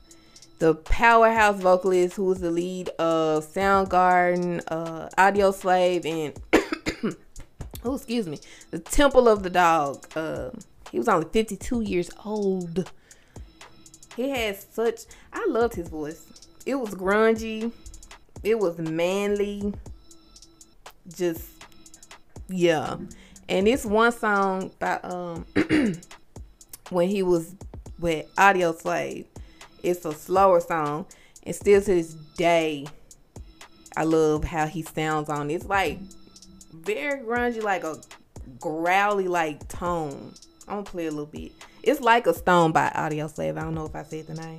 The 0.59 0.74
powerhouse 0.74 1.61
vocalist 1.61 2.16
who 2.16 2.24
was 2.24 2.41
the 2.41 2.51
lead 2.51 2.91
of 2.99 3.45
Soundgarden, 3.47 4.62
uh, 4.68 5.09
Audioslave, 5.16 6.05
and 6.05 7.16
oh, 7.84 7.95
excuse 7.95 8.26
me, 8.26 8.41
the 8.70 8.78
Temple 8.78 9.28
of 9.28 9.43
the 9.43 9.51
Dog. 9.51 10.07
Uh, 10.14 10.51
he 10.91 10.99
was 10.99 11.09
only 11.09 11.26
52 11.30 11.80
years 11.82 12.11
old. 12.24 12.91
He 14.17 14.31
had 14.31 14.57
such 14.59 15.01
I 15.33 15.47
loved 15.47 15.75
his 15.75 15.89
voice. 15.89 16.49
It 16.64 16.75
was 16.75 16.95
grungy. 16.95 17.71
It 18.43 18.59
was 18.59 18.79
manly. 18.79 19.75
Just 21.14 21.45
yeah. 22.49 22.97
And 23.49 23.67
this 23.67 23.85
one 23.85 24.12
song 24.12 24.73
by 24.79 24.99
um 25.03 25.47
when 26.91 27.09
he 27.09 27.23
was 27.23 27.55
with 27.99 28.35
Audioslave, 28.37 29.27
it's 29.83 30.05
a 30.05 30.12
slower 30.12 30.61
song. 30.61 31.07
And 31.43 31.55
still 31.55 31.81
to 31.81 31.87
this 31.87 32.14
day, 32.37 32.87
I 33.97 34.05
love 34.05 34.45
how 34.45 34.67
he 34.67 34.83
sounds 34.83 35.29
on 35.29 35.51
it. 35.51 35.55
It's 35.55 35.67
like 35.67 35.99
very 36.73 37.21
grungy, 37.21 37.62
like 37.62 37.85
a 37.85 37.97
growly 38.59 39.29
like 39.29 39.69
tone. 39.69 40.35
I'm 40.69 40.77
gonna 40.77 40.85
play 40.85 41.07
a 41.07 41.11
little 41.11 41.27
bit. 41.27 41.53
It's 41.87 42.01
like 42.01 42.26
a 42.26 42.34
stone 42.34 42.72
by 42.72 42.91
Audioslave. 42.95 43.57
I 43.57 43.62
don't 43.62 43.74
know 43.76 43.87
if 43.87 43.95
I 43.95 44.03
said 44.03 44.26
the 44.26 44.34
name. 44.34 44.59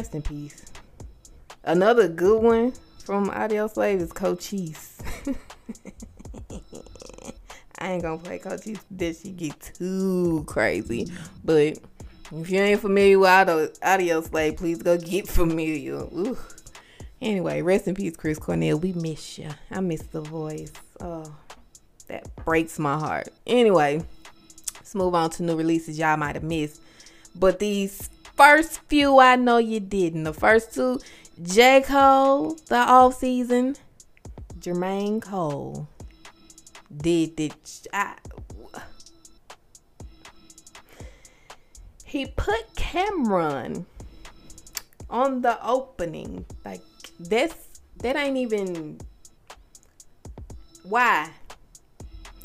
Rest 0.00 0.14
in 0.14 0.22
peace. 0.22 0.64
Another 1.62 2.08
good 2.08 2.42
one 2.42 2.72
from 3.04 3.28
Audioslave 3.28 4.00
is 4.00 4.14
Cochise. 4.14 5.02
I 7.78 7.92
ain't 7.92 8.02
gonna 8.02 8.16
play 8.16 8.38
Cochise. 8.38 8.80
That 8.92 9.16
she 9.16 9.32
get 9.32 9.60
too 9.60 10.44
crazy. 10.46 11.12
But 11.44 11.80
if 12.32 12.48
you 12.50 12.60
ain't 12.60 12.80
familiar 12.80 13.18
with 13.18 13.28
Audio, 13.28 13.66
Audioslave, 14.22 14.56
please 14.56 14.82
go 14.82 14.96
get 14.96 15.28
familiar. 15.28 15.96
Ooh. 15.96 16.38
Anyway, 17.20 17.60
rest 17.60 17.86
in 17.86 17.94
peace, 17.94 18.16
Chris 18.16 18.38
Cornell. 18.38 18.78
We 18.78 18.94
miss 18.94 19.38
you. 19.38 19.50
I 19.70 19.80
miss 19.80 20.00
the 20.00 20.22
voice. 20.22 20.72
Oh, 20.98 21.30
that 22.08 22.34
breaks 22.36 22.78
my 22.78 22.98
heart. 22.98 23.28
Anyway, 23.46 24.02
Let's 24.90 24.94
move 24.96 25.14
on 25.14 25.30
to 25.30 25.42
new 25.44 25.54
releases 25.56 25.98
y'all 25.98 26.16
might 26.16 26.34
have 26.34 26.42
missed. 26.42 26.80
But 27.36 27.60
these 27.60 28.10
first 28.40 28.80
few, 28.88 29.18
I 29.18 29.36
know 29.36 29.58
you 29.58 29.80
didn't. 29.80 30.24
The 30.24 30.32
first 30.32 30.72
two, 30.72 30.98
J. 31.42 31.82
Cole, 31.82 32.56
the 32.68 32.78
off 32.78 33.18
season, 33.18 33.76
Jermaine 34.58 35.20
Cole 35.20 35.86
did 36.96 37.36
the. 37.36 37.52
I, 37.92 38.14
he 42.02 42.26
put 42.26 42.74
Cam'ron 42.76 43.84
on 45.10 45.42
the 45.42 45.62
opening. 45.62 46.46
Like 46.64 46.80
this, 47.18 47.52
that 47.98 48.16
ain't 48.16 48.38
even 48.38 49.00
why. 50.84 51.28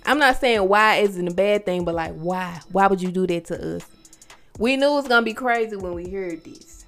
I'm 0.06 0.20
not 0.20 0.41
saying 0.41 0.68
why 0.68 0.98
isn't 0.98 1.26
a 1.26 1.34
bad 1.34 1.66
thing, 1.66 1.86
but 1.86 1.96
like 1.96 2.14
why? 2.16 2.60
Why 2.74 2.88
would 2.88 3.02
you 3.02 3.12
do 3.12 3.26
that 3.28 3.46
to 3.46 3.76
us? 3.78 3.95
We 4.58 4.78
knew 4.78 4.91
it 4.91 4.95
was 4.95 5.08
gonna 5.08 5.26
be 5.26 5.34
crazy 5.34 5.76
when 5.76 5.93
we 5.93 6.10
heard 6.10 6.43
this. 6.43 6.86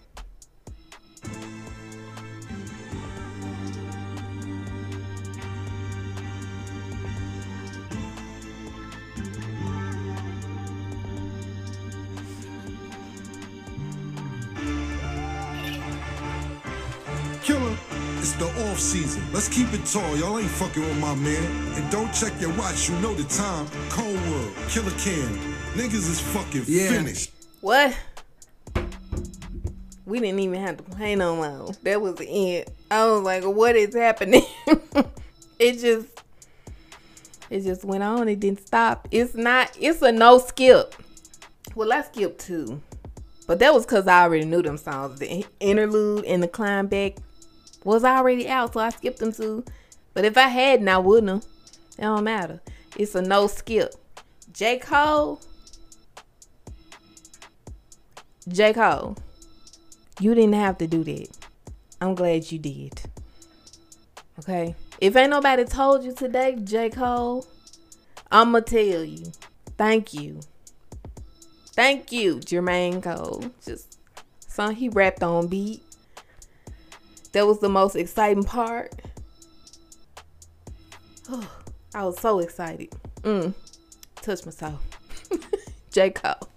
Killer, 17.44 17.78
it's 18.18 18.34
the 18.34 18.46
off 18.70 18.80
season. 18.80 19.24
Let's 19.32 19.48
keep 19.48 19.72
it 19.74 19.86
tall. 19.86 20.18
Y'all 20.18 20.38
ain't 20.40 20.50
fucking 20.50 20.82
with 20.84 21.00
my 21.00 21.16
man. 21.16 21.44
And 21.76 21.90
don't 21.92 22.14
check 22.14 22.34
your 22.42 22.54
watch. 22.58 22.90
You 22.90 22.96
know 23.00 23.14
the 23.14 23.24
time. 23.24 23.68
Cold 23.90 24.20
World, 24.30 24.54
Killer 24.70 24.92
Cam. 25.00 25.30
Niggas 25.76 25.94
is 25.94 26.20
fucking 26.20 26.64
Yeah. 26.68 26.90
finished. 26.90 27.32
What? 27.62 27.98
We 30.06 30.20
didn't 30.20 30.40
even 30.40 30.62
have 30.62 30.78
to 30.78 30.84
play 30.84 31.16
no 31.16 31.36
more. 31.36 31.74
That 31.84 32.02
was 32.02 32.16
the 32.16 32.28
end. 32.28 32.70
I 32.90 33.06
was 33.06 33.24
like, 33.24 33.44
what 33.44 33.76
is 33.76 33.94
happening? 33.94 34.44
it 35.60 35.80
just 35.80 36.24
it 37.50 37.62
just 37.62 37.84
went 37.84 38.04
on. 38.04 38.30
It 38.30 38.40
didn't 38.40 38.66
stop. 38.66 39.08
It's 39.12 39.36
not 39.36 39.76
it's 39.80 40.02
a 40.02 40.12
no 40.12 40.38
skip. 40.38 40.96
Well, 41.76 41.92
I 41.92 42.02
skipped 42.04 42.40
two. 42.40 42.82
But 43.48 43.60
that 43.60 43.74
was 43.74 43.86
because 43.86 44.08
I 44.08 44.24
already 44.24 44.46
knew 44.46 44.62
them 44.62 44.78
songs. 44.78 45.20
The 45.20 45.46
interlude 45.60 46.26
and 46.26 46.44
the 46.44 46.48
climb 46.48 46.88
back 46.88 47.16
was 47.84 48.04
already 48.04 48.48
out, 48.50 48.74
so 48.74 48.82
I 48.82 48.90
skipped 48.90 49.20
them 49.20 49.32
too. 49.32 49.64
But 50.14 50.26
if 50.26 50.38
I 50.38 50.50
hadn't, 50.50 50.90
I 50.90 50.98
wouldn't 50.98 51.30
have. 51.30 51.46
It 51.98 52.02
don't 52.02 52.24
matter. 52.26 52.62
It's 52.98 53.16
a 53.16 53.22
no 53.22 53.48
skip. 53.48 53.94
J. 54.52 54.80
Cole, 54.80 55.42
J. 58.48 58.74
Cole, 58.74 59.18
you 60.20 60.34
didn't 60.34 60.54
have 60.54 60.78
to 60.78 60.88
do 60.88 61.04
that. 61.04 61.28
I'm 62.00 62.16
glad 62.16 62.52
you 62.52 62.60
did. 62.60 63.02
Okay? 64.40 64.76
If 65.02 65.16
ain't 65.16 65.32
nobody 65.32 65.66
told 65.66 66.04
you 66.04 66.14
today, 66.14 66.56
J. 66.64 66.90
Cole, 66.90 67.46
I'ma 68.32 68.62
tell 68.62 69.04
you. 69.04 69.32
Thank 69.78 70.14
you. 70.14 70.40
Thank 71.72 72.12
you, 72.12 72.38
Jermaine 72.38 73.04
Cole. 73.04 73.52
Just 73.66 74.00
son, 74.48 74.74
he 74.74 74.90
rapped 74.90 75.24
on 75.24 75.48
beat. 75.48 75.84
That 77.34 77.46
was 77.46 77.60
the 77.60 77.70
most 77.70 77.96
exciting 77.96 78.44
part. 78.44 78.94
Oh, 81.30 81.52
I 81.94 82.06
was 82.06 82.20
so 82.20 82.40
excited. 82.40 82.90
Mm. 83.24 83.54
Touch 84.16 84.46
my 84.46 84.52
soul. 84.52 84.80
J. 85.92 86.12
Cole. 86.12 86.50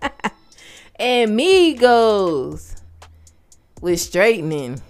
and 1.02 1.36
Migos 1.36 2.80
with 3.80 4.00
straightening. 4.00 4.80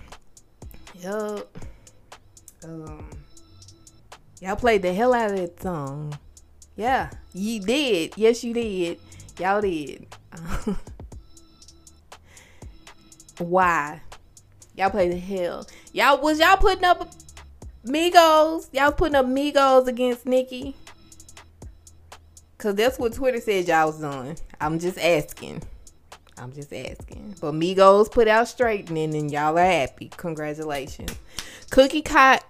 Yup. 1.00 1.58
Um, 2.62 3.08
y'all 4.38 4.56
played 4.56 4.82
the 4.82 4.92
hell 4.92 5.14
out 5.14 5.30
of 5.30 5.38
that 5.38 5.60
song. 5.62 6.16
Yeah, 6.76 7.08
you 7.32 7.60
did. 7.60 8.12
Yes, 8.16 8.44
you 8.44 8.52
did. 8.52 9.00
Y'all 9.38 9.62
did. 9.62 10.06
Why? 13.38 14.02
Y'all 14.76 14.90
played 14.90 15.12
the 15.12 15.18
hell. 15.18 15.66
Y'all 15.94 16.20
was 16.20 16.38
y'all 16.38 16.58
putting 16.58 16.84
up 16.84 17.10
Migos? 17.86 18.68
Y'all 18.72 18.92
putting 18.92 19.14
up 19.14 19.24
Migos 19.24 19.86
against 19.86 20.26
Nicki? 20.26 20.76
Cause 22.58 22.74
that's 22.74 22.98
what 22.98 23.14
Twitter 23.14 23.40
said 23.40 23.66
y'all 23.66 23.86
was 23.86 23.98
doing. 23.98 24.36
I'm 24.60 24.78
just 24.78 24.98
asking. 24.98 25.62
I'm 26.42 26.52
just 26.52 26.72
asking. 26.72 27.36
But 27.40 27.54
Migos 27.54 28.10
put 28.10 28.26
out 28.26 28.48
straightening 28.48 29.14
and 29.14 29.30
y'all 29.30 29.56
are 29.56 29.64
happy. 29.64 30.10
Congratulations. 30.16 31.16
Cookie 31.70 32.02
Cot 32.02 32.44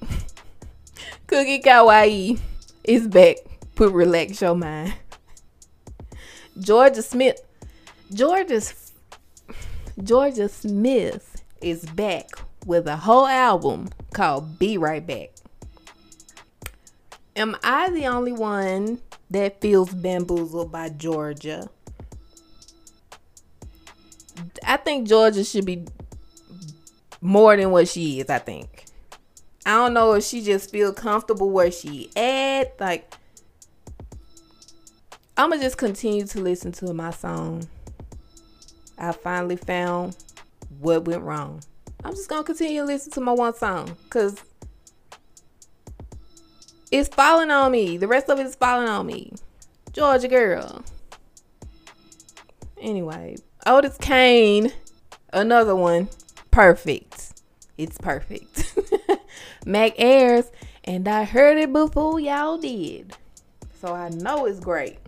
Cookiee 1.26 1.60
Kawaii 1.60 2.38
is 2.84 3.08
back. 3.08 3.38
Put 3.74 3.92
relax 3.92 4.40
your 4.40 4.54
mind. 4.54 4.94
Jorja 6.56 7.02
Smith 7.02 7.40
Jorja 8.12 8.92
Jorja 9.98 10.48
Smith 10.48 11.42
is 11.60 11.84
back 11.84 12.28
with 12.64 12.86
a 12.86 12.96
whole 12.96 13.26
album 13.26 13.88
called 14.14 14.60
Be 14.60 14.78
Right 14.78 15.04
Back. 15.04 15.30
Am 17.34 17.56
I 17.64 17.90
the 17.90 18.06
only 18.06 18.32
one 18.32 19.00
that 19.30 19.60
feels 19.60 19.92
bamboozled 19.92 20.70
by 20.70 20.90
Jorja? 20.90 21.68
I 24.66 24.76
think 24.76 25.08
Jorja 25.08 25.50
should 25.50 25.66
be 25.66 25.86
more 27.20 27.56
than 27.56 27.70
what 27.70 27.88
she 27.88 28.20
is, 28.20 28.28
I 28.28 28.38
think. 28.38 28.86
I 29.64 29.70
don't 29.72 29.94
know 29.94 30.12
if 30.14 30.24
she 30.24 30.42
just 30.42 30.70
feel 30.70 30.92
comfortable 30.92 31.50
where 31.50 31.70
she 31.70 32.10
at. 32.16 32.78
Like 32.80 33.14
I'ma 35.36 35.56
just 35.56 35.78
continue 35.78 36.26
to 36.26 36.40
listen 36.40 36.72
to 36.72 36.92
my 36.92 37.10
song. 37.10 37.68
I 38.98 39.12
finally 39.12 39.56
found 39.56 40.16
what 40.80 41.04
went 41.06 41.22
wrong. 41.22 41.62
I'm 42.04 42.14
just 42.14 42.28
gonna 42.28 42.44
continue 42.44 42.80
to 42.80 42.86
listen 42.86 43.12
to 43.12 43.20
my 43.20 43.32
one 43.32 43.54
song 43.54 43.96
because 44.04 44.36
it's 46.90 47.08
falling 47.08 47.50
on 47.50 47.72
me. 47.72 47.96
The 47.96 48.08
rest 48.08 48.28
of 48.28 48.38
it 48.38 48.46
is 48.46 48.54
falling 48.56 48.88
on 48.88 49.06
me. 49.06 49.32
Jorja 49.92 50.28
girl. 50.28 50.84
Anyway, 52.80 53.36
Otis 53.64 53.96
Kane, 53.98 54.72
another 55.32 55.76
one. 55.76 56.08
Perfect. 56.50 57.40
It's 57.78 57.96
perfect. 57.96 58.76
Mac 59.66 59.92
Ayres, 60.00 60.50
and 60.82 61.06
I 61.06 61.22
heard 61.22 61.58
it 61.58 61.72
before 61.72 62.18
y'all 62.18 62.58
did. 62.58 63.16
So 63.80 63.94
I 63.94 64.08
know 64.08 64.46
it's 64.46 64.58
great. 64.58 64.98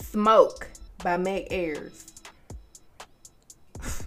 Smoke 0.00 0.68
by 1.02 1.16
Mac 1.16 1.48
Ayres. 1.50 2.06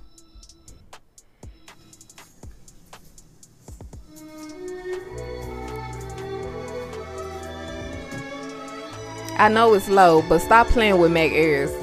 I 9.37 9.49
know 9.49 9.73
it's 9.73 9.89
low, 9.89 10.21
but 10.29 10.39
stop 10.39 10.67
playing 10.67 10.97
with 10.99 11.11
Mac 11.11 11.31
Ayres. 11.31 11.82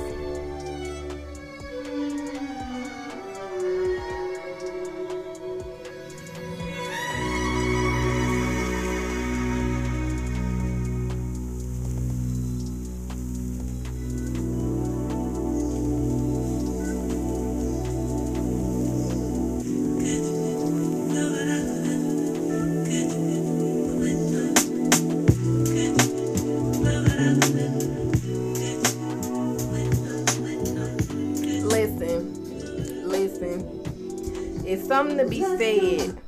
To 35.24 35.28
be 35.28 35.42
said. 35.42 36.18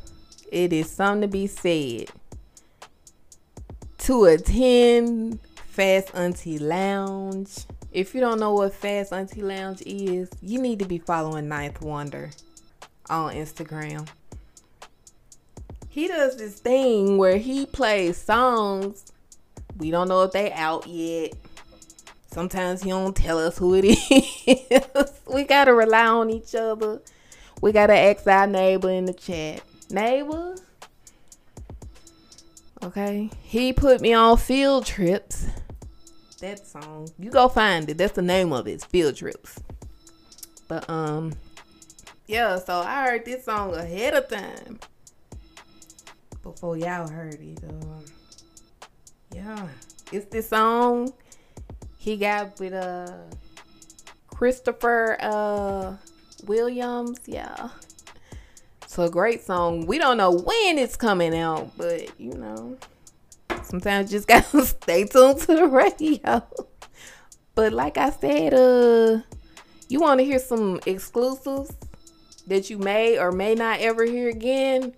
It 0.50 0.72
is 0.72 0.90
something 0.90 1.22
to 1.22 1.28
be 1.28 1.46
said. 1.46 2.10
To 3.98 4.24
attend 4.24 5.40
Fast 5.54 6.14
Auntie 6.14 6.58
Lounge. 6.58 7.64
If 7.92 8.14
you 8.14 8.20
don't 8.20 8.40
know 8.40 8.52
what 8.52 8.74
Fast 8.74 9.12
Auntie 9.12 9.42
Lounge 9.42 9.82
is, 9.86 10.30
you 10.42 10.60
need 10.60 10.78
to 10.80 10.84
be 10.84 10.98
following 10.98 11.48
Ninth 11.48 11.80
Wonder 11.80 12.30
on 13.08 13.34
Instagram. 13.34 14.08
He 15.88 16.08
does 16.08 16.36
this 16.36 16.58
thing 16.58 17.18
where 17.18 17.36
he 17.36 17.66
plays 17.66 18.16
songs. 18.16 19.12
We 19.76 19.90
don't 19.90 20.08
know 20.08 20.22
if 20.22 20.32
they 20.32 20.50
out 20.52 20.86
yet. 20.86 21.34
Sometimes 22.30 22.82
he 22.82 22.90
don't 22.90 23.14
tell 23.14 23.38
us 23.38 23.58
who 23.58 23.74
it 23.74 23.84
is. 24.10 25.12
we 25.26 25.44
gotta 25.44 25.74
rely 25.74 26.06
on 26.06 26.30
each 26.30 26.54
other. 26.54 27.00
We 27.62 27.70
gotta 27.70 27.96
ask 27.96 28.26
our 28.26 28.48
neighbor 28.48 28.90
in 28.90 29.04
the 29.04 29.14
chat. 29.14 29.62
Neighbor? 29.88 30.56
Okay. 32.82 33.30
He 33.40 33.72
put 33.72 34.00
me 34.00 34.12
on 34.12 34.36
field 34.36 34.84
trips. 34.84 35.46
That 36.40 36.66
song. 36.66 37.08
You 37.20 37.30
go 37.30 37.48
find 37.48 37.88
it. 37.88 37.98
That's 37.98 38.14
the 38.14 38.22
name 38.22 38.52
of 38.52 38.66
it. 38.66 38.72
It's 38.72 38.84
field 38.84 39.14
trips. 39.14 39.60
But 40.66 40.90
um 40.90 41.34
yeah, 42.26 42.58
so 42.58 42.80
I 42.80 43.06
heard 43.06 43.24
this 43.24 43.44
song 43.44 43.74
ahead 43.74 44.14
of 44.14 44.28
time. 44.28 44.80
Before 46.42 46.76
y'all 46.76 47.08
heard 47.08 47.40
it. 47.40 47.62
Um 47.62 48.04
yeah. 49.32 49.68
It's 50.10 50.26
this 50.26 50.48
song 50.48 51.12
he 51.96 52.16
got 52.16 52.58
with 52.58 52.72
uh 52.72 53.12
Christopher 54.26 55.16
uh 55.20 55.96
Williams, 56.44 57.18
yeah. 57.26 57.70
So 58.86 59.04
a 59.04 59.10
great 59.10 59.42
song. 59.42 59.86
We 59.86 59.98
don't 59.98 60.16
know 60.16 60.32
when 60.32 60.78
it's 60.78 60.96
coming 60.96 61.36
out, 61.36 61.70
but 61.76 62.20
you 62.20 62.34
know, 62.34 62.76
sometimes 63.62 64.12
you 64.12 64.18
just 64.18 64.28
gotta 64.28 64.66
stay 64.66 65.04
tuned 65.04 65.40
to 65.40 65.54
the 65.54 65.66
radio. 65.66 66.42
But 67.54 67.72
like 67.72 67.98
I 67.98 68.10
said, 68.10 68.54
uh, 68.54 69.22
you 69.88 70.00
want 70.00 70.20
to 70.20 70.24
hear 70.24 70.38
some 70.38 70.80
exclusives 70.86 71.72
that 72.46 72.70
you 72.70 72.78
may 72.78 73.18
or 73.18 73.30
may 73.30 73.54
not 73.54 73.80
ever 73.80 74.04
hear 74.04 74.28
again? 74.28 74.94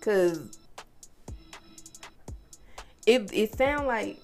cause 0.00 0.58
it 3.06 3.30
it 3.34 3.54
sound 3.58 3.86
like 3.86 4.18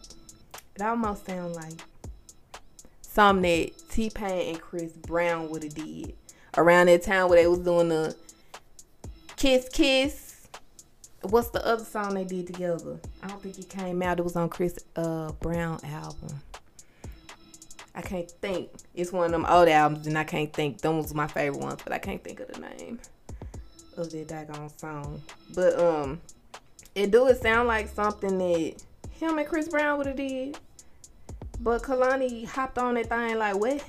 it 0.74 0.80
almost 0.80 1.26
sound 1.26 1.56
like 1.56 1.74
something 3.02 3.42
that 3.42 3.90
T 3.90 4.08
Pain 4.08 4.54
and 4.54 4.60
Chris 4.62 4.92
Brown 4.92 5.50
would 5.50 5.62
have 5.62 5.74
did 5.74 6.14
around 6.56 6.86
that 6.86 7.02
time 7.02 7.28
where 7.28 7.42
they 7.42 7.46
was 7.46 7.58
doing 7.58 7.90
the 7.90 8.16
kiss 9.36 9.68
kiss 9.70 10.23
what's 11.30 11.48
the 11.48 11.64
other 11.66 11.84
song 11.84 12.14
they 12.14 12.24
did 12.24 12.46
together? 12.46 12.98
I 13.22 13.28
don't 13.28 13.42
think 13.42 13.58
it 13.58 13.68
came 13.68 14.02
out. 14.02 14.18
It 14.18 14.22
was 14.22 14.36
on 14.36 14.48
Chris 14.48 14.78
uh, 14.96 15.32
Brown 15.32 15.80
album. 15.84 16.40
I 17.94 18.02
can't 18.02 18.30
think. 18.30 18.70
It's 18.94 19.12
one 19.12 19.26
of 19.26 19.32
them 19.32 19.46
old 19.48 19.68
albums, 19.68 20.06
and 20.06 20.18
I 20.18 20.24
can't 20.24 20.52
think. 20.52 20.80
Them 20.80 20.98
was 20.98 21.14
my 21.14 21.26
favorite 21.26 21.60
ones, 21.60 21.80
but 21.84 21.92
I 21.92 21.98
can't 21.98 22.22
think 22.22 22.40
of 22.40 22.48
the 22.48 22.60
name 22.60 22.98
of 23.96 24.10
that 24.10 24.28
daggone 24.28 24.78
song. 24.78 25.22
But 25.54 25.78
um, 25.78 26.20
it 26.94 27.10
do 27.10 27.28
it 27.28 27.40
sound 27.40 27.68
like 27.68 27.88
something 27.88 28.38
that 28.38 28.74
him 29.10 29.38
and 29.38 29.46
Chris 29.46 29.68
Brown 29.68 29.98
would 29.98 30.06
have 30.06 30.16
did. 30.16 30.58
But 31.60 31.82
Kehlani 31.82 32.46
hopped 32.46 32.78
on 32.78 32.94
that 32.94 33.08
thing 33.08 33.38
like 33.38 33.56
what? 33.56 33.84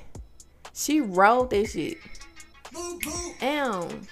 She 0.73 1.01
wrote 1.01 1.49
that 1.49 1.67
shit. 1.67 1.97
Damn. 3.39 4.07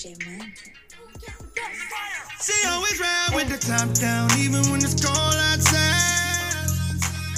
DJ 0.00 0.26
Man. 0.26 0.52
She 2.40 2.68
always 2.68 2.98
ride 2.98 3.32
with 3.34 3.48
the 3.50 3.58
top 3.58 3.92
down, 3.98 4.30
even 4.38 4.62
when 4.70 4.80
it's 4.82 5.04
cold 5.04 5.34
outside. 5.34 6.64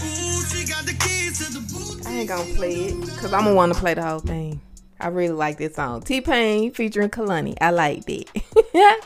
Ooh, 0.04 0.44
she 0.44 0.64
got 0.64 0.86
the 0.86 0.94
keys 1.00 1.44
to 1.44 1.52
the 1.52 1.58
booth. 1.58 2.06
I 2.06 2.20
ain't 2.20 2.28
gonna 2.28 2.54
play 2.54 2.74
it, 2.74 3.18
cause 3.18 3.32
I'm 3.32 3.44
gonna 3.44 3.56
wanna 3.56 3.74
play 3.74 3.94
the 3.94 4.02
whole 4.02 4.20
thing. 4.20 4.60
I 5.00 5.08
really 5.08 5.34
like 5.34 5.58
this 5.58 5.74
song. 5.74 6.02
T 6.02 6.20
Pain 6.20 6.70
featuring 6.70 7.10
Kehlani. 7.10 7.56
I 7.60 7.70
like 7.70 8.04
that. 8.04 9.00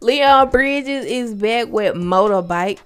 Leon 0.00 0.48
Bridges 0.50 1.04
is 1.04 1.34
back 1.34 1.68
with 1.68 1.94
Motorbike. 1.94 2.78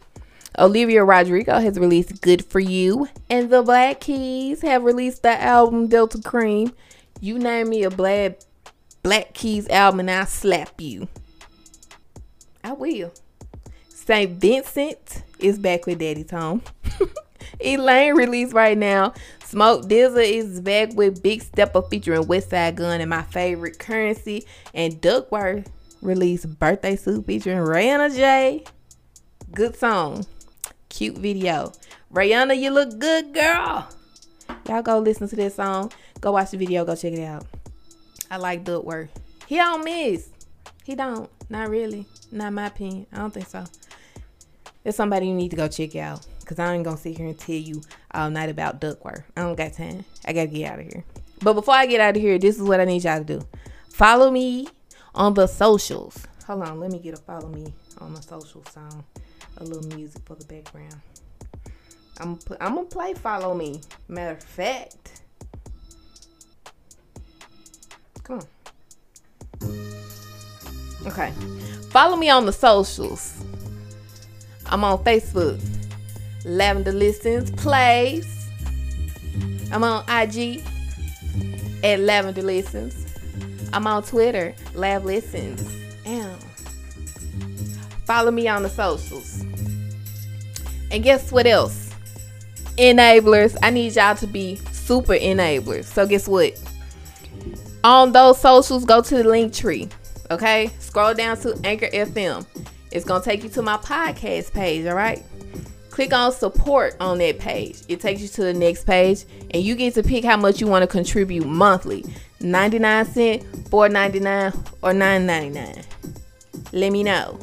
Olivia 0.58 1.04
Rodrigo 1.04 1.60
has 1.60 1.78
released 1.78 2.20
Good 2.20 2.44
For 2.44 2.58
You. 2.58 3.08
And 3.30 3.50
the 3.50 3.62
Black 3.62 4.00
Keys 4.00 4.62
have 4.62 4.82
released 4.82 5.22
the 5.22 5.40
album 5.40 5.86
Delta 5.86 6.18
Kream. 6.18 6.72
You 7.20 7.38
name 7.38 7.68
me 7.68 7.84
a 7.84 7.90
black 7.90 8.40
Black 9.06 9.34
Keys 9.34 9.68
album 9.68 10.00
and 10.00 10.10
I'll 10.10 10.26
slap 10.26 10.80
you. 10.80 11.06
I 12.64 12.72
will. 12.72 13.12
St. 13.88 14.32
Vincent 14.32 15.22
is 15.38 15.60
back 15.60 15.86
with 15.86 16.00
Daddy 16.00 16.24
Tom. 16.24 16.60
Elaine 17.60 18.16
released 18.16 18.52
right 18.52 18.76
now. 18.76 19.14
Smoke 19.44 19.84
DZA 19.84 20.32
is 20.32 20.60
back 20.60 20.92
with 20.94 21.22
Big 21.22 21.40
Stepper 21.40 21.82
featuring 21.82 22.24
Westside 22.24 22.74
Gun 22.74 23.00
and 23.00 23.08
my 23.08 23.22
favorite 23.22 23.78
Curren$y. 23.78 24.42
And 24.74 25.00
Duckworth 25.00 25.70
released 26.02 26.58
Birthday 26.58 26.96
Suit 26.96 27.26
featuring 27.26 27.58
Rihanna 27.58 28.12
J. 28.12 28.64
Good 29.52 29.76
song. 29.76 30.26
Cute 30.88 31.16
video. 31.16 31.70
Rihanna, 32.12 32.58
you 32.58 32.72
look 32.72 32.98
good, 32.98 33.32
girl. 33.32 33.88
Y'all 34.68 34.82
go 34.82 34.98
listen 34.98 35.28
to 35.28 35.36
this 35.36 35.54
song. 35.54 35.92
Go 36.20 36.32
watch 36.32 36.50
the 36.50 36.56
video. 36.56 36.84
Go 36.84 36.96
check 36.96 37.12
it 37.12 37.22
out. 37.22 37.46
I 38.30 38.36
like 38.38 38.64
Duckworth. 38.64 39.10
He 39.46 39.56
don't 39.56 39.84
miss. 39.84 40.28
He 40.84 40.94
don't. 40.94 41.30
Not 41.48 41.68
really. 41.68 42.06
Not 42.32 42.52
my 42.52 42.66
opinion. 42.66 43.06
I 43.12 43.18
don't 43.18 43.32
think 43.32 43.46
so. 43.46 43.64
It's 44.84 44.96
somebody 44.96 45.26
you 45.26 45.34
need 45.34 45.50
to 45.50 45.56
go 45.56 45.68
check 45.68 45.96
out. 45.96 46.26
Cause 46.44 46.60
I 46.60 46.72
ain't 46.72 46.84
gonna 46.84 46.96
sit 46.96 47.16
here 47.16 47.26
and 47.26 47.36
tell 47.36 47.56
you 47.56 47.82
all 48.12 48.30
night 48.30 48.48
about 48.48 48.80
Duckworth. 48.80 49.24
I 49.36 49.40
don't 49.40 49.56
got 49.56 49.72
time. 49.72 50.04
I 50.24 50.32
gotta 50.32 50.46
get 50.46 50.70
out 50.70 50.78
of 50.78 50.86
here. 50.86 51.04
But 51.42 51.54
before 51.54 51.74
I 51.74 51.86
get 51.86 52.00
out 52.00 52.16
of 52.16 52.22
here, 52.22 52.38
this 52.38 52.56
is 52.56 52.62
what 52.62 52.78
I 52.78 52.84
need 52.84 53.02
y'all 53.02 53.18
to 53.18 53.24
do. 53.24 53.46
Follow 53.88 54.30
me 54.30 54.68
on 55.12 55.34
the 55.34 55.48
socials. 55.48 56.24
Hold 56.46 56.62
on, 56.62 56.78
let 56.78 56.92
me 56.92 57.00
get 57.00 57.14
a 57.14 57.16
follow 57.16 57.48
me 57.48 57.74
on 57.98 58.14
the 58.14 58.22
social 58.22 58.64
song. 58.66 59.04
A 59.56 59.64
little 59.64 59.88
music 59.96 60.22
for 60.24 60.36
the 60.36 60.44
background. 60.44 61.00
I'm 62.18 62.38
I'm 62.60 62.76
gonna 62.76 62.84
play 62.84 63.14
follow 63.14 63.54
me. 63.54 63.80
Matter 64.06 64.36
of 64.36 64.42
fact, 64.42 65.15
Okay. 71.06 71.32
Follow 71.90 72.16
me 72.16 72.28
on 72.30 72.46
the 72.46 72.52
socials. 72.52 73.32
I'm 74.66 74.82
on 74.82 75.02
Facebook, 75.04 75.60
Lavender 76.44 76.92
Listens 76.92 77.50
plays. 77.52 78.48
I'm 79.70 79.84
on 79.84 80.04
IG 80.08 80.62
at 81.84 82.00
Lavender 82.00 82.42
Listens. 82.42 83.06
I'm 83.72 83.86
on 83.86 84.02
Twitter, 84.02 84.54
Lav 84.74 85.04
Listens. 85.04 85.62
Damn. 86.04 86.38
Follow 88.04 88.30
me 88.30 88.48
on 88.48 88.62
the 88.62 88.68
socials. 88.68 89.40
And 90.90 91.02
guess 91.02 91.32
what 91.32 91.46
else? 91.46 91.90
Enablers. 92.78 93.56
I 93.62 93.70
need 93.70 93.94
y'all 93.96 94.14
to 94.16 94.26
be 94.26 94.56
super 94.72 95.14
enablers. 95.14 95.84
So 95.84 96.06
guess 96.06 96.28
what? 96.28 96.60
On 97.82 98.12
those 98.12 98.40
socials, 98.40 98.84
go 98.84 99.00
to 99.02 99.16
the 99.16 99.24
link 99.24 99.52
tree. 99.52 99.88
Okay? 100.30 100.70
Scroll 100.78 101.14
down 101.14 101.36
to 101.38 101.58
Anchor 101.64 101.88
FM. 101.88 102.46
It's 102.90 103.04
gonna 103.04 103.22
take 103.22 103.42
you 103.42 103.48
to 103.50 103.62
my 103.62 103.76
podcast 103.76 104.52
page, 104.52 104.86
all 104.86 104.94
right? 104.94 105.22
Click 105.90 106.12
on 106.12 106.30
support 106.32 106.94
on 107.00 107.18
that 107.18 107.38
page. 107.38 107.80
It 107.88 108.00
takes 108.00 108.20
you 108.20 108.28
to 108.28 108.42
the 108.42 108.54
next 108.54 108.84
page, 108.84 109.24
and 109.50 109.62
you 109.62 109.74
get 109.74 109.94
to 109.94 110.02
pick 110.02 110.24
how 110.24 110.36
much 110.36 110.60
you 110.60 110.66
want 110.66 110.82
to 110.82 110.86
contribute 110.86 111.46
monthly. 111.46 112.04
99 112.40 113.04
cent, 113.06 113.70
4.99, 113.70 114.54
or 114.82 114.92
9.99. 114.92 115.84
Let 116.72 116.92
me 116.92 117.02
know. 117.02 117.38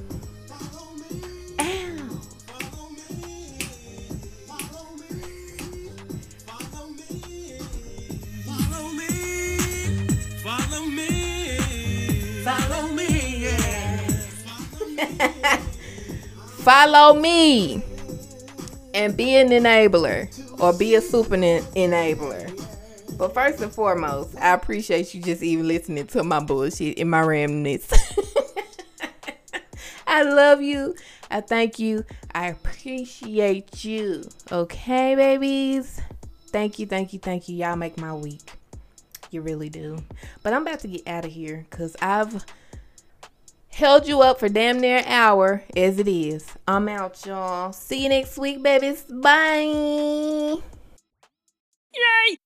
Follow 16.64 17.20
me 17.20 17.84
and 18.94 19.18
be 19.18 19.36
an 19.36 19.50
enabler 19.50 20.30
or 20.60 20.78
be 20.78 20.96
a 20.96 21.02
super 21.02 21.36
en- 21.36 21.64
enabler. 21.76 22.50
But 23.18 23.34
first 23.34 23.62
and 23.62 23.72
foremost, 23.72 24.36
I 24.38 24.54
appreciate 24.54 25.14
you 25.14 25.22
just 25.22 25.44
even 25.44 25.68
listening 25.68 26.08
to 26.08 26.24
my 26.24 26.40
bullshit 26.40 26.98
and 27.00 27.10
my 27.10 27.22
randomness. 27.22 27.92
I 30.08 30.24
love 30.24 30.62
you. 30.62 30.96
I 31.30 31.42
thank 31.42 31.80
you. 31.80 32.06
I 32.34 32.48
appreciate 32.48 33.84
you. 33.84 34.24
Okay, 34.52 35.16
babies. 35.16 36.00
Thank 36.48 36.80
you, 36.80 36.86
thank 36.86 37.14
you, 37.14 37.20
thank 37.20 37.50
you. 37.50 37.56
Y'all 37.56 37.76
make 37.76 37.98
my 37.98 38.14
week. 38.14 38.54
You 39.32 39.42
really 39.42 39.70
do. 39.70 40.04
But 40.44 40.54
I'm 40.54 40.62
about 40.62 40.80
to 40.82 40.88
get 40.88 41.08
out 41.08 41.26
of 41.26 41.32
here 41.32 41.66
because 41.70 41.96
I've 42.02 42.46
held 43.74 44.08
you 44.08 44.22
up 44.22 44.40
for 44.40 44.50
damn 44.50 44.80
near 44.80 44.98
an 44.98 45.06
hour 45.06 45.64
as 45.76 46.00
it 46.00 46.08
is. 46.08 46.46
I'm 46.68 46.88
out, 46.88 47.26
y'all. 47.26 47.74
See 47.74 48.04
you 48.04 48.10
next 48.10 48.38
week, 48.38 48.62
babies. 48.62 49.04
Bye. 49.04 50.62
Yay! 51.94 52.38